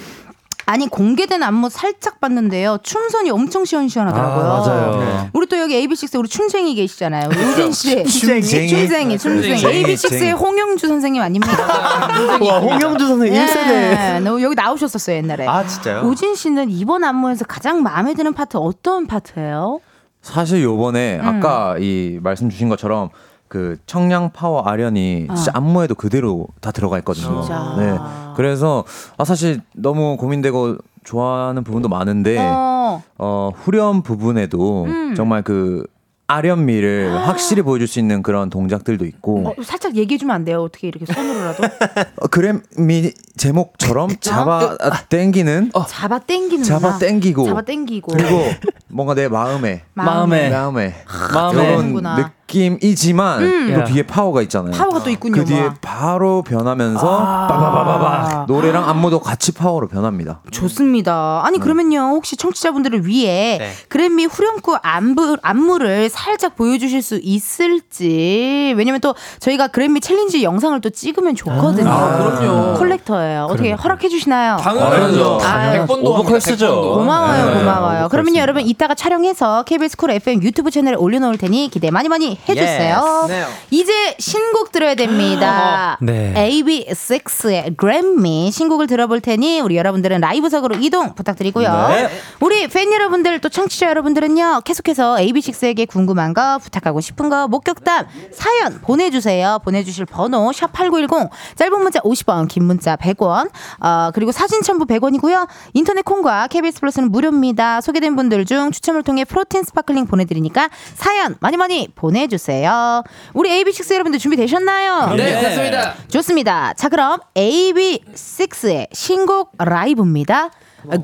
[0.68, 2.76] 아니 공개된 안무 살짝 봤는데요.
[2.82, 4.44] 춤선이 엄청 시원시원하더라고요.
[4.44, 5.30] 아, 맞아요.
[5.32, 7.30] 우리 또 여기 AB6 우리 춤쟁이 계시잖아요.
[7.30, 8.04] 우진 씨.
[8.04, 8.42] 춤쟁이?
[8.42, 9.18] 춤쟁이, 춤쟁이.
[9.18, 9.62] 춤쟁이.
[9.62, 11.56] AB6IX의 홍영주 선생님 아닙니까?
[12.38, 14.22] 와 홍영주 선생 예, 1세대.
[14.22, 15.46] 너 여기 나오셨었어요 옛날에.
[15.46, 16.02] 아 진짜요?
[16.02, 19.80] 우진 씨는 이번 안무에서 가장 마음에 드는 파트 어떤 파트예요?
[20.20, 21.26] 사실 요번에 음.
[21.26, 23.08] 아까 이 말씀 주신 것처럼
[23.48, 27.40] 그 청량 파워 아련이 진짜 안무에도 그대로 다 들어가 있거든요.
[27.42, 27.74] 진짜.
[27.78, 27.98] 네.
[28.36, 28.84] 그래서
[29.16, 33.02] 아 사실 너무 고민되고 좋아하는 부분도 많은데 어.
[33.18, 35.14] 어 후렴 부분에도 음.
[35.14, 35.84] 정말 그
[36.30, 39.48] 아련미를 확실히 보여줄 수 있는 그런 동작들도 있고.
[39.48, 40.62] 어, 살짝 얘기해 주면 안 돼요?
[40.62, 41.64] 어떻게 이렇게 손으로라도?
[42.20, 44.76] 어, 그래미 제목처럼 잡아
[45.08, 45.70] 당기는?
[45.88, 47.46] 잡아 당기는 잡아 당기고.
[47.46, 48.12] 잡아 당기고.
[48.12, 48.42] 그리고
[48.88, 49.84] 뭔가 내 마음에.
[49.94, 50.50] 마음에.
[50.50, 50.50] 마음에.
[50.50, 50.94] 마음에.
[51.06, 52.32] 그런 그러는구나.
[52.48, 53.74] 느낌이지만 음.
[53.74, 54.72] 또 뒤에 파워가 있잖아요.
[54.72, 55.34] 파워가 또 있군요.
[55.34, 55.74] 그 뒤에 와.
[55.80, 58.44] 바로 변하면서 아.
[58.48, 60.40] 노래랑 안무도 같이 파워로 변합니다.
[60.50, 61.42] 좋습니다.
[61.42, 61.48] 네.
[61.48, 63.72] 아니 그러면요 혹시 청취자분들을 위해 네.
[63.88, 70.42] Grab Me 후렴구 안무, 안무를 살짝 보여주실 수 있을지 왜냐면 또 저희가 Grab Me 챌린지
[70.42, 71.90] 영상을 또 찍으면 좋거든요.
[71.90, 72.74] 아, 그럼요.
[72.78, 73.44] 콜렉터예요.
[73.44, 74.56] 어떻게 허락해 주시나요?
[74.56, 75.38] 당연하죠.
[75.42, 76.94] 아유, 100번도 오버클래스죠.
[76.94, 78.02] 고마워요, 네, 고마워요.
[78.02, 82.37] 네, 그러면 여러분 이따가 촬영해서 KBS 쿨 FM 유튜브 채널에 올려놓을 테니 기대 많이 많이
[82.48, 83.26] 해주세요.
[83.28, 83.44] 네.
[83.70, 85.98] 이제 신곡 들어야 됩니다.
[86.02, 86.34] 네.
[86.36, 91.88] AB6IX의 Grab Me 신곡을 들어볼 테니 우리 여러분들은 라이브석으로 이동 부탁드리고요.
[91.88, 92.08] 네.
[92.40, 98.80] 우리 팬 여러분들 또 청취자 여러분들은요 계속해서 AB6IX에게 궁금한 거 부탁하고 싶은 거 목격담 사연
[98.80, 99.58] 보내주세요.
[99.64, 103.50] 보내주실 번호 샵 #8910 짧은 문자 50원, 긴 문자 100원.
[103.80, 105.48] 어, 그리고 사진 첨부 100원이고요.
[105.74, 107.80] 인터넷 콩과 KBS 플러스는 무료입니다.
[107.80, 113.02] 소개된 분들 중 추첨을 통해 프로틴 스파클링 보내드리니까 사연 많이 많이 보내 주세요.
[113.34, 115.14] 우리 AB6 여러분들 준비되셨나요?
[115.16, 115.94] 네, 됐습니다.
[116.08, 116.74] 좋습니다.
[116.74, 120.50] 자, 그럼 AB6IX의 신곡 라이브입니다.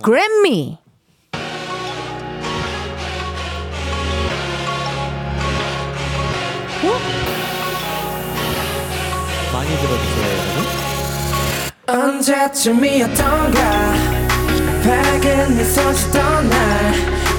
[0.03, 0.79] 그래미.
[9.53, 10.27] 많이 들어주세요.
[10.49, 10.85] 여러분.
[11.87, 13.61] 언제쯤이었던가
[14.85, 16.93] 밝은 미소 짓던 날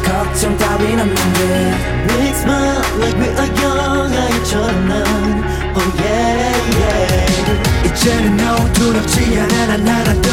[0.04, 4.94] 걱정 따윈 없는데 Big smile like we are young 아이처럼 난
[5.76, 7.20] Oh yeah yeah
[7.84, 10.28] 이제는 너무 두렵지 않아 난 하나도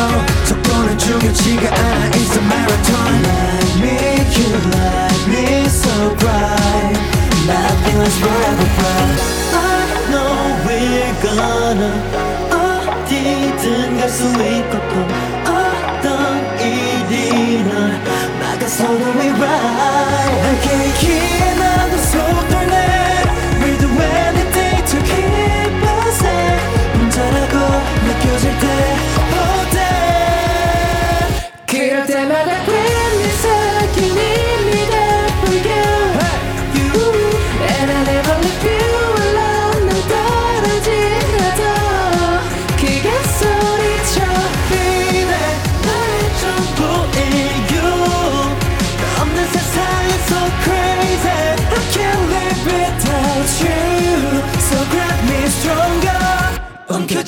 [0.45, 3.95] 속도는 중요치가 않아 It's a marathon Like me
[4.37, 6.97] you like me so bright
[7.47, 9.19] Nothing lasts forever bright
[9.53, 9.65] I
[10.11, 10.31] know
[10.65, 11.93] we're gonna
[12.51, 15.30] 어디든 갈 수 있고 또
[18.82, 20.11] 막아서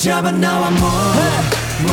[0.05, 1.91] 잡아 나와 move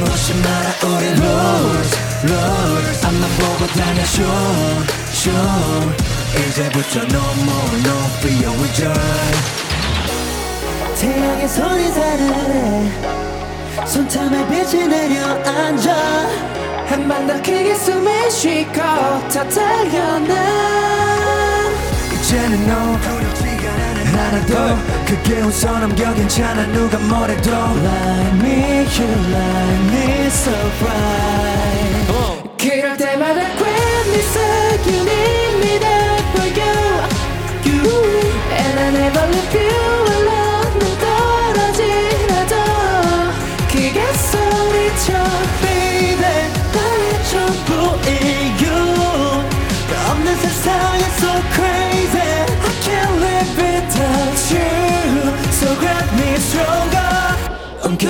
[0.00, 0.68] 놓지 마라?
[0.84, 5.96] 우리 lose lose 앞만 보고 다녀 sure sure.
[6.36, 8.92] 이제부터 no more no fear we joy
[11.00, 12.92] 태양의 손이 사르래
[13.86, 15.88] 손참에 빛이 내려앉아.
[16.86, 20.34] 한번더 크게 숨을 쉬고 더 달려나.
[22.12, 22.98] 이제는 너
[24.28, 24.76] 하나도
[25.06, 32.08] 그게 웃어 넘겨 괜찮아 누가 뭐래도 Like me you like me so bright
[32.58, 35.86] 그럴 때마다 괜히 생긴 입니다
[36.34, 36.74] for you
[37.64, 37.80] You
[38.52, 40.07] And I never leave you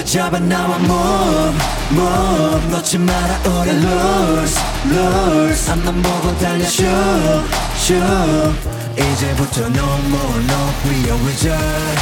[0.09, 1.59] 잡아 나와 move
[1.93, 7.45] move 놓지 마라 우리 lose lose 앞만 보고 달려 shoot
[7.77, 8.57] shoot
[8.97, 11.95] 이제부터 no more no we joy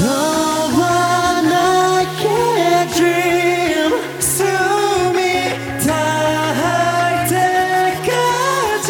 [0.00, 5.20] 너와 나의 dream 숨이
[5.86, 8.88] 닿을 때까지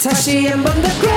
[0.00, 1.15] 다시 한번더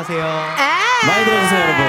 [0.00, 0.24] 행복하세요.
[1.06, 1.84] 많이 들어주세요, 여러분.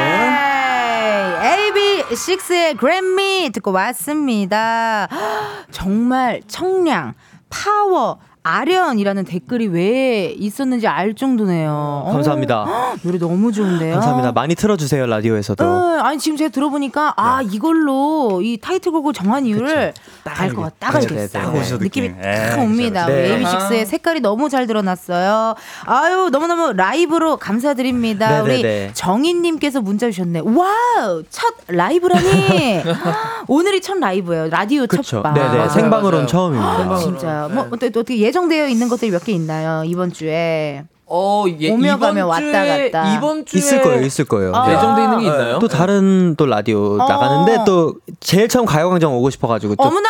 [1.42, 5.08] AB6IX의 그래미 듣고 왔습니다.
[5.72, 7.14] 정말 청량,
[7.50, 12.08] 파워, 아련이라는 댓글이 왜 있었는지 알 정도네요.
[12.12, 12.62] 감사합니다.
[12.64, 13.94] 어, 노래 너무 좋은데요.
[13.94, 14.32] 감사합니다.
[14.32, 15.64] 많이 틀어주세요 라디오에서도.
[15.64, 19.94] 네, 아니 지금 제가 들어보니까 아 이걸로 이 타이틀곡을 정한 이유를
[20.26, 20.76] 알 것 같다.
[20.80, 21.44] 딱 네, 알겠어요.
[21.46, 21.60] 네, 네.
[21.60, 22.22] 오셔 느낌이 느낌.
[22.22, 23.06] 딱 예, 옵니다.
[23.06, 23.44] 네.
[23.44, 25.54] AB6IX의 색깔이 너무 잘 드러났어요.
[25.86, 28.28] 아유 너무너무 라이브로 감사드립니다.
[28.30, 28.92] 네, 네, 우리 네.
[28.94, 30.40] 정인님께서 문자 주셨네.
[30.44, 32.82] 와우 첫 라이브라니.
[33.48, 34.50] 오늘이 첫 라이브예요.
[34.50, 35.22] 라디오 첫 그렇죠.
[35.22, 35.34] 방.
[35.36, 36.26] 네네 생방으로는.
[36.28, 36.78] 처음입니다.
[36.78, 37.00] 생방으로.
[37.00, 37.54] 진짜 네.
[37.54, 40.86] 뭐 어떻게, 어떻게 예정되어 있는 것들이 몇 개 있나요 이번 주에?
[41.14, 43.14] 어, 예, 오며 이번 가며 왔다 주에- 갔다.
[43.16, 44.54] 이번 주에 있을 거예요, 있을 거예요.
[44.56, 44.68] 아.
[44.68, 44.76] 네.
[44.76, 45.60] 예정돼 있는 게 있나요?
[45.60, 47.08] 또 다른 또 라디오 어.
[47.08, 50.08] 나가는데 또 제일 처음 가요광장 오고 싶어가지고 또 어머나.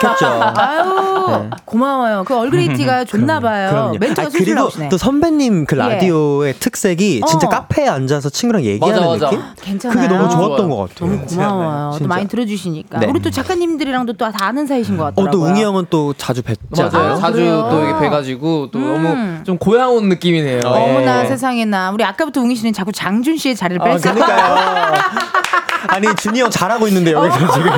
[0.00, 0.26] 켰죠.
[0.56, 2.24] 아유 고마워요.
[2.26, 3.70] 그 얼그레이티가 좋나 봐요.
[3.70, 3.98] 그럼요.
[3.98, 4.88] 멘트가 아니, 그리고 sulsul하시네.
[4.88, 5.80] 또 선배님 그 예.
[5.80, 7.50] 라디오의 특색이 진짜 어.
[7.50, 9.26] 카페에 앉아서 친구랑 얘기하는 맞아, 맞아.
[9.26, 9.40] 느낌?
[9.60, 9.96] 괜찮아요.
[10.08, 10.68] 그게 너무 좋았던.
[10.70, 11.10] 것 같아요.
[11.10, 11.96] 너무 고마워요.
[11.98, 12.06] 또.
[12.06, 12.98] 많이 들어주시니까.
[13.00, 13.06] 네.
[13.08, 15.30] 우리 또 작가님들이랑도 또 다 아는 사이신 것 어, 같더라고요.
[15.40, 16.92] 또 웅이 형은 또 자주 뵀잖아요.
[16.92, 17.12] 맞아요.
[17.12, 17.68] 아, 자주 그래요?
[17.70, 19.02] 또 이렇게 뵈가지고 또 음.
[19.02, 20.60] 너무 좀 고향 온 느낌이 네요.
[20.64, 20.82] 어, 예.
[20.90, 24.14] 어머나 세상에나 우리 아까부터 웅이 씨는 자꾸 장준 씨의 자리를 아, 뺐어요.
[24.14, 24.94] 그러니까요.
[25.88, 27.70] 아니 준이 형 잘하고 있는데 여기서 지금.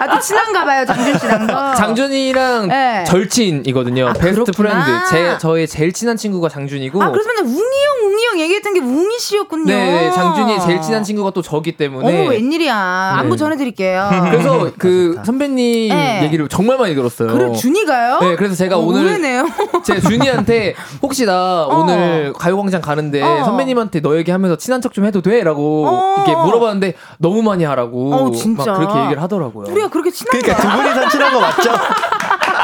[0.00, 1.74] 아또 친한가 봐요 장준 씨랑도.
[1.76, 3.04] 장준이랑 네.
[3.06, 4.08] 절친이거든요.
[4.08, 4.84] 아, 베스트 그렇구나.
[4.84, 5.10] friend.
[5.10, 7.02] 제 저의 제일 친한 친구가 장준이고.
[7.02, 9.66] 아 그래서 맨날 웅이 형 웅이 형 얘기했던 게 웅이 씨였군요.
[9.66, 9.74] 네,
[10.06, 12.08] 네, 장준이 제일 친한 친구가 또 저기 때문에.
[12.08, 12.74] 어머 웬일이야.
[13.18, 13.38] 안부 네.
[13.38, 14.10] 전해드릴게요.
[14.30, 16.22] 그래서 그 선배님 네.
[16.24, 17.28] 얘기를 정말 많이 들었어요.
[17.32, 18.18] 그래 준이가요?
[18.20, 19.46] 네, 그래서 제가 어, 오늘 의외네요.
[19.84, 21.78] 제 준이한테 혹시 나 어.
[21.80, 23.44] 오늘 가요광장 가는데 어.
[23.44, 25.42] 선배님한테 너 얘기하면서 친한 척 좀 해도 돼?
[25.42, 26.14] 라고 어.
[26.16, 28.72] 이렇게 물어봤는데 너무 많이 하라고 어, 진짜.
[28.72, 29.70] 막 그렇게 얘기를 하더라고요.
[29.72, 30.38] 우리가 그렇게 친한가?
[30.38, 31.70] 그러니까 두 분이서 친한 거 맞죠?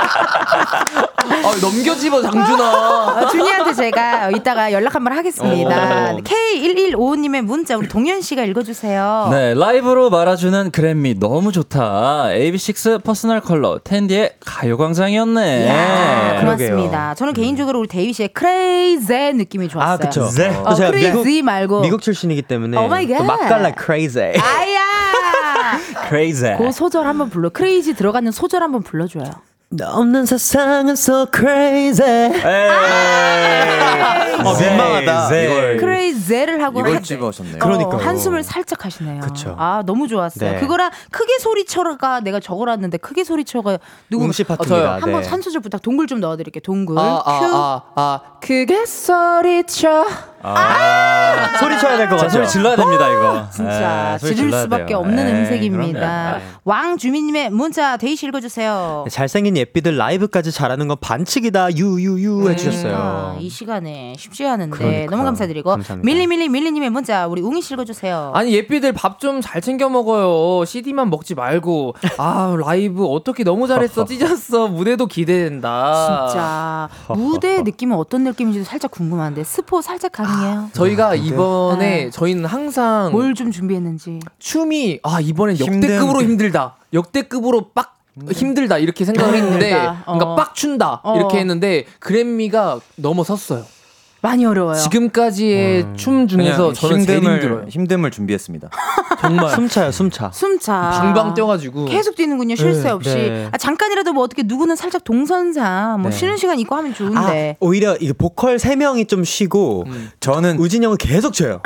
[0.08, 3.22] 아, 넘겨집어 장준아.
[3.22, 6.12] 어, 준이한테 제가 이따가 연락 한번 하겠습니다.
[6.12, 6.16] 어.
[6.18, 9.28] K1155님의 문자 우리 동현 씨가 읽어주세요.
[9.30, 12.28] 네, 라이브로 말아주는 Grab Me 너무 좋다.
[12.32, 15.64] AB6 퍼스널 컬러 은디의 가요광장이었네.
[15.66, 17.14] 이야, 고맙습니다.
[17.14, 19.94] 저는 개인적으로 우리 대휘 씨의 crazy 느낌이 좋았어요.
[19.94, 20.28] 아 그쵸.
[20.36, 20.48] 네.
[20.64, 24.34] 어, 제가 crazy 미국, 말고 미국 출신이기 때문에 Oh 맛깔나 crazy.
[24.38, 24.78] 아야.
[26.08, 26.56] Crazy.
[26.56, 27.50] 그 소절 한번 불러.
[27.50, 29.24] crazy 들어가는 소절 한번 불러줘요.
[29.70, 32.32] 너 없는 세상은 so crazy.
[32.32, 32.70] 에이.
[34.42, 35.28] 어, 민망하다.
[35.28, 35.44] 네.
[35.44, 35.76] 이걸.
[35.76, 37.58] crazy를 하고 이걸 한- 집어오셨네요.
[37.62, 37.96] 어.
[37.98, 39.20] 한숨을 살짝 하시네요.
[39.20, 39.54] 그쵸.
[39.58, 40.52] 아 너무 좋았어요.
[40.52, 40.58] 네.
[40.60, 43.78] 그거랑 크게 소리쳐가 내가 적어놨는데 크게 소리쳐가
[44.10, 44.56] 누구 웅씨 저요.
[44.56, 44.92] 파트입니다.
[45.02, 45.28] 한번 네.
[45.28, 45.82] 한 소절 부탁.
[45.82, 46.62] 동굴 좀 넣어드릴게요.
[46.64, 46.98] 동굴.
[46.98, 47.46] 아, 아, 큐.
[47.54, 50.06] 아, 아, 크게 소리쳐.
[51.58, 52.30] 소리 쳐야 될것 자, 같아요.
[52.44, 53.46] 소리 질러야 됩니다, 이거.
[53.50, 54.98] 진짜 네, 소리 지를 수밖에 돼요.
[54.98, 56.38] 없는 네, 음색입니다.
[56.64, 59.02] 왕주민님의 문자 데이 씨 읽어주세요.
[59.06, 61.74] 네, 잘생긴 예삐들 라이브까지 잘하는 건 반칙이다.
[61.74, 62.94] 유유유 해주셨어요.
[62.96, 65.10] 아, 이 시간에 쉽지 않은데 그러니까요.
[65.10, 66.06] 너무 감사드리고 감사합니다.
[66.06, 68.32] 밀리 밀리 밀리님의 문자 우리 웅이 씨 읽어주세요.
[68.34, 70.64] 아니 예삐들 밥 좀 잘 챙겨 먹어요.
[70.64, 71.94] CD만 먹지 말고.
[72.18, 74.68] 아 라이브 어떻게 너무 잘했어 찢었어.
[74.68, 76.26] 무대도 기대된다.
[76.28, 80.70] 진짜 무대 느낌은 어떤 느낌인지도 살짝 궁금한데 스포 살짝 가 능해요?
[80.72, 82.10] 저희가 이번에 네.
[82.10, 84.18] 저희는 항상 뭘 좀 준비했는지.
[84.38, 86.76] 춤이 아 이번엔 역대급으로 힘들다.
[86.92, 87.96] 역대급으로 빡
[88.32, 89.74] 힘들다 이렇게 생각을 했는데.
[89.74, 89.96] 어.
[90.04, 91.16] 그러니까 빡 춘다 어.
[91.16, 93.64] 이렇게 했는데 그래미가 넘어섰어요.
[94.20, 94.74] 많이 어려워요.
[94.76, 97.64] 지금까지의 춤 중에서 저는 제일 힘듦을 힘들어요.
[97.66, 98.68] 힘듦을 준비했습니다.
[99.20, 100.30] 정말 숨차요, 숨차.
[100.32, 100.90] 숨차.
[100.90, 102.56] 방방 뛰어가지고 계속 뛰는군요.
[102.56, 103.14] 쉴새 네, 없이.
[103.14, 103.48] 네.
[103.52, 106.16] 아, 잠깐이라도 뭐 어떻게 누구는 살짝 동선상 뭐 네.
[106.16, 107.56] 쉬는 시간 있고 하면 아, 좋은데.
[107.60, 109.86] 오히려 이 보컬 세 명이 좀 쉬고
[110.20, 111.60] 저는 우진 형은 계속 쳐요.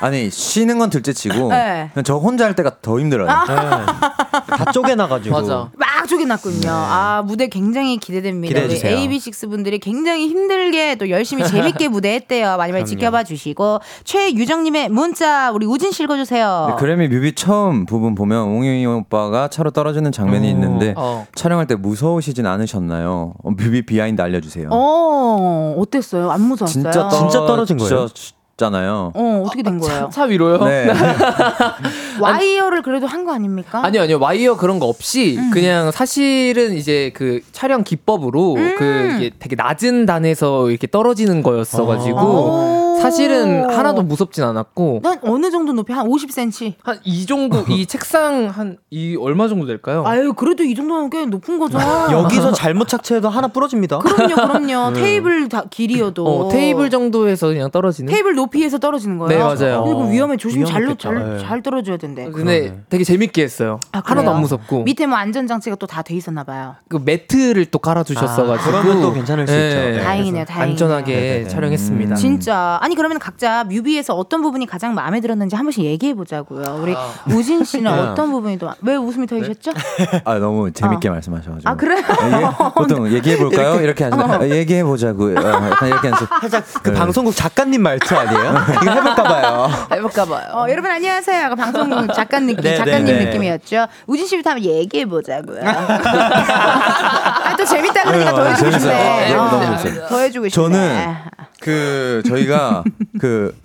[0.00, 1.90] 아니 쉬는 건 둘째치고 네.
[2.04, 3.28] 저 혼자 할 때가 더 힘들어요.
[3.28, 5.34] 다 쪼개놔가지고.
[5.40, 5.70] 맞아.
[5.76, 6.68] 막 쪼개놨군요.
[6.70, 8.48] 아 무대 굉장히 기대됩니다.
[8.48, 8.96] 기대해 우리 주세요.
[8.96, 12.56] AB6 분들이 굉장히 힘들게 또 열심히 재밌게 무대했대요.
[12.58, 16.64] 많이 많이 지켜봐 주시고 최유정님의 문자 우리 우진 씨 읽어주세요.
[16.68, 21.26] 근데 Grab Me 뮤비 처음 부분 보면 웅이 오빠가 차로 떨어지는 장면이 있는데 어.
[21.34, 23.34] 촬영할 때 무서우시진 않으셨나요?
[23.42, 24.68] 어, 뮤비 비하인드 알려주세요.
[24.70, 26.30] 어 어땠어요?
[26.30, 26.82] 안 무서웠어요?
[26.92, 28.08] 진짜 진짜 떨어진 거예요?
[28.66, 29.10] 잖아요.
[29.14, 30.08] 어 어떻게 된 거예요?
[30.12, 30.64] 차 위로요?
[30.64, 30.86] 네.
[32.20, 33.84] 와이어를 그래도 한 거 아닙니까?
[33.84, 34.18] 아니요, 아니요.
[34.20, 35.50] 와이어 그런 거 없이 음.
[35.52, 38.74] 그냥 사실은 이제 그 촬영 기법으로 음.
[38.78, 42.91] 그 이게 되게 낮은 단에서 이렇게 떨어지는 거였어 가지고 오.
[43.00, 46.74] 사실은 하나도 무섭진 않았고 난 어느 정도 높이 한 50cm.
[46.82, 50.04] 한 이 정도 이 책상 한 이 얼마 정도 될까요?
[50.06, 51.78] 아유 그래도 이 정도면 꽤 높은 거죠.
[52.12, 53.98] 여기서 잘못 착취해도 하나 부러집니다.
[53.98, 54.90] 그럼요, 그럼요.
[54.94, 55.00] 네.
[55.00, 58.12] 테이블 다 길이어도 어, 테이블 정도에서 그냥 떨어지는.
[58.12, 59.38] 테이블 높이에서 떨어지는 거예요.
[59.38, 59.84] 네, 맞아요.
[59.88, 60.36] 이거 위험해.
[60.36, 61.02] 조심 잘로 위험했겠다.
[61.24, 61.38] 잘, 네.
[61.42, 62.30] 잘 떨어져야 된대.
[62.30, 63.80] 근데 되게 재밌게 했어요.
[63.92, 64.30] 아, 하나도?
[64.30, 64.82] 안 무섭고.
[64.82, 66.74] 밑에 뭐 안전 장치가 또 다 돼 있었나 봐요.
[66.88, 68.76] 그 매트를 또 깔아주셨어가지고.
[68.76, 69.76] 아, 그러면 또 괜찮을 수 있죠.
[69.76, 70.00] 네.
[70.02, 70.72] 다행이네요, 다행이네요.
[70.72, 72.14] 안전하게 촬영했습니다.
[72.16, 76.80] 진짜 아니 그러면 각자 뮤비에서 어떤 부분이 가장 마음에 들었는지 한 번씩 얘기해 보자고요.
[76.82, 76.96] 우리
[77.32, 77.98] 우진 씨는 네.
[78.00, 79.70] 어떤 부분이 더 왜 웃음이 터지셨죠?
[80.24, 81.12] 아 너무 재밌게 어.
[81.12, 81.68] 말씀하셔가지고.
[81.70, 81.98] 아 그래요?
[81.98, 83.80] 얘기- 보통 얘기해 볼까요?
[83.80, 84.44] 이렇게 하시면 어.
[84.48, 85.36] 얘기해 보자고요.
[85.36, 86.98] 약간 이렇게 하면서 살짝 그 네.
[86.98, 88.54] 방송국 작가님 말투 아니에요?
[88.82, 89.70] 이거 해볼까 봐요.
[89.92, 90.46] 해볼까 봐요.
[90.54, 91.42] 어, 여러분 안녕하세요.
[91.44, 93.24] 약간 방송 작가 느낌, 네, 작가님 네, 네.
[93.26, 93.86] 느낌이었죠.
[94.08, 95.60] 우진 씨부터 한번 얘기해 보자고요.
[95.64, 98.70] 아, 또 재밌다 그러니까 더 네, 해주고.
[98.72, 98.94] 싶네.
[99.28, 100.06] 네, 어, 재밌어요.
[100.08, 100.50] 더 해주고 싶네.
[100.68, 101.14] 저는
[101.62, 102.84] 그 저희가
[103.18, 103.56] 그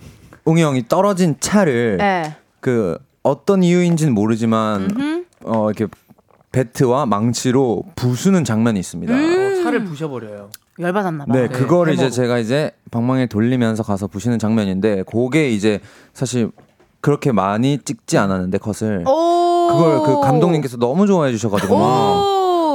[0.44, 2.36] 웅이 형이 떨어진 차를 네.
[2.60, 5.24] 그 어떤 이유인지는 모르지만 음흠.
[5.44, 5.86] 어 이렇게
[6.52, 9.12] 배트와 망치로 부수는 장면이 있습니다.
[9.12, 9.62] 음.
[9.62, 10.50] 차를 부셔버려요.
[10.78, 11.32] 열받았나 봐.
[11.32, 12.14] 네, 그거를 이제 해먹어.
[12.14, 15.80] 제가 이제 방망이 돌리면서 가서 부시는 장면인데 그게 이제
[16.14, 16.50] 사실
[17.00, 19.68] 그렇게 많이 찍지 않았는데 컷을 오.
[19.70, 22.24] 그걸 그 감독님께서 너무 좋아해 주셔가지고 막,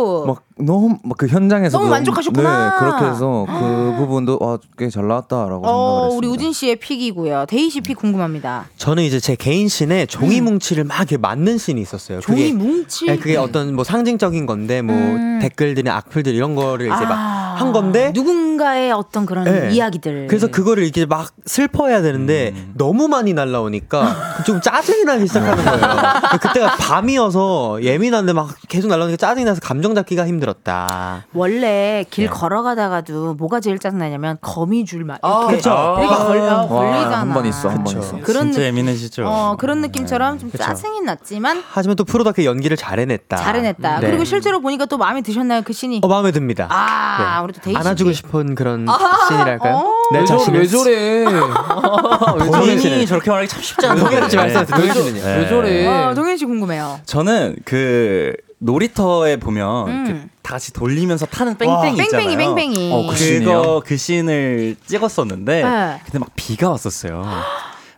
[0.04, 0.26] 오.
[0.26, 2.70] 막 너무 막 그 현장에서 너무 만족하셨구나.
[2.70, 6.18] 네, 그렇게 해서 그 부분도 와 꽤 잘 나왔다라고 어, 생각을 했어요.
[6.18, 7.45] 우리 우진 씨의 pick이고요.
[7.47, 8.66] 데이 씨 pick 궁금합니다.
[8.78, 12.18] 저는 이제 제 개인 씬에 종이 뭉치를 막 이렇게 맞는 씬이 있었어요.
[12.18, 12.22] 음.
[12.22, 13.06] 종이 그게, 뭉치.
[13.06, 15.39] 네, 그게 어떤 뭐 상징적인 건데 뭐 음.
[15.41, 19.70] 댓글들이나 악플들 이런 거를 이제 아, 막한 건데 누군가의 어떤 그런 네.
[19.72, 20.28] 이야기들.
[20.28, 22.74] 그래서 그거를 이렇게 막 슬퍼해야 되는데 음.
[22.78, 25.82] 너무 많이 날라오니까 좀 짜증이 나기 시작하는 거예요.
[26.41, 31.26] 그때가 밤이어서 예민한데 막 계속 날라오니까 짜증이 나서 감정 잡기가 힘들었다.
[31.34, 32.30] 원래 길 네.
[32.32, 35.70] 걸어가다가도 뭐가 제일 짜증나냐면 거미줄 막 아, 이렇게, 그쵸.
[35.99, 36.26] 이렇게 아.
[36.26, 37.20] 걸려 와, 걸리잖아.
[37.22, 38.20] 한 번 있어, 한 번 있어.
[38.22, 39.24] 그런 진짜 느- 예민해지죠.
[39.26, 40.64] 어 그런 느낌처럼 좀 그쵸.
[40.64, 43.38] 짜증이 났지만 하지만 또 프로답게 연기를 잘해냈다.
[43.38, 43.99] 잘해냈다.
[43.99, 44.08] 네.
[44.08, 46.01] 그리고 실제로 보니까 또 마음에 드셨나요 그 신이?
[46.04, 46.68] 어 마음에 듭니다.
[46.70, 47.53] 아 네.
[47.53, 47.77] 또 데이지.
[47.79, 48.85] 안아주고 싶은 그런
[49.29, 49.75] 씬이랄까요?
[49.75, 49.93] 어.
[50.13, 50.91] 내 왜, 저, 자신을 왜 저래?
[51.25, 51.25] 왜
[52.51, 53.05] 본인이 저래?
[53.05, 54.09] 저렇게 말하기 참 쉽지 않은데.
[54.09, 54.77] 동현 씨 말씀하세요.
[54.77, 55.23] 동현 씨는요?
[55.23, 55.37] 네.
[55.37, 55.87] 왜 저래?
[55.87, 56.99] 어, 동현 씨 궁금해요.
[57.05, 60.29] 저는 그 놀이터에 보면 음.
[60.37, 62.27] 그다 같이 돌리면서 타는 뺑뺑이 있잖아요.
[62.29, 62.93] 뺑뺑이 뺑뺑이.
[62.93, 63.39] 어, 그?
[63.39, 66.01] 그거 그 씬을 찍었었는데 네.
[66.05, 67.25] 근데 막 비가 왔었어요.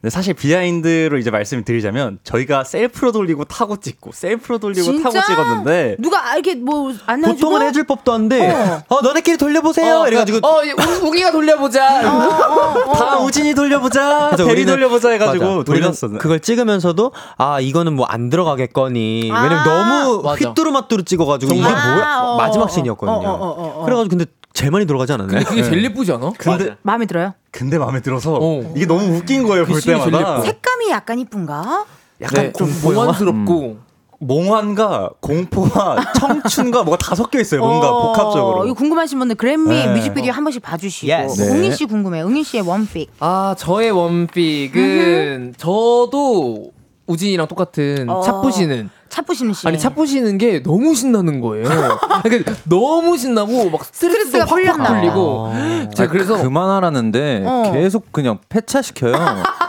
[0.05, 5.09] 근데 사실 비하인드로 이제 말씀을 드리자면 저희가 셀프로 돌리고 타고 찍고 셀프로 돌리고 진짜?
[5.09, 8.51] 타고 찍었는데 누가 아, 이렇게 뭐 안아주고 보통은 해줄 법도 한데
[8.87, 10.01] 어, 너네끼리 돌려보세요.
[10.01, 12.01] 어, 이래가지고 어, 우- 우기가 돌려보자.
[12.03, 19.41] 다 우진이 돌려보자 대리 돌려보자 해가지고 돌렸었는데 그걸 찍으면서도 아 이거는 뭐 안 들어가겠거니 아.
[19.41, 20.49] 왜냐면 너무 맞아.
[20.49, 21.61] 휘뚜루마뚜루 찍어가지고 이게?
[21.63, 23.15] 뭐야 아, 어, 마지막 어, 씬이었거든요.
[23.17, 23.85] 어, 어, 어, 어.
[23.85, 24.25] 그래가지고 근데
[24.55, 25.43] 제일 많이 들어가지 않았나요?
[25.43, 26.31] 근데 그게 제일 예쁘지 않아?
[26.37, 27.33] 근데 마음에 들어요?
[27.51, 28.73] 근데 마음에 들어서 어.
[28.75, 30.41] 이게 너무 웃긴 거예요 볼 때마다.
[30.41, 31.85] 색감이 약간 이쁜가?
[32.21, 33.85] 약간 좀 몽환스럽고.
[34.17, 39.93] 몽환과 공포와 청춘과 뭐가 다 섞여 있어요 뭔가 어, 복합적으로 이거 궁금하신 분들 그래미 네.
[39.93, 41.41] 뮤직비디오 한 번씩 봐주시고 Yes.
[41.41, 41.49] 네.
[41.59, 42.25] 응희 씨 궁금해 요.
[42.27, 43.11] 응희 씨의 원픽.
[43.19, 46.71] 아, 저의 원픽은 저도
[47.07, 48.21] 우진이랑 똑같은 어.
[48.21, 49.67] 차 부시는 차 부시는 씨.
[49.67, 51.65] 아니 차 부시는 게 너무 신나는 거예요.
[52.23, 54.45] 그러니까 너무 신나고 막 스트레스도 봐.
[54.45, 55.53] 풀리고
[55.95, 57.71] 제가 그래서 그만하라는데 어.
[57.73, 59.13] 계속 그냥 폐차 시켜요.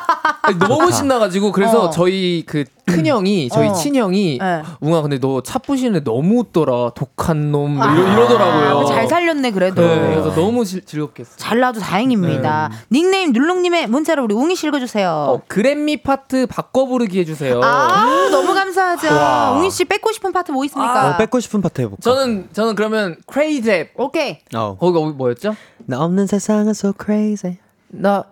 [0.47, 1.91] 아니, 너무 신나가지고 그래서 어.
[1.91, 3.73] 저희 그 큰형이 저희 어.
[3.73, 4.63] 친형이 네.
[4.81, 8.85] 웅아 근데 너 차 부시는데 너무 웃더라 독한 놈뭐 아, 이러, 이러더라고요.
[8.87, 9.83] 잘 살렸네 그래도.
[9.83, 11.35] 네, 그래서 너무 질- 즐겁게 했어요.
[11.37, 12.69] 잘 나와도 다행입니다.
[12.71, 12.77] 네.
[12.93, 15.09] 닉네임 눌롱님의 문자를 우리 웅이 씨 읽어주세요.
[15.11, 17.61] 어, Grab Me 파트 바꿔 부르기 해주세요.
[17.63, 19.59] 아 너무 감사하죠.
[19.59, 21.11] 웅이 씨 뺏고 싶은 파트 뭐 있습니까?
[21.15, 22.01] 어, 뺏고 싶은 파트 해볼까?
[22.03, 24.39] 저는 저는 그러면 crazy 랩 오케이.
[24.55, 24.77] 어.
[24.79, 25.57] 거기가 뭐였죠?
[25.87, 27.59] 나 없는 세상은 so crazy.
[27.89, 28.25] 너,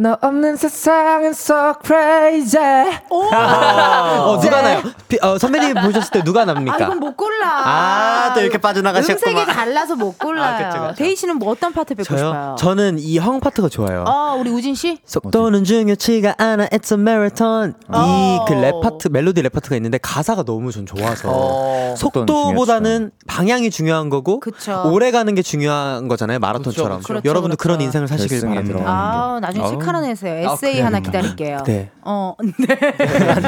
[0.00, 2.90] 너 없는 세상은 so crazy.
[3.10, 4.80] 어 누가 나요?
[5.08, 6.78] 비- 어, 선배님 보셨을 때 누가 아 납니까?
[6.86, 7.46] 이건 못 골라.
[7.48, 9.36] 아, 또 이렇게 빠져나가셨구만.
[9.42, 10.54] 음색이 달라서 못 골라요.
[10.66, 10.94] 아, 그쵸, 그쵸.
[10.96, 12.16] 데이 씨는 뭐 어떤 파트 뺏고 저요?
[12.18, 12.56] 싶어요?
[12.58, 14.04] 저는 이 형 파트가 좋아요.
[14.06, 14.98] 어 우리 우진 씨.
[15.04, 18.46] 속도는 중요치가 않아 It's a marathon 이그 어.
[18.58, 21.94] 랩 파트 멜로디 랩 파트가 있는데 가사가 너무 전 좋아서 어.
[21.98, 24.82] 속도보다는 방향이 중요한 거고 그쵸.
[24.86, 27.02] 오래 가는 게 중요한 거잖아요 마라톤처럼.
[27.26, 27.84] 여러분도 그렇죠, 그런 그렇죠.
[27.84, 30.48] 인생을 사시길 바랍니다 들어가는 아 나중에 책 하나 내세요.
[30.48, 30.86] 아, 에세이 그래요?
[30.86, 31.58] 하나 기다릴게요.
[31.66, 31.90] 네.
[32.02, 32.76] 어 네.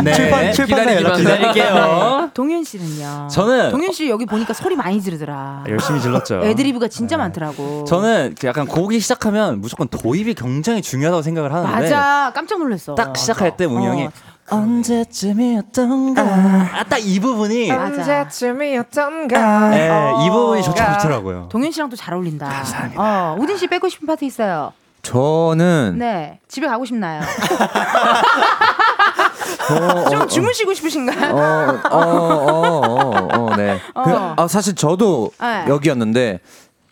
[0.02, 0.12] 네.
[0.12, 3.28] 출판 출판사 연락 기다릴게요 동현 씨는요.
[3.30, 5.64] 저는- 동현 씨 여기 보니까 소리 많이 지르더라.
[5.68, 7.84] 열심히 질렀죠 애드리브가 진짜 많더라고.
[7.84, 12.94] 저는 그 약간 곡이 시작하면 무조건 도입이 굉장히 중요하다고 생각을 하는데 맞아 깜짝 놀랐어.
[12.94, 13.90] 딱 시작할 때 웅이 어.
[13.90, 14.08] 형이
[14.50, 17.84] 언제쯤이었던가 아, 딱 이 부분이 맞아.
[17.84, 19.68] 언제쯤이었던가.
[19.70, 19.88] 네,
[20.26, 20.74] 이 부분이 좋, 어.
[20.74, 22.48] 좋더라고요 동현 씨랑 또 잘 어울린다.
[22.48, 23.00] 감사합니다.
[23.02, 24.72] 어, 우진 씨 빼고 싶은 파트 있어요.
[25.02, 26.38] 저는 네.
[26.46, 27.22] 집에 가고 싶나요?
[29.66, 31.34] 저, 좀 어, 주무시고 싶으신가요?
[31.34, 33.80] 어, 어, 어, 어, 어, 네.
[33.94, 34.02] 어.
[34.04, 35.64] 그, 아, 사실 저도 네.
[35.68, 36.38] 여기였는데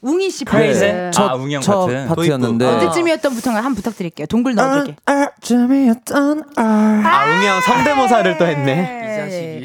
[0.02, 1.10] 웅이 씨 네, 파트.
[1.12, 2.08] 첫, 아, 웅이 형첫 파트.
[2.08, 4.26] 파트였는데 언제쯤이었던 부터 한 부탁드릴게요.
[4.26, 4.96] 동글 넣어줄게.
[5.42, 8.74] 쯤이었던 아, 웅이 형 성대모사를 또 했네.
[8.74, 9.00] 네.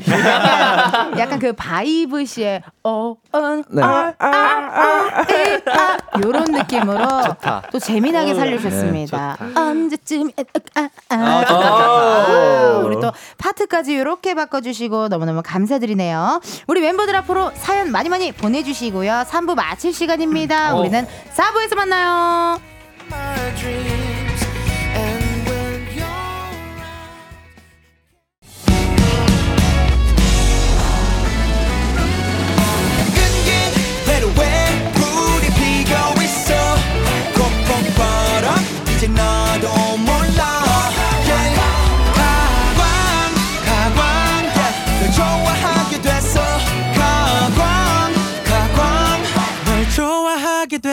[0.07, 3.81] 약간, 약간 그 바이브 씨의 어, 은, 네.
[3.81, 6.97] 아, 아, 아, 이, 아, 요런 느낌으로
[7.71, 9.37] 또 재미나게 네, 살려주셨습니다.
[9.55, 10.29] 언제쯤,
[10.75, 12.77] 아, 아, 아, 아, 좋다, 아, 좋다.
[12.79, 16.41] 우리 또 파트까지 이렇게 바꿔주시고 너무너무 감사드리네요.
[16.67, 19.23] 우리 멤버들 앞으로 사연 많이 많이 보내주시고요.
[19.27, 20.75] 3부 마칠 시간 입니다.
[20.75, 20.79] 어.
[20.79, 21.05] 우리는
[21.35, 22.59] 4부에서 만나요.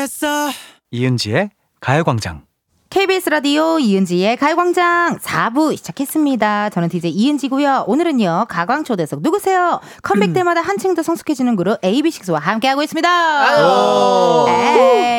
[0.03, 0.51] 됐어
[0.91, 1.51] 이은지의
[1.81, 2.45] 가요광장.
[2.93, 6.69] KBS 라디오 이은지의 가요광장 4부 시작했습니다.
[6.69, 7.85] 저는 DJ 이은지고요.
[7.87, 9.81] 오늘은요 가광초대석 누구세요?
[10.03, 13.09] 컴백 때마다 한층 더 성숙해지는 그룹 AB6IX와 함께하고 있습니다.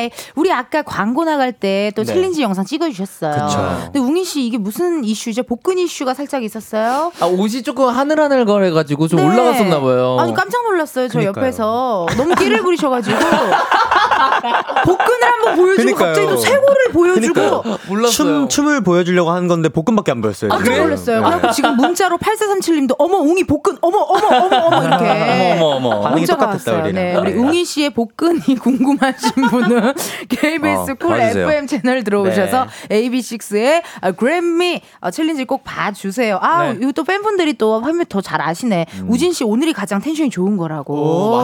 [0.03, 2.13] 에이, 우리 아까 광고 나갈 때 또 네.
[2.13, 3.47] 챌린지 영상 찍어주셨어요.
[3.47, 3.80] 그쵸.
[3.86, 5.41] 근데 웅이 씨 이게 무슨 이슈죠?
[5.43, 7.11] 복근 이슈가 살짝 있었어요?
[7.19, 9.26] 아, 옷이 조금 하늘하늘 거려가지고 좀 네.
[9.26, 10.17] 올라갔었나 봐요.
[10.19, 11.07] 아니 깜짝 놀랐어요.
[11.07, 11.43] 저 그러니까요.
[11.45, 13.17] 옆에서 너무 끼를 부리셔가지고
[14.86, 16.07] 복근을 한번 보여주고 그러니까요.
[16.07, 17.62] 갑자기 또 쇄골을 보여주고
[18.11, 20.49] 춤 춤을 보여주려고 하는 건데 복근밖에 안 보였어요.
[20.49, 20.84] 깜짝 지금.
[20.84, 21.22] 놀랐어요.
[21.22, 21.36] 네.
[21.38, 26.01] 그래서 지금 문자로 8437님도 어머 웅이 복근 어머 어머 어머 어머 이렇게 어머 어머 어머.
[26.01, 26.72] 반응이 똑같았다.
[26.74, 26.93] 우리랑.
[26.93, 27.38] 네, 우리 네.
[27.39, 29.93] 웅이 씨의 복근이 궁금하신 분은
[30.30, 31.47] KBS 어, 쿨 봐주세요.
[31.49, 36.39] FM 채널 들어오셔서 AB6IX의 아, Grab Me 아, 챌린지 꼭 봐주세요.
[36.41, 36.80] 아, 네.
[36.82, 38.86] 이거 또 팬분들이 또 화면 더 잘 아시네.
[39.07, 40.93] 우진 씨 오늘이 가장 텐션이 좋은 거라고.
[40.95, 41.43] 오.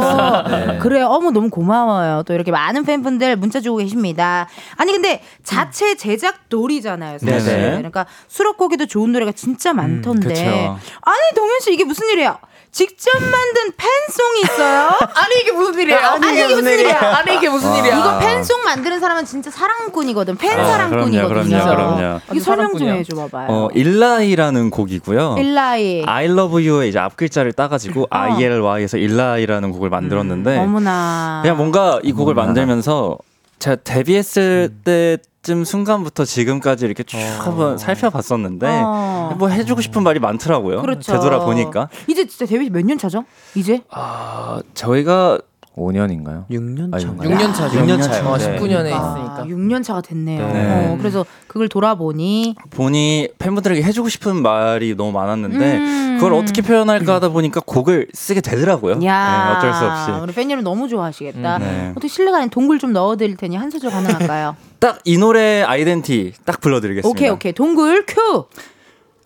[0.50, 0.78] 네.
[0.80, 1.08] 그래요.
[1.08, 2.24] 어머 너무 고마워요.
[2.26, 4.48] 또 이렇게 많은 팬분들 문자 주고 계십니다.
[4.78, 7.20] 아니 근데 자체 제 작돌이잖아요.
[7.20, 7.54] 사실.
[7.54, 7.78] 네네.
[7.78, 10.30] 그러니까 수록곡에도 좋은 노래가 진짜 많던데.
[10.30, 10.42] 그쵸.
[10.42, 12.38] 아니 동현 씨 이게 무슨 일이에요?
[12.72, 14.90] 직접 만든 팬송이 있어요?
[15.16, 16.12] 아니 이게 무슨 일이야?
[16.14, 17.00] 아니, 이게 무슨 일이야?
[17.18, 17.78] 아니 이게 무슨 아.
[17.80, 17.98] 일이야?
[17.98, 20.38] 이거 팬송 만드는 사람은 진짜 사랑꾼이거든.
[20.38, 21.28] 팬 아, 사랑꾼이거든요.
[21.28, 21.96] 그럼요, 그럼요,
[22.30, 22.40] 그럼요.
[22.40, 22.88] 설명 좀.
[22.90, 23.48] 해줘 봐봐요.
[23.50, 25.38] 어, 일라이라는 곡이고요.
[25.40, 26.04] 일라이.
[26.06, 31.40] I love you의 이제 앞 글자를 따가지고 ILY에서 일라이라는 곡을 만들었는데 어머나.
[31.42, 32.46] 그냥 뭔가 이 곡을 어머나.
[32.46, 33.18] 만들면서
[33.58, 39.36] 제가 데뷔했을 때 쯤 순간부터 지금까지 이렇게 쭉 한번 살펴봤었는데 어.
[39.38, 40.82] 뭐 해주고 싶은 말이 많더라고요.
[40.82, 41.14] 그렇죠.
[41.14, 43.24] 되돌아보니까 이제 진짜 데뷔 몇 년 차죠?
[43.56, 43.82] 이제?
[43.92, 45.40] 아, 저희가
[45.78, 46.46] 5년인가요?
[46.50, 47.24] 6년 아니, 차인가?
[47.24, 47.80] 6년 차죠.
[47.80, 48.28] 6년 차요.
[48.28, 48.60] 어, 네.
[48.60, 49.46] 19년에 아, 있으니까.
[49.48, 50.48] 6년 차가 됐네요.
[50.52, 50.88] 네.
[50.94, 56.18] 어, 그래서 그걸 돌아보니 보니 팬분들에게 해주고 싶은 말이 너무 많았는데 음.
[56.20, 59.00] 그걸 어떻게 표현할까 하다 보니까 곡을 쓰게 되더라고요.
[59.06, 60.12] 야, 네, 어쩔 수 없이.
[60.22, 61.58] 우리 팬 여러분 너무 좋아하시겠다.
[61.58, 61.90] 음, 네.
[61.92, 64.58] 어떻게 실례가 아닌 동굴 좀 넣어드릴 테니 한 소절 가능할까요?
[64.80, 67.10] 딱 이 노래 아이덴티 딱 불러드리겠습니다.
[67.10, 68.46] 오케이 오케이 동굴 큐.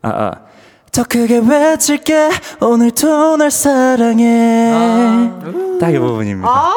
[0.01, 0.31] 아, 아.
[0.91, 2.29] 더 크게 외칠게
[2.61, 5.31] 오늘도 널 사랑해
[5.79, 6.71] 딱이 부분입니다 아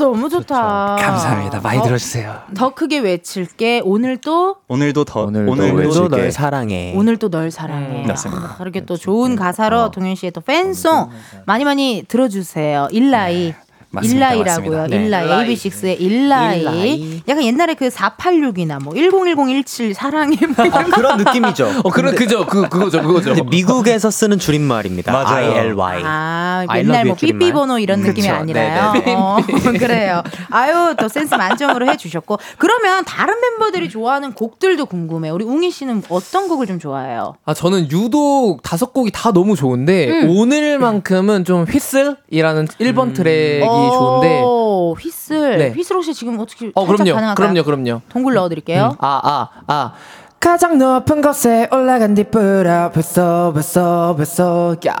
[0.00, 0.96] 너무 좋다.
[0.98, 6.08] 감사합니다 많이 어, 들어주세요 더 크게 외칠게 오늘 또 오늘도 더 오늘도 오늘도 오늘도.
[6.08, 6.94] 널 사랑해.
[6.96, 8.02] 오늘 또널 사랑해.
[8.02, 8.42] 음, 맞습니다.
[8.42, 11.10] 아, 이렇게 또 좋은 가사로 동현 씨의 또 팬송
[11.46, 12.88] 많이 많이 들어주세요.
[12.90, 13.54] 일라이.
[13.92, 14.86] 맞습니다, 일라이라고요.
[14.88, 14.96] 네.
[14.96, 15.24] 일라이.
[15.26, 15.54] 일라이.
[15.54, 16.60] AB6IX의 일라이.
[16.60, 17.22] 일라이.
[17.28, 20.84] 약간 옛날에 그 486이나 뭐 101017 사랑해 뭐 거.
[20.84, 21.80] 그런 느낌이죠.
[21.84, 23.34] 어 그런 그죠 그 그거죠 그거죠.
[23.44, 25.12] 미국에서 쓰는 줄임말입니다.
[25.12, 25.52] 맞아요.
[25.52, 26.02] ILY.
[26.04, 27.16] 아, I 옛날 love 뭐.
[27.16, 28.32] 삐삐 번호 이런 느낌이 그쵸.
[28.34, 28.92] 아니라요.
[28.94, 29.14] 네네.
[29.14, 29.36] 어,
[29.78, 30.22] 그래요.
[30.50, 32.38] 아유, 또 센스 만점으로 해 주셨고.
[32.58, 35.28] 그러면 다른 멤버들이 좋아하는 곡들도 궁금해.
[35.30, 37.34] 우리 웅이 씨는 어떤 곡을 좀 좋아해요?
[37.44, 40.30] 아 저는 유독 다섯 곡이 다 너무 좋은데 음.
[40.30, 45.58] 오늘만큼은 좀 휘슬이라는 1번 트랙이 좋은데 오, 휘슬.
[45.58, 45.70] 네.
[45.72, 47.34] 휘슬 혹시 지금 어떻게 어 그럼요 가능할까요?
[47.34, 48.96] 그럼요 그럼요 동굴 넣어드릴게요.
[48.98, 49.92] 아아아
[50.40, 54.94] 가장 높은 곳에 올라간 뒤뿌라 벌써 벌써 벌써 야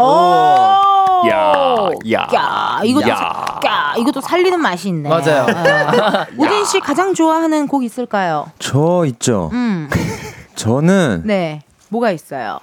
[0.00, 0.04] 오.
[1.28, 5.08] 야, 야, 야, 이것도, 야, 이것도 살리는 맛이 있네.
[5.08, 5.46] 맞아요.
[5.48, 6.26] 아.
[6.38, 8.46] 우진 씨 가장 좋아하는 곡 있을까요?
[8.60, 9.50] 저 있죠.
[9.52, 9.90] 음,
[10.54, 11.62] 저는 네.
[11.88, 12.60] 뭐가 있어요?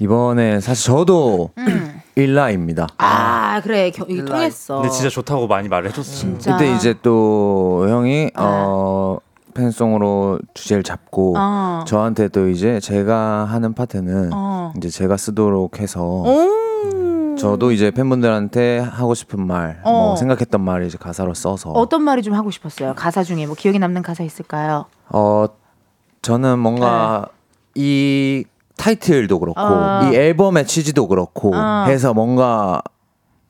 [0.00, 2.00] 이번에 사실 저도 음.
[2.14, 2.88] 일라입니다.
[2.98, 3.90] 아, 그래.
[3.90, 4.76] 겨, 이게 통했어.
[4.76, 6.56] 근데 진짜 좋다고 많이 말을 해줬어 진짜.
[6.56, 9.18] 그때 이제 또 형이 어
[9.54, 11.84] 팬송으로 주제를 잡고 어.
[11.86, 14.72] 저한테 또 이제 제가 하는 파트는 어.
[14.76, 17.36] 이제 제가 쓰도록 해서 오.
[17.36, 19.90] 저도 이제 팬분들한테 하고 싶은 말, 어.
[19.92, 22.94] 뭐 생각했던 말을 이제 가사로 써서 어떤 말이 좀 하고 싶었어요?
[22.96, 24.86] 가사 중에 뭐 기억에 남는 가사 있을까요?
[25.08, 25.46] 어
[26.22, 27.26] 저는 뭔가
[27.76, 28.44] 이
[28.78, 30.08] 타이틀도 그렇고 어.
[30.10, 31.84] 이 앨범의 취지도 그렇고 어.
[31.88, 32.80] 해서 뭔가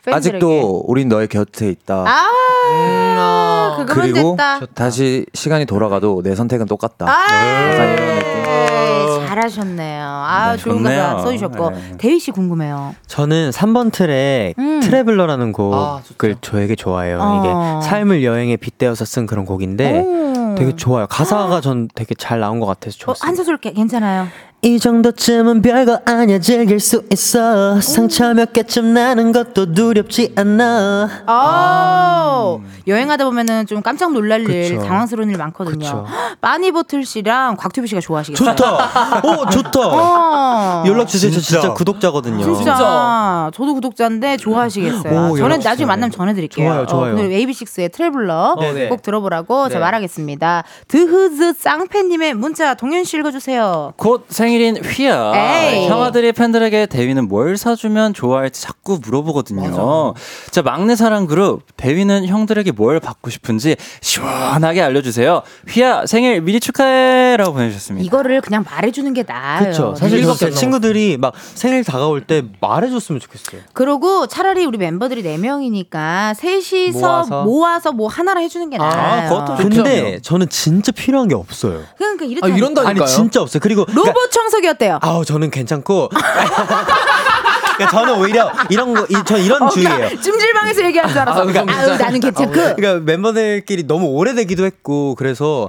[0.05, 0.17] 팬들에게.
[0.37, 2.05] 아직도 우린 너의 곁에 있다.
[2.07, 4.61] 아, 그거만 그리고 됐다.
[4.75, 7.07] 다시 시간이 돌아가도 내 선택은 똑같다.
[7.07, 8.29] 아, 약간 이런 느낌.
[8.49, 10.05] 에이, 잘하셨네요.
[10.05, 11.03] 아, 좋은 좋네요.
[11.03, 11.71] 가사 써주셨고.
[11.71, 11.93] 네.
[11.99, 12.95] 대휘 씨 궁금해요.
[13.07, 14.81] 저는 3번 트랙 음.
[14.81, 16.01] 트래블러라는 곡을 아,
[16.41, 17.19] 되게 좋아해요.
[17.21, 17.41] 어.
[17.81, 20.55] 이게 삶을 여행에 빗대어서 쓴 그런 곡인데 오.
[20.57, 21.07] 되게 좋아요.
[21.09, 23.29] 가사가 전 되게 잘 나온 것 같아서 어, 좋았어요.
[23.29, 24.27] 한 소절 게- 괜찮아요.
[24.61, 32.59] 이 정도쯤은 별거 아니야 즐길 수 있어 상처 몇 개쯤 나는 것도 두렵지 않아 아,
[32.89, 34.85] 여행하다 보면은 좀 깜짝 놀랄 일, 그쵸.
[34.85, 35.79] 당황스러운 일 많거든요.
[35.79, 36.07] 그쵸.
[36.41, 38.57] 빠니보틀 씨랑 곽튜브 씨가 좋아하시겠어요?
[38.57, 40.85] 좋다 오 좋다 어.
[40.87, 41.75] 연락 주세요 저 진짜 진짜.
[41.75, 45.13] 구독자거든요 진짜 저도 구독자인데 좋아하시겠어요.
[45.31, 45.87] 오, 저는 연락 나중에 주세요.
[45.87, 46.69] 만나면 전해드릴게요.
[46.69, 47.13] 좋아요, 좋아요.
[47.15, 48.89] 오늘 AB6IX의 트래블러 네, 네.
[48.89, 49.81] 꼭 들어보라고 자 네.
[49.81, 50.65] 말하겠습니다.
[50.89, 53.93] 드흐즈 쌍팬님의 문자 동현 씨 읽어주세요.
[53.97, 55.33] 곧 생 일인 휘야.
[55.35, 55.87] 에이.
[55.89, 60.15] 형아들이 팬들에게 대위는 뭘 사주면 좋아할지 자꾸 물어보거든요.
[60.51, 65.43] 자, 막내 사랑 그룹 대위는 형들에게 뭘 받고 싶은지 시원하게 알려주세요.
[65.69, 68.05] 휘야 생일 미리 축하해라고 보내주셨습니다.
[68.07, 69.61] 이거를 그냥 말해주는 게 나아요.
[69.61, 75.39] 그렇죠 사실 안 친구들이 막 생일 다가올 때 말해줬으면 좋겠어요 그러고 차라리 우리 멤버들이 네
[75.39, 77.45] 명이니까 셋이서 모아서.
[77.45, 79.29] 모아서, 뭐 하나를 해주는 게 나아요.
[79.29, 82.49] 그것도 근데 저는 진짜 필요한 게 없어요 그러니까 아, 이렇다.
[82.49, 83.03] 이런다니까요.
[83.05, 84.99] 아니 진짜 없어요 그리고 로봇 그러니까- 청소기 어때요?
[85.03, 86.11] 아우 저는 괜찮고
[87.77, 89.99] 그러니까 저는 오히려 이런 거, 이, 전 이런 어, 주의예요.
[89.99, 91.41] 나 찜질방에서 얘기하는 줄 알았어.
[91.43, 92.51] 아, 그러니까 아유, 나는 괜찮고.
[92.53, 95.69] 그러니까 멤버들끼리 너무 오래되기도 했고 그래서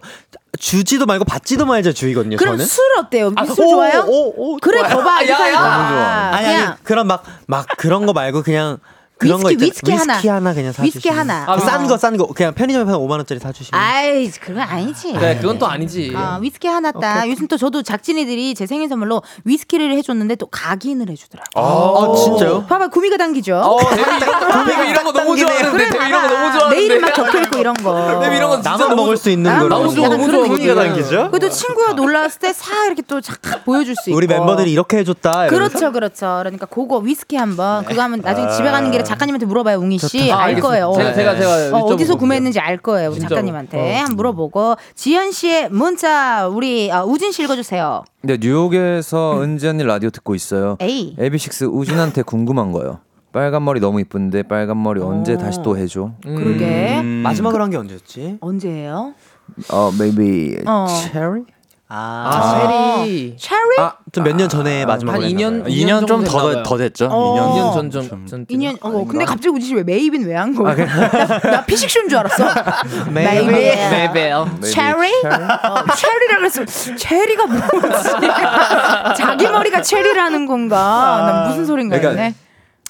[0.60, 2.38] 주지도 말고 받지도 말자 주의거든요.
[2.38, 2.66] 그럼 저는.
[2.66, 3.32] 술 어때요?
[3.36, 4.06] 아, 술 오, 좋아요?
[4.08, 4.82] 오, 오, 그래.
[4.82, 5.18] 거봐.
[5.18, 5.38] 야, 이거 야.
[5.38, 5.88] 하니까.
[5.88, 6.00] 너무
[6.38, 8.78] 아니 아니 그런 막 막 그런 거 말고 그냥
[9.20, 9.66] 그런 거 위스키.
[9.66, 10.14] 위스키 하나.
[10.14, 11.46] 위스키 하나 그냥 사 위스키 하나.
[11.48, 11.60] 어.
[11.60, 13.80] 싼거 싼 거 그냥 편의점에 파는 5만 원짜리 사 주시면.
[13.80, 15.12] 아이, 그건 아니지.
[15.14, 16.14] 네, 그건 또 아니지.
[16.16, 17.28] 아, 위스키 하나 따.
[17.28, 21.50] 요즘 또 저도 작진이들이 제 생일 선물로 위스키를 해 줬는데 또 각인을 해 주더라고.
[21.56, 22.66] 아, 진짜요?
[22.66, 23.58] 봐봐, 구미가 당기죠.
[23.58, 23.90] 어, 거,
[24.66, 26.52] 데뷔 이런 거 너무 좋아하는데, 그래, 이런 거 너무 봐봐.
[26.58, 26.76] 좋아하는데.
[26.76, 28.20] 내 이름 막 적혀 있고 이런 거.
[28.22, 29.70] 데뷔 이런 거 진짜 나만 너무 먹을 수 있는 아, 걸로.
[29.78, 30.48] 너무 좋아, 너무 좋아.
[30.48, 31.30] 느낌이야.
[31.30, 34.18] 그래도 친구가 놀랐을 때 사 이렇게 또 착 보여 줄 수 있고.
[34.18, 35.48] 우리 멤버들이 이렇게 해 줬다.
[35.48, 35.50] 이러면서.
[35.78, 36.38] 그렇죠, 그렇죠.
[36.40, 40.32] 그러니까 그거 위스키 한번 그거 하면 나중에 집에 가는 길에 작가님한테 물어봐요, 웅이 씨.
[40.32, 40.68] 아, 알 알겠습니다.
[40.68, 40.92] 거예요.
[40.92, 43.36] 제가- 제가- 제가 어, 어디서 여쭤보고 구매했는지 알 거예요, 우리 진짜로.
[43.36, 43.98] 작가님한테 어.
[44.00, 48.04] 한번 물어보고 지현 씨의 문자 우리 아, 우진 씨 읽어주세요.
[48.22, 50.78] 근데 뉴욕에서 은지 언니 라디오 듣고 있어요.
[50.80, 51.16] 에이.
[51.18, 53.00] 에비식스 우진한테 궁금한 거요.
[53.32, 56.12] 빨간 머리 너무 이쁜데 빨간 머리 언제 다시 또 해줘?
[56.24, 58.38] 그러게 마지막으로 한 게 언제였지?
[58.42, 59.14] 언제예요?
[59.72, 60.88] 어, maybe 어.
[60.88, 61.42] cherry?
[61.42, 61.59] 아,
[61.92, 63.36] 아, 체리.
[63.38, 63.58] 체리?
[63.80, 66.62] 아, 좀 몇 년 전에 마지막으로 한 2년, 2년 좀 더.
[66.62, 67.08] 더 됐죠.
[67.12, 67.36] 어.
[67.36, 68.46] 2년 2년 전, 전, 전.
[68.46, 68.78] 2년.
[68.82, 70.76] 어, 근데 갑자기 우진 씨왜 maybe 왜 한 거야?
[70.76, 72.46] 나, 나 피식쇼인 줄 알았어.
[73.12, 73.52] maybe.
[73.52, 74.34] maybe.
[74.62, 75.12] 체리?
[75.26, 76.64] 어, 체리라 그랬어.
[76.96, 78.28] 체리가 뭐지?
[79.18, 81.24] 자기 머리가 체리라는 건가?
[81.26, 82.36] 난 무슨 소린가 그러니까 했네.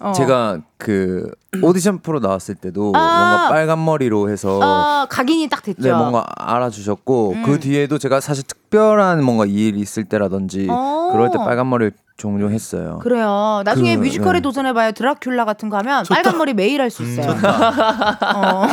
[0.01, 0.11] 어.
[0.13, 1.29] 제가 그
[1.61, 2.99] 오디션 프로 나왔을 때도 아.
[2.99, 5.81] 뭔가 빨간 머리로 해서 어, 각인이 딱 됐죠.
[5.81, 7.43] 네, 뭔가 알아주셨고 음.
[7.43, 11.09] 그 뒤에도 제가 사실 특별한 뭔가 일이 있을 때라든지 어.
[11.11, 12.99] 그럴 때 빨간 머리를 종종 했어요.
[13.01, 13.61] 그래요.
[13.63, 14.41] 나중에 그, 뮤지컬에 네.
[14.41, 14.91] 도전해봐요.
[14.91, 17.31] 드라큘라 같은 거 하면 빨간 머리 매일 할 수 있어요.
[18.35, 18.67] 어.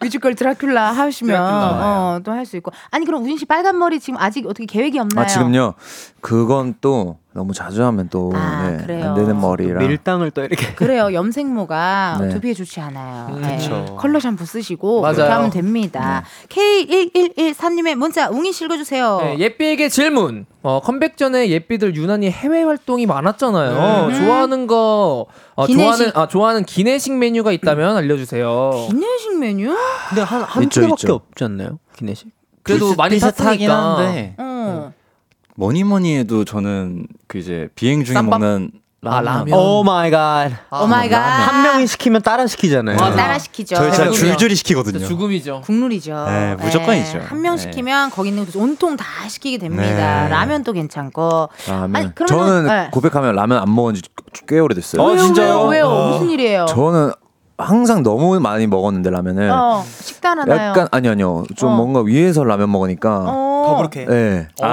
[0.00, 2.70] 뮤지컬 드라큘라 하시면 어, 또 할 수 있고.
[2.90, 5.24] 아니 그럼 우진 씨 빨간 머리 지금 아직 어떻게 계획이 없나요?
[5.24, 5.74] 아 지금요
[6.20, 9.10] 그건 또 너무 자주 하면 또 아, 네, 그래요.
[9.10, 10.72] 안 되는 머리라 밀당을 또 이렇게.
[10.74, 11.12] 그래요.
[11.12, 12.28] 염색모가 네.
[12.30, 13.38] 두피에 좋지 않아요.
[13.40, 13.58] 네.
[13.58, 13.96] 그쵸.
[13.98, 15.14] 컬러 샴푸 쓰시고 맞아요.
[15.16, 16.24] 그렇게 하면 됩니다.
[16.48, 19.18] K1113님의 문자 웅이 씨 읽어주세요.
[19.22, 20.46] 네, 예삐에게 질문.
[20.62, 24.12] 어, 컴백 전에 예삐들 유난히 해외 활동이 많았잖아요.
[24.16, 25.66] 좋아하는 거, 어.
[25.66, 28.70] 좋아하는, 아, 좋아하는 기내식 메뉴가 있다면 알려주세요.
[28.90, 29.76] 기내식 메뉴?
[30.08, 31.14] 근데 한, 한 있죠, 개밖에 있죠.
[31.14, 31.78] 없지 않나요?
[31.96, 32.30] 기내식?
[32.64, 33.96] 그래도 많이 비슷하긴 탔으니까.
[33.98, 34.92] 한데 어.
[35.56, 38.40] 뭐니 뭐니 해도 저는 그 이제 비행 중에 쌈밥?
[38.40, 38.70] 먹는
[39.04, 39.56] 아, 라면.
[39.56, 40.50] oh my God.
[40.72, 41.18] Oh my God.
[41.20, 42.96] 한 명이 시키면 따라 시키잖아요.
[42.96, 43.76] 어, 따라 시키죠.
[43.76, 44.10] 저희 진짜.
[44.10, 45.06] 줄줄이 시키거든요.
[45.06, 45.60] 죽음이죠.
[45.64, 46.24] 국룰이죠.
[46.28, 47.20] 네, 무조건이죠.
[47.28, 47.62] 한명 네.
[47.62, 50.24] 시키면 거기 있는 거 온통 다 시키게 됩니다.
[50.24, 50.28] 네.
[50.28, 51.48] 라면도 괜찮고.
[51.68, 52.88] 라면 아니, 저는 네.
[52.90, 54.02] 고백하면 라면 안 먹은 지
[54.46, 55.00] 꽤 오래됐어요.
[55.02, 55.60] 어, 진짜요?
[55.62, 55.68] 왜요?
[55.68, 55.86] 왜요?
[55.86, 56.10] 어.
[56.12, 56.66] 무슨 일이에요?
[56.68, 57.10] 저는
[57.56, 60.60] 항상 너무 많이 먹었는데 라면을 어, 식단 하나요.
[60.68, 61.76] 약간 아니 아니요 좀 어.
[61.76, 63.45] 뭔가 위에서 라면 먹으니까 어.
[63.66, 64.06] 더부룩해.
[64.06, 64.48] 네.
[64.62, 64.66] 어,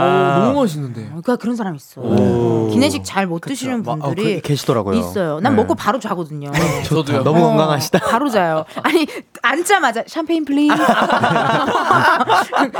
[0.45, 1.05] 너무 맛있는데.
[1.07, 2.01] 그러니까 그런 사람 있어.
[2.01, 2.69] 오.
[2.71, 4.97] 기내식 잘 못 드시는 마- 어, 분들이 그- 계시더라고요.
[4.99, 5.39] 있어요.
[5.39, 5.61] 난 네.
[5.61, 6.51] 먹고 바로 자거든요.
[6.85, 7.23] 저도요.
[7.23, 7.99] 너무 어, 건강하시다.
[8.09, 8.65] 바로 자요.
[8.81, 9.05] 아니
[9.41, 10.73] 앉자마자 샴페인 please.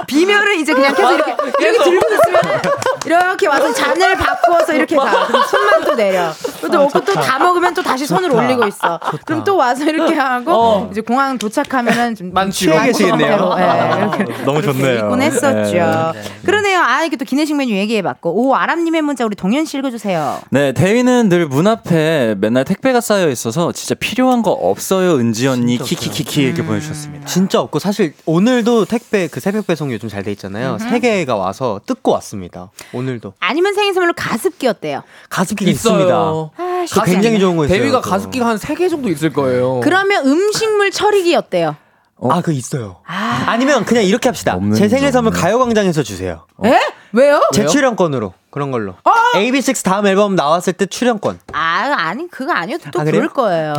[0.08, 2.42] 비면은 이제 그냥 계속 이렇게 이렇게 들고 있으면
[3.06, 5.28] 이렇게 와서 잔을 바꿔서 이렇게 가.
[5.28, 6.32] 그럼 손만 또 내려.
[6.62, 9.00] 또또 먹고 또다 먹으면 또 다시 손을 올리고 있어.
[9.26, 10.90] 그럼 또 와서 이렇게 하고 어.
[10.92, 12.74] 이제 공항 도착하면은 좀 만취로.
[12.74, 13.38] 취해 계시겠네요.
[13.38, 14.96] 상태로, 예, 이렇게 너무 좋네요.
[15.00, 15.72] 있곤 했었죠.
[15.74, 15.80] 네.
[16.46, 16.80] 그러네요.
[16.82, 20.42] 아 이게 또 기내식 메뉴 얘기해봤고 오 아람님의 문자 우리 동현 씨 읽어주세요.
[20.50, 25.78] 네, 대위는 늘 문 앞에 맨날 택배가 쌓여 있어서 진짜 필요한 거 없어요, 은지 언니.
[25.78, 26.46] 키키키키 음.
[26.48, 27.26] 이렇게 보내주셨습니다.
[27.28, 30.78] 진짜 없고 사실 오늘도 택배 그 새벽 배송 요즘 잘 돼 있잖아요.
[30.80, 32.72] 세 개가 와서 뜯고 왔습니다.
[32.94, 35.04] 오늘도 아니면 생일 선물로 가습기 어때요?
[35.30, 35.94] 가습기가 있어요.
[35.96, 36.16] 있습니다.
[36.16, 37.78] 아, 그 굉장히 좋은 거 있어요.
[37.80, 38.10] 대위가 그거.
[38.12, 39.82] 가습기가 한 3개 정도 있을 거예요.
[39.84, 41.76] 그러면 음식물 처리기 어때요?
[42.32, 42.98] 아, 그 있어요.
[43.06, 44.58] 아 니면 그냥 이렇게 합시다.
[44.76, 45.34] 제 생일 게 선물.
[45.34, 46.46] 가요광장에서 주세요.
[46.64, 46.78] 에?
[47.12, 47.42] 왜요?
[47.54, 48.94] 제 출연권으로 그런 걸로.
[49.34, 51.40] AB6 다음 앨범 나왔을 때 출연권.
[51.54, 53.28] 아 아니 그거 아니어도 또 아, 그래요?
[53.30, 53.74] 거예요.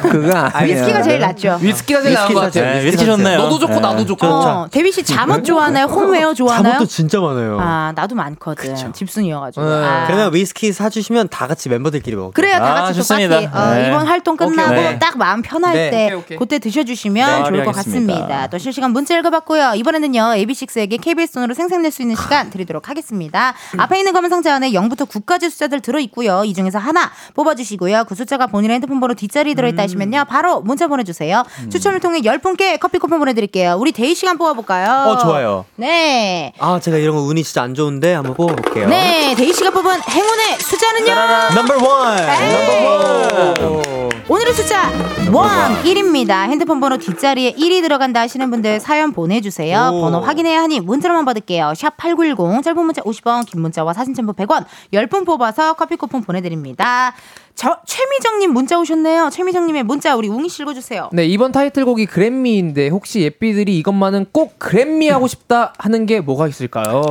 [0.00, 0.74] 그거 아니야.
[0.74, 1.58] 위스키가 제일 낫죠.
[1.60, 2.64] 위스키가 제일 나은 것 같아요.
[2.64, 3.36] 네, 위스키 좋네요.
[3.36, 3.80] 너도 좋고 네.
[3.80, 4.26] 나도 좋고.
[4.26, 5.84] 어, 데뷔 씨 잠옷 좋아하나요?
[5.84, 6.72] 홈웨어 좋아하나요?
[6.72, 7.58] 잠옷도 진짜 많아요.
[7.60, 8.74] 아 나도 많거든.
[8.94, 9.66] 집순이여가지고.
[9.66, 9.84] 네.
[9.84, 10.04] 아.
[10.06, 12.32] 그러면 위스키 사주시면 다 같이 멤버들끼리 먹을게요.
[12.32, 13.38] 그래요, 다 아, 같이 좋습니다.
[13.40, 13.88] 똑같이 어, 네.
[13.88, 14.98] 이번 활동 끝나고 오케이, 오케이.
[14.98, 15.90] 딱 마음 편할 네.
[15.90, 16.38] 때 오케이, 오케이.
[16.38, 18.14] 그때 드셔주시면 네, 좋을 것 알겠습니다.
[18.14, 18.46] 같습니다.
[18.46, 19.72] 또 실시간 문자 읽어봤고요.
[19.76, 23.52] 이번에는요 AB6IX에게 KBS 돈으로 생색낼 수 있는 시간 드리도록 하겠습니다.
[23.78, 26.44] 앞에 있는 검은 상자 안에 0부터 9까지 숫자들 들어있고요.
[26.44, 28.04] 이 중에서 하나 뽑아주시고요.
[28.08, 30.24] 그 숫자가 본인의 핸드폰 번호 뒷자리에 들어있다 하시면요.
[30.28, 31.44] 바로 문자 보내주세요.
[31.70, 33.76] 추첨을 통해 10분께 커피 쿠폰 보내드릴게요.
[33.78, 35.10] 우리 대휘 씨가 뽑아볼까요?
[35.10, 35.64] 어, 좋아요.
[35.76, 36.52] 네.
[36.58, 38.88] 아, 제가 이런 거 운이 진짜 안 좋은데 한번 뽑아볼게요.
[38.88, 41.54] 네, 대휘 씨가 뽑은 행운의 숫자는요.
[41.54, 42.16] Number one.
[42.16, 43.93] Number one.
[44.26, 44.90] 오늘의 숫자
[45.32, 45.50] one
[45.82, 46.48] 1입니다.
[46.48, 49.90] 핸드폰 번호 뒷자리에 1이 들어간다 하시는 분들 사연 보내주세요.
[49.92, 50.00] 오.
[50.00, 51.74] 번호 확인해야 하니 문자로만 받을게요.
[51.76, 54.64] 샵 8910 짧은 문자 50원 긴 문자와 사진 첨부 100원
[54.94, 57.12] 10분 뽑아서 커피 쿠폰 보내드립니다.
[57.54, 59.28] 저 최미정님 문자 오셨네요.
[59.30, 61.10] 최미정님의 문자 우리 웅이 씨 읽어주세요.
[61.12, 66.20] 네, 이번 타이틀곡이 GRAB ME인데 혹시 예삐들이 이것만은 꼭 GRAB ME 하고 싶다 하는 게
[66.20, 67.02] 뭐가 있을까요?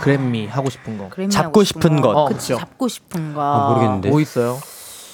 [0.00, 1.08] 그랜미 하고 싶은 거.
[1.08, 2.10] 그래미 잡고 하고 싶은 것.
[2.10, 2.58] 어, 그치, 그쵸.
[2.58, 3.40] 잡고 싶은 거.
[3.42, 4.10] 아, 모르겠는데.
[4.10, 4.58] 뭐 있어요?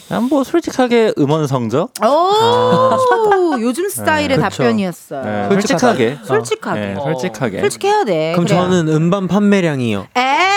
[0.08, 1.90] 그냥 뭐 솔직하게 음원 성적?
[2.04, 4.40] 오, 요즘 스타일의 그쵸.
[4.42, 5.22] 답변이었어요.
[5.24, 5.48] 네.
[5.48, 6.18] 솔직하게.
[6.24, 6.80] 솔직하게.
[6.80, 7.02] 네, 어.
[7.02, 7.60] 솔직하게.
[7.60, 8.32] 솔직해야 돼.
[8.32, 8.62] 그럼 그래야.
[8.62, 10.06] 저는 음반 판매량이요.
[10.16, 10.51] 에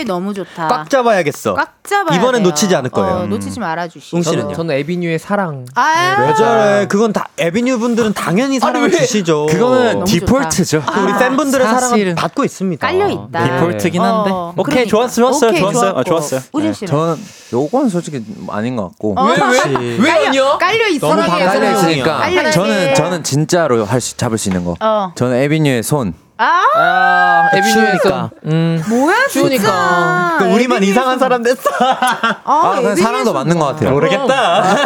[0.00, 0.68] 이 너무 좋다.
[0.68, 1.54] 꽉 잡아야겠어.
[1.54, 2.50] 꽉 잡아야 이번엔 돼요.
[2.50, 3.14] 놓치지 않을 거예요.
[3.14, 4.16] 어, 놓치지 말아주시.
[4.16, 4.54] 웅 저는, 씨는요?
[4.56, 5.66] 저는 에비뉴의 사랑.
[5.74, 6.86] 아, 왜 저래?
[6.86, 8.98] 그건 다 에비뉴 분들은 당연히 사랑을 왜?
[8.98, 9.46] 주시죠.
[9.46, 10.82] 그거는 디폴트죠.
[11.02, 12.86] 우리 아, 팬분들의 사랑을 받고 있습니다.
[12.86, 13.44] 깔려 있다.
[13.44, 14.30] 디폴트긴 한데.
[14.32, 14.90] 어, 오케이, 그러니까.
[14.90, 15.90] 좋았어, 좋았어요, 오케이, 좋았어요.
[15.90, 16.04] 어, 좋았고.
[16.04, 16.40] 좋았어요.
[16.52, 17.16] 우진 씨는 저는
[17.52, 19.14] 요건 솔직히 아닌 것 같고.
[19.18, 20.56] 어, 왜, 왜 아니요?
[20.58, 21.14] 깔려 있어.
[21.14, 21.28] 너무.
[21.28, 22.94] 깔려 저는.
[22.94, 24.74] 저는 진짜로 할 수, 잡을 수 있는 거.
[24.80, 25.12] 어.
[25.14, 26.14] 저는 에비뉴의 손.
[26.42, 28.30] 아 아, 에비뉴에서.
[28.46, 28.82] 음.
[28.88, 29.62] 뭐야 추우니까.
[29.62, 30.36] 진짜.
[30.40, 31.18] 그 우리만 이상한 손.
[31.20, 31.70] 사람 됐어.
[31.80, 33.34] 아, 아, 그냥 사랑도 손.
[33.34, 33.90] 맞는 것 같아요.
[33.92, 34.76] 모르겠다.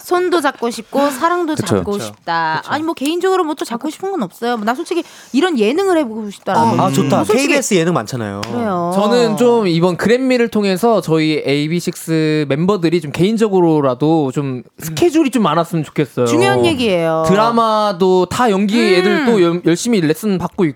[0.00, 1.66] 손도 잡고 싶고 사랑도 그쵸.
[1.66, 2.62] 잡고 싶다.
[2.66, 4.58] 아니 뭐 개인적으로 뭐 또 잡고 싶은 건 없어요.
[4.58, 5.02] 나 솔직히
[5.32, 6.78] 이런 예능을 해보고 싶다라는.
[6.78, 7.16] 아 좋다.
[7.16, 8.42] 뭐 솔직히 KBS 예능 많잖아요.
[8.42, 8.92] 그래요.
[8.94, 16.26] 저는 좀 이번 그랜미를 통해서 저희 AB6 멤버들이 좀 개인적으로라도 좀 스케줄이 좀 많았으면 좋겠어요.
[16.26, 17.24] 중요한 얘기예요.
[17.26, 18.94] 드라마도 다 연기 음.
[18.94, 20.75] 애들 또 연- 열심히 레슨 받고 있고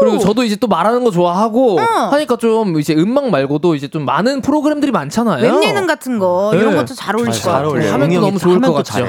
[0.00, 1.84] 그리고 저도 이제 또 말하는 거 좋아하고 어.
[2.10, 5.42] 하니까 좀 이제 음악 말고도 이제 좀 많은 프로그램들이 많잖아요.
[5.42, 6.76] 웹 예능 같은 거 이런 네.
[6.76, 7.68] 것도 잘 어울릴 아, 것잘 같아요.
[7.68, 7.92] 어울려요.
[7.92, 8.92] 하면 또 용영이 너무 좋을 것또 같죠.
[8.92, 9.06] 잘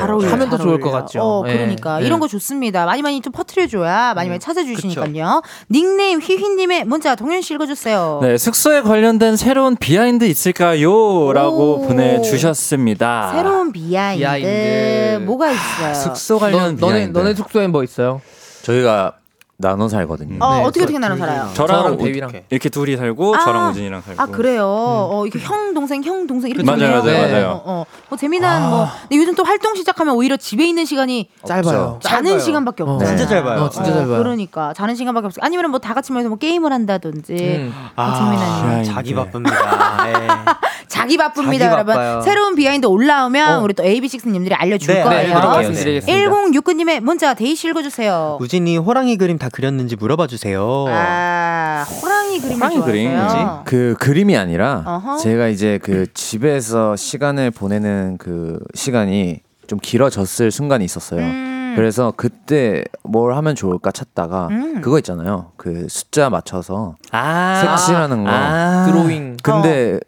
[0.60, 0.92] 좋을 것.
[0.92, 1.20] 같죠.
[1.22, 1.54] 어, 예.
[1.54, 2.06] 그러니까 예.
[2.06, 2.86] 이런 거 좋습니다.
[2.86, 5.42] 많이 많이 좀 퍼트려줘야 많이 많이 찾아주시니까요.
[5.72, 8.20] 닉네임 휘휘님의 문자 동현 씨 읽어주세요.
[8.22, 11.34] 네, 숙소에 관련된 새로운 behind 있을까요?
[11.34, 11.88] 라고 오.
[11.88, 13.32] 보내주셨습니다.
[13.34, 15.24] 새로운 behind, behind.
[15.26, 15.94] 뭐가 있어요?
[15.96, 17.18] 숙소 너, 관련 너네 behind.
[17.18, 18.22] 너네 숙소에 뭐 있어요?
[18.62, 19.14] 저희가
[19.56, 20.44] 나눠 살거든요.
[20.44, 21.50] 어, 네, 어떻게 저- 어떻게 나눠 살아요?
[21.54, 22.32] 저랑, 저랑 우- 대휘랑.
[22.50, 23.40] 이렇게 둘이 살고 아.
[23.46, 24.22] 저랑 우진이랑 살고.
[24.22, 24.64] 아 그래요.
[24.66, 27.02] 어 이게 형 동생 형 동생 이렇게 맞아요, 되네요.
[27.04, 27.50] 맞아요, 어, 맞아요.
[27.52, 27.86] 어, 어.
[28.10, 32.00] 뭐 재미난 뭐 근데 요즘 또 활동 시작하면 오히려 집에 있는 시간이 짧아요.
[32.02, 32.40] 자는 짧아요.
[32.40, 33.06] 시간밖에 없네.
[33.06, 33.62] 진짜 짧아요.
[33.62, 34.18] 어, 진짜 어, 짧아요.
[34.18, 35.38] 그러니까 자는 시간밖에 없어.
[35.42, 37.34] 아니면 뭐 다 같이 모여서 뭐 게임을 한다든지.
[37.34, 37.74] 음.
[37.96, 38.84] 뭐 재미난 일.
[38.92, 40.10] 자기 바쁩니다.
[40.10, 40.28] 예.
[40.88, 41.94] 자기 바쁩니다, 자기 여러분.
[41.96, 42.22] 바빠요.
[42.22, 43.62] 새로운 behind 올라오면 어.
[43.64, 45.34] 우리 또 AB6님들이 알려줄 네, 거예요.
[45.34, 46.30] 말씀드리겠습니다.
[46.30, 48.38] 1069님의 문자 대휘 씨 읽어주세요.
[48.40, 50.86] 우진이 호랑이 그림 다 그렸는지 물어봐 주세요.
[50.88, 53.62] 아, 호랑이 그림을 호랑이 그림, 좋아하세요.
[53.66, 55.18] 그 그림이 아니라 어허.
[55.18, 61.20] 제가 이제 그 집에서 시간을 보내는 그 시간이 좀 길어졌을 순간이 있었어요.
[61.20, 61.74] 음.
[61.76, 64.82] 그래서 그때 뭘 하면 좋을까 찾다가 음.
[64.82, 65.52] 그거 있잖아요.
[65.58, 68.30] 그 숫자 맞춰서 아, 색칠하는 거.
[68.32, 68.86] 아.
[68.86, 69.36] 드로잉.
[69.44, 70.00] 근데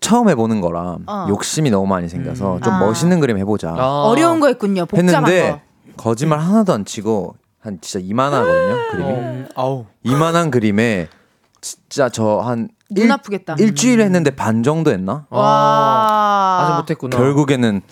[0.00, 1.26] 처음 해보는 거라 어.
[1.28, 2.78] 욕심이 너무 많이 생겨서 좀 아.
[2.80, 4.04] 멋있는 그림 해보자 아.
[4.04, 4.86] 어려운 거 했군요.
[4.86, 5.60] 복잡한 했는데 거.
[6.02, 7.34] 거짓말 하나도 안 치고
[7.68, 9.84] 한 진짜 이만하거든요 그림이 음, 아우.
[10.02, 11.08] 이만한 그림에
[11.60, 13.54] 진짜 저 한 눈 아프겠다.
[13.58, 15.26] 일주일 했는데 반 정도 했나?
[15.28, 16.60] 와.
[16.62, 17.14] 아직 못했구나.
[17.18, 17.82] 결국에는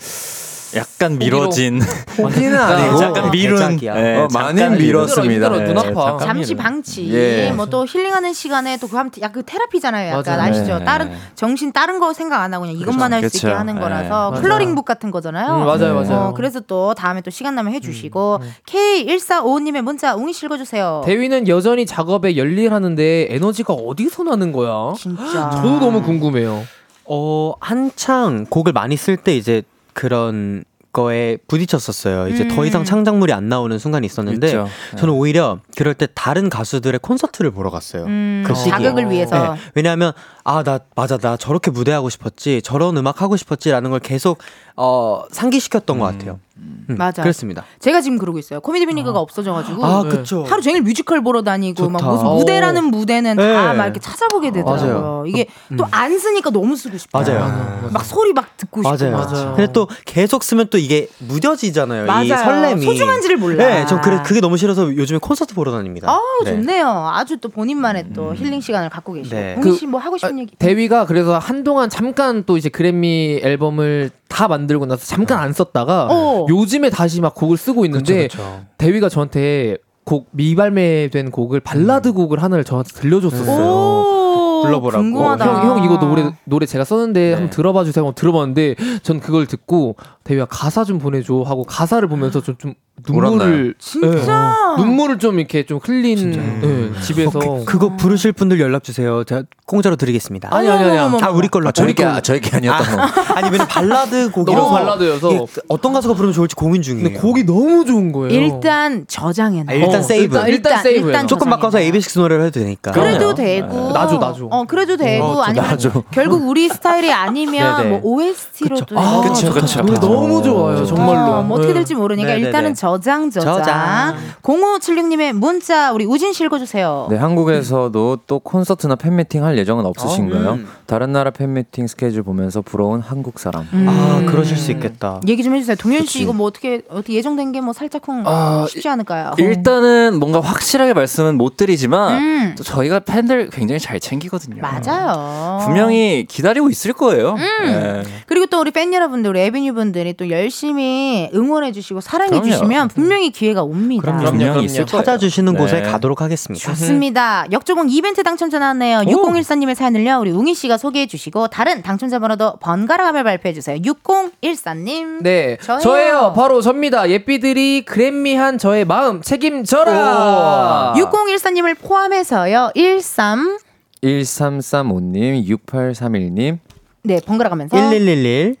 [0.75, 1.79] 약간 미뤄진
[2.17, 3.93] 포기는 아니고 약간 미룬 대작이야.
[3.93, 5.47] 네, 어, 많이 미뤘습니다.
[5.47, 6.63] 힘들어, 눈 네, 잠시 미룬.
[6.63, 7.51] 방치, 예.
[7.51, 10.17] 뭐또 힐링하는 시간에 또 그하면 약간 테라피잖아요.
[10.17, 10.51] 약간 맞아요.
[10.51, 10.79] 아시죠?
[10.79, 10.85] 네.
[10.85, 13.57] 다른 정신 다른 거 생각 안 하고 그냥 이것만 할 수 있게 그쵸.
[13.57, 13.81] 하는 네.
[13.81, 14.41] 거라서 맞아요.
[14.41, 15.55] 클러링북 같은 거잖아요.
[15.55, 16.27] 음, 맞아요, 맞아요.
[16.29, 21.01] 어, 그래서 또 다음에 또 시간 나면 해주시고 K1455님의 문자 웅이 씨 읽어주세요.
[21.05, 24.93] 대위는 여전히 작업에 열일하는데 에너지가 어디서 나는 거야?
[24.97, 25.49] 진짜.
[25.51, 26.65] 저도 너무 궁금해요.
[27.05, 29.63] 어 한창 곡을 많이 쓸 때 이제
[29.97, 30.63] 그런
[30.93, 32.27] 거에 부딪혔었어요.
[32.27, 34.67] 이제 더 이상 창작물이 안 나오는 순간이 있었는데 있죠.
[34.95, 38.05] 저는 오히려 그럴 때 다른 가수들의 콘서트를 보러 갔어요.
[38.05, 38.71] 음, 그 시기에.
[38.71, 39.53] 자극을 위해서.
[39.53, 40.13] 네, 왜냐하면
[40.49, 44.37] 아 나 맞아 나 저렇게 무대하고 싶었지 저런 음악 하고 싶었지라는 걸 계속
[44.77, 46.39] 어 상기시켰던 것 같아요.
[46.59, 47.21] 음, 맞아.
[47.21, 47.63] 그렇습니다.
[47.79, 48.61] 제가 지금 그러고 있어요.
[48.61, 50.09] 코미디 빅리그가 없어져가지고 아 네.
[50.09, 50.43] 그쵸.
[50.47, 52.11] 하루 종일 뮤지컬 보러 다니고 막 좋다.
[52.11, 52.35] 무슨 오.
[52.37, 53.77] 무대라는 무대는 다 네.
[53.77, 54.93] 막 이렇게 찾아보게 되더라고요.
[55.01, 55.23] 맞아요.
[55.27, 55.47] 이게
[55.77, 57.23] 또 안 쓰니까 너무 쓰고 싶어요.
[57.23, 57.89] 맞아요.
[57.91, 58.81] 막 소리 막 듣고.
[58.83, 59.11] 맞아요.
[59.11, 59.53] 맞아요.
[59.55, 62.03] 근데 또 계속 쓰면 또 이게 무뎌지잖아요.
[62.03, 62.43] 이 맞아요.
[62.45, 62.85] 설렘이.
[62.85, 63.65] 소중한지를 몰라.
[63.67, 66.09] 네, 전 그래 그게 너무 싫어서 요즘에 콘서트 보러 다닙니다.
[66.09, 66.51] 아우 네.
[66.51, 66.87] 좋네요.
[67.13, 69.35] 아주 또 본인만의 또 힐링 시간을 갖고 계시고.
[69.35, 69.55] 네.
[69.55, 74.11] 공희 그- 씨 뭐 하고 싶은 대휘가 그래서 한동안 잠깐 또 이제 GRAB ME 앨범을
[74.29, 76.45] 다 만들고 나서 잠깐 안 썼다가 어.
[76.49, 78.65] 요즘에 다시 막 곡을 쓰고 있는데 그쵸, 그쵸.
[78.77, 83.65] 대휘가 저한테 곡 미발매된 곡을 발라드 곡을 하나를 저한테 들려줬었어요.
[83.65, 85.03] 오, 불러보라고.
[85.03, 85.45] 궁금하다.
[85.45, 88.05] 형, 형 이거 노래 노래 제가 썼는데 한번 들어봐 주세요.
[88.05, 89.97] 하고 들어봤는데 전 그걸 듣고
[90.27, 92.73] 대휘야 가사 좀 보내줘 하고 가사를 보면서 좀, 좀
[93.07, 94.55] 눈물을 진짜?
[94.77, 99.23] 예, 눈물을 좀 이렇게 좀 흘린 예, 집에서 어, 그, 그거 부르실 분들 연락 주세요.
[99.23, 100.49] 제가 공짜로 드리겠습니다.
[100.51, 101.23] 아니 아니 아니.
[101.23, 101.69] 아 우리 걸로.
[101.69, 102.03] 아, 저희 게.
[102.03, 103.03] 아, 저희 게 아니었던 거.
[103.35, 105.47] 아니 왜냐 발라드 곡이라서 너무 발라드여서.
[105.69, 107.07] 어떤 가수가 부르면 좋을지 고민 중이에요.
[107.09, 108.33] 근데 곡이 너무 좋은 거예요.
[108.33, 109.71] 일단 저장해 놔.
[109.71, 110.35] 아, 일단 어, 세이브.
[110.35, 111.27] 일단, 일단 세이브해요.
[111.27, 112.91] 조금 바꿔서 AB6 노래를 해도 되니까.
[112.91, 113.35] 그래도.
[113.35, 113.91] 되고.
[113.91, 114.47] 나줘, 나줘.
[114.49, 115.23] 어, 그래도 되고.
[115.23, 116.03] 어, 저 아니면 나줘.
[116.11, 117.89] 결국 우리 스타일이 아니면 네네.
[118.01, 118.99] 뭐 OST로도.
[118.99, 119.83] 아, 그쵸, 그쵸.
[120.21, 121.33] 너무 좋아요, 정말로.
[121.37, 121.79] 어, 뭐 어떻게 네.
[121.79, 122.45] 될지 모르니까 네네네.
[122.47, 123.57] 일단은 저장, 저장.
[123.57, 124.15] 저장.
[124.41, 127.07] 0576님의 문자 우리 우진 씨 읽어주세요.
[127.09, 130.51] 네, 한국에서도 또 콘서트나 팬미팅 할 예정은 없으신가요?
[130.53, 130.67] 음.
[130.85, 133.67] 다른 나라 팬미팅 스케줄 보면서 부러운 한국 사람.
[133.73, 133.85] 음.
[133.89, 135.19] 아 그러실 수 있겠다.
[135.27, 135.75] 얘기 좀 해주세요.
[135.75, 139.33] 동현 씨 이거 뭐 어떻게 어떻게 예정된 게 뭐 살짝쿵 아, 쉽지 않을까요?
[139.39, 142.55] 일단은 뭔가 확실하게 말씀은 못 드리지만 음.
[142.57, 144.61] 또 저희가 팬들 굉장히 잘 챙기거든요.
[144.61, 145.59] 맞아요.
[145.65, 147.35] 분명히 기다리고 있을 거예요.
[147.35, 148.03] 네.
[148.27, 153.29] 그리고 또 우리 팬 여러분들, 우리 에비뉴 분들 이 또 열심히 응원해 주시고 사랑해주시면 분명히
[153.31, 154.01] 기회가 옵니다.
[154.01, 154.37] 그럼요.
[154.37, 154.61] 그럼요.
[154.61, 155.03] 있을 거예요.
[155.03, 155.59] 찾아주시는 네.
[155.59, 156.65] 곳에 가도록 하겠습니다.
[156.65, 157.45] 좋습니다.
[157.51, 158.99] 역조공 이벤트 당첨자 나왔네요.
[158.99, 163.77] 6014님의 사연을요, 우리 웅이 씨가 소개해 주시고, 다른 당첨자 번호도 번갈아가며 발표해 주세요.
[163.79, 165.21] 6014님.
[165.21, 165.79] 네, 저예요.
[165.81, 166.33] 저예요.
[166.35, 167.09] 바로 접니다.
[167.09, 170.93] 예삐들이 그랜미한 저의 마음 책임져라.
[170.97, 173.59] 6014님을 포함해서요, 13.
[174.03, 176.59] 1335님, 6831님,
[177.03, 177.75] 네, 번갈아 가면서.
[177.75, 178.55] 1111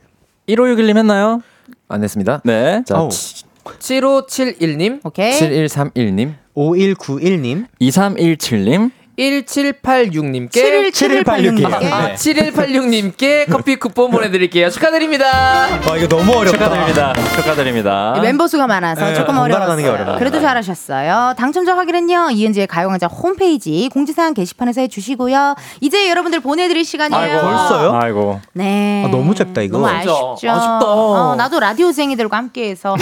[0.47, 1.41] 1561님 했나요?
[1.89, 2.41] 안 했습니다.
[2.45, 2.83] 네.
[2.85, 3.09] 자, 어우.
[3.09, 5.31] 7571님, 오케이.
[5.33, 11.65] 7131님, 5191님 2317님, 1786님께 7186님.
[11.91, 14.69] 아, 7186님께 커피 쿠폰 보내드릴게요.
[14.69, 15.25] 축하드립니다.
[15.87, 16.51] 와 이거 너무 어렵다.
[16.51, 17.13] 축하드립니다.
[17.35, 18.13] 축하드립니다.
[18.15, 20.17] 네, 멤버 수가 많아서 네, 조금 어려웠어요.
[20.19, 21.33] 그래도 잘하셨어요.
[21.37, 22.29] 당첨자 확인은요.
[22.31, 25.55] 이은지의 가요광장 홈페이지 공지사항 게시판에서 해주시고요.
[25.81, 27.21] 이제 여러분들 보내드릴 시간이에요.
[27.21, 27.99] 아이고, 벌써요?
[27.99, 28.39] 아이고.
[28.53, 29.03] 네.
[29.05, 29.79] 아, 너무 짧다, 이거.
[29.79, 30.37] 너무 아쉽죠.
[30.51, 30.79] 아쉽다.
[30.85, 32.95] 어, 나도 라디오생이들과 함께해서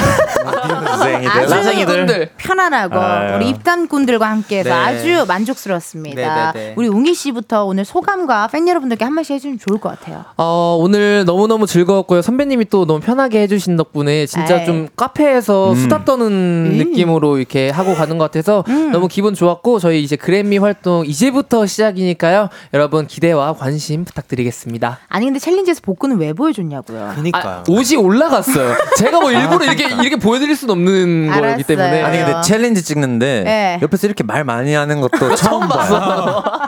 [0.45, 2.29] 아주 나생이들.
[2.37, 3.35] 편안하고 아유.
[3.35, 4.75] 우리 입담꾼들과 함께해서 네.
[4.75, 6.04] 아주 만족스러웠습니다.
[6.13, 6.73] 네, 네, 네.
[6.75, 10.25] 우리 웅이 씨부터 오늘 소감과 팬 여러분들께 한 말씩 해주면 좋을 것 같아요.
[10.37, 12.21] 어, 오늘 너무너무 즐거웠고요.
[12.21, 14.65] 선배님이 또 너무 편하게 해주신 덕분에 진짜 에이.
[14.65, 16.71] 좀 카페에서 수다 떠는 음.
[16.77, 21.65] 느낌으로 이렇게 하고 가는 것 같아서 너무 기분 좋았고 저희 이제 GRAB ME 활동 이제부터
[21.65, 22.49] 시작이니까요.
[22.73, 24.99] 여러분 기대와 관심 부탁드리겠습니다.
[25.07, 27.13] 아니 근데 challenge에서 복근은 왜 보여줬냐고요.
[27.15, 27.43] 그니까요.
[27.45, 28.75] 아, 옷이 올라갔어요.
[28.97, 31.63] 제가 뭐 일부러 이렇게 이렇게 보여드릴 수는 없는 거기 알았어요.
[31.63, 32.01] 때문에.
[32.03, 33.79] 아니 근데 challenge 찍는데 네.
[33.81, 35.94] 옆에서 이렇게 말 많이 하는 것도 처음 봐요.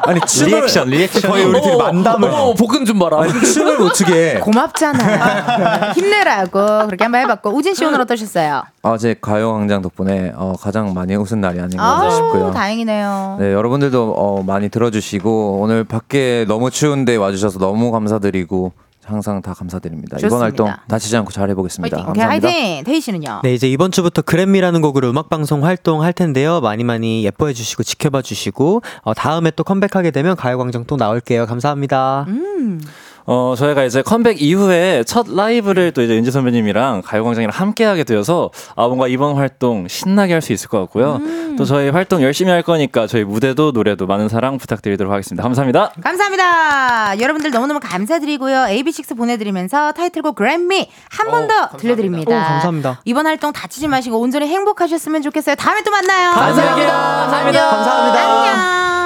[0.04, 1.32] 아니 춤을 reaction, reaction.
[1.32, 3.22] 거의 우리 둘이 만담을 어, 복근 좀 봐라.
[3.22, 4.40] 아니 춤을 못 추게.
[4.44, 5.94] 고맙잖아.
[5.94, 8.64] 힘내라고 그렇게 한번 해봤고 우진 씨 오늘 어떠셨어요?
[8.84, 12.52] 어제 가요광장 덕분에 어, 가장 많이 웃은 날이 아닌가 아우 싶고요.
[12.52, 13.38] 다행이네요.
[13.40, 18.72] 네, 여러분들도 어, 많이 들어주시고 오늘 밖에 너무 추운데 와주셔서 너무 감사드리고
[19.08, 20.18] 항상 다 감사드립니다.
[20.18, 20.46] 이번 좋습니다.
[20.46, 21.98] 활동 다치지 않고 잘 해보겠습니다.
[21.98, 22.06] 화이팅.
[22.14, 22.48] 감사합니다.
[22.48, 22.84] 화이팅.
[22.84, 23.42] 태희 씨는요?
[23.44, 26.60] 네, 이제 이번 주부터 그램미라는 곡으로 음악 방송 활동 할 텐데요.
[26.62, 31.46] 많이 많이 예뻐해 주시고 지켜봐 주시고 어, 다음에 또 컴백하게 되면 가요광장 또 나올게요.
[31.46, 32.26] 감사합니다.
[32.28, 32.82] 음.
[33.30, 38.50] 어, 저희가 이제 컴백 이후에 첫 라이브를 또 이제 윤지 선배님이랑 가요광장이랑 함께 하게 되어서
[38.78, 41.20] 아, 뭔가 이번 활동 신나게 할 수 있을 것 같고요.
[41.58, 45.44] 또 저희 활동 열심히 할 거니까 저희 무대도 노래도 많은 사랑 부탁드리도록 하겠습니다.
[45.44, 45.92] 감사합니다.
[46.02, 47.20] 감사합니다.
[47.20, 48.56] 여러분들 너무너무 감사드리고요.
[48.70, 52.32] AB6 보내드리면서 타이틀곡 그램미 한 번 더 들려드립니다.
[52.32, 53.02] 오, 감사합니다.
[53.06, 55.56] 이번 활동 다치지 마시고 온전히 행복하셨으면 좋겠어요.
[55.56, 56.32] 다음에 또 만나요.
[56.32, 56.92] 감사합니다.
[56.92, 57.70] 감사합니다.
[57.70, 58.20] 감사합니다.
[58.22, 58.97] 안녕.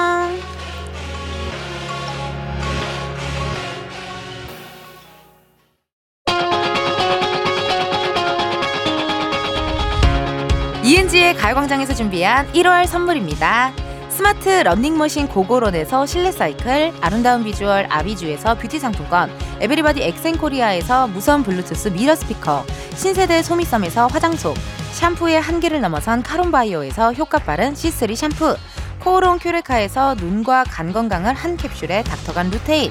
[11.12, 13.72] 이은지의 가요광장에서 준비한 1월 선물입니다.
[14.08, 19.30] 스마트 러닝머신 고고런에서 실내 사이클, 아름다운 비주얼 아비주에서 뷰티 상품권,
[19.60, 22.64] 에브리바디 엑센코리아에서 무선 블루투스 mirror 스피커,
[22.94, 24.54] 신세대 소미섬에서 화장솜,
[24.92, 28.56] 샴푸의 한계를 넘어선 카론바이오에서 효과 빠른 C3 샴푸,
[29.00, 32.90] 코오롱 큐레카에서 눈과 간 건강을 한 캡슐에 닥터간 루테인,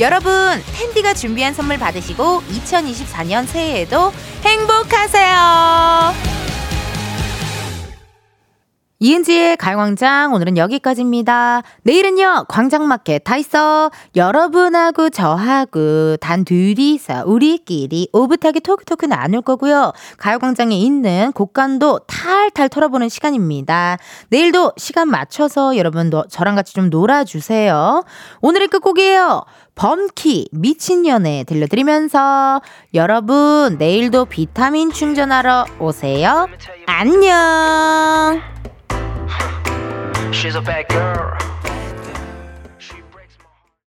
[0.00, 0.32] 여러분,
[0.78, 4.12] 텐디가 준비한 선물 받으시고 2024년 새해에도
[4.42, 6.39] 행복하세요.
[9.02, 11.62] 이은지의 가요광장 오늘은 여기까지입니다.
[11.84, 19.92] 내일은요 광장마켓 다 있어 여러분하고 저하고 단 둘이서 우리끼리 오붓하게 토크토크 나눌 거고요.
[20.18, 23.96] 가요광장에 있는 곡간도 탈탈 털어보는 시간입니다.
[24.28, 28.04] 내일도 시간 맞춰서 여러분 너, 저랑 같이 좀 놀아주세요.
[28.42, 29.44] 오늘의 끝곡이에요.
[29.76, 32.60] 범키 미친년에 들려드리면서
[32.92, 36.48] 여러분 내일도 비타민 충전하러 오세요.
[36.84, 38.42] 안녕.
[40.32, 41.59] She's a bad girl.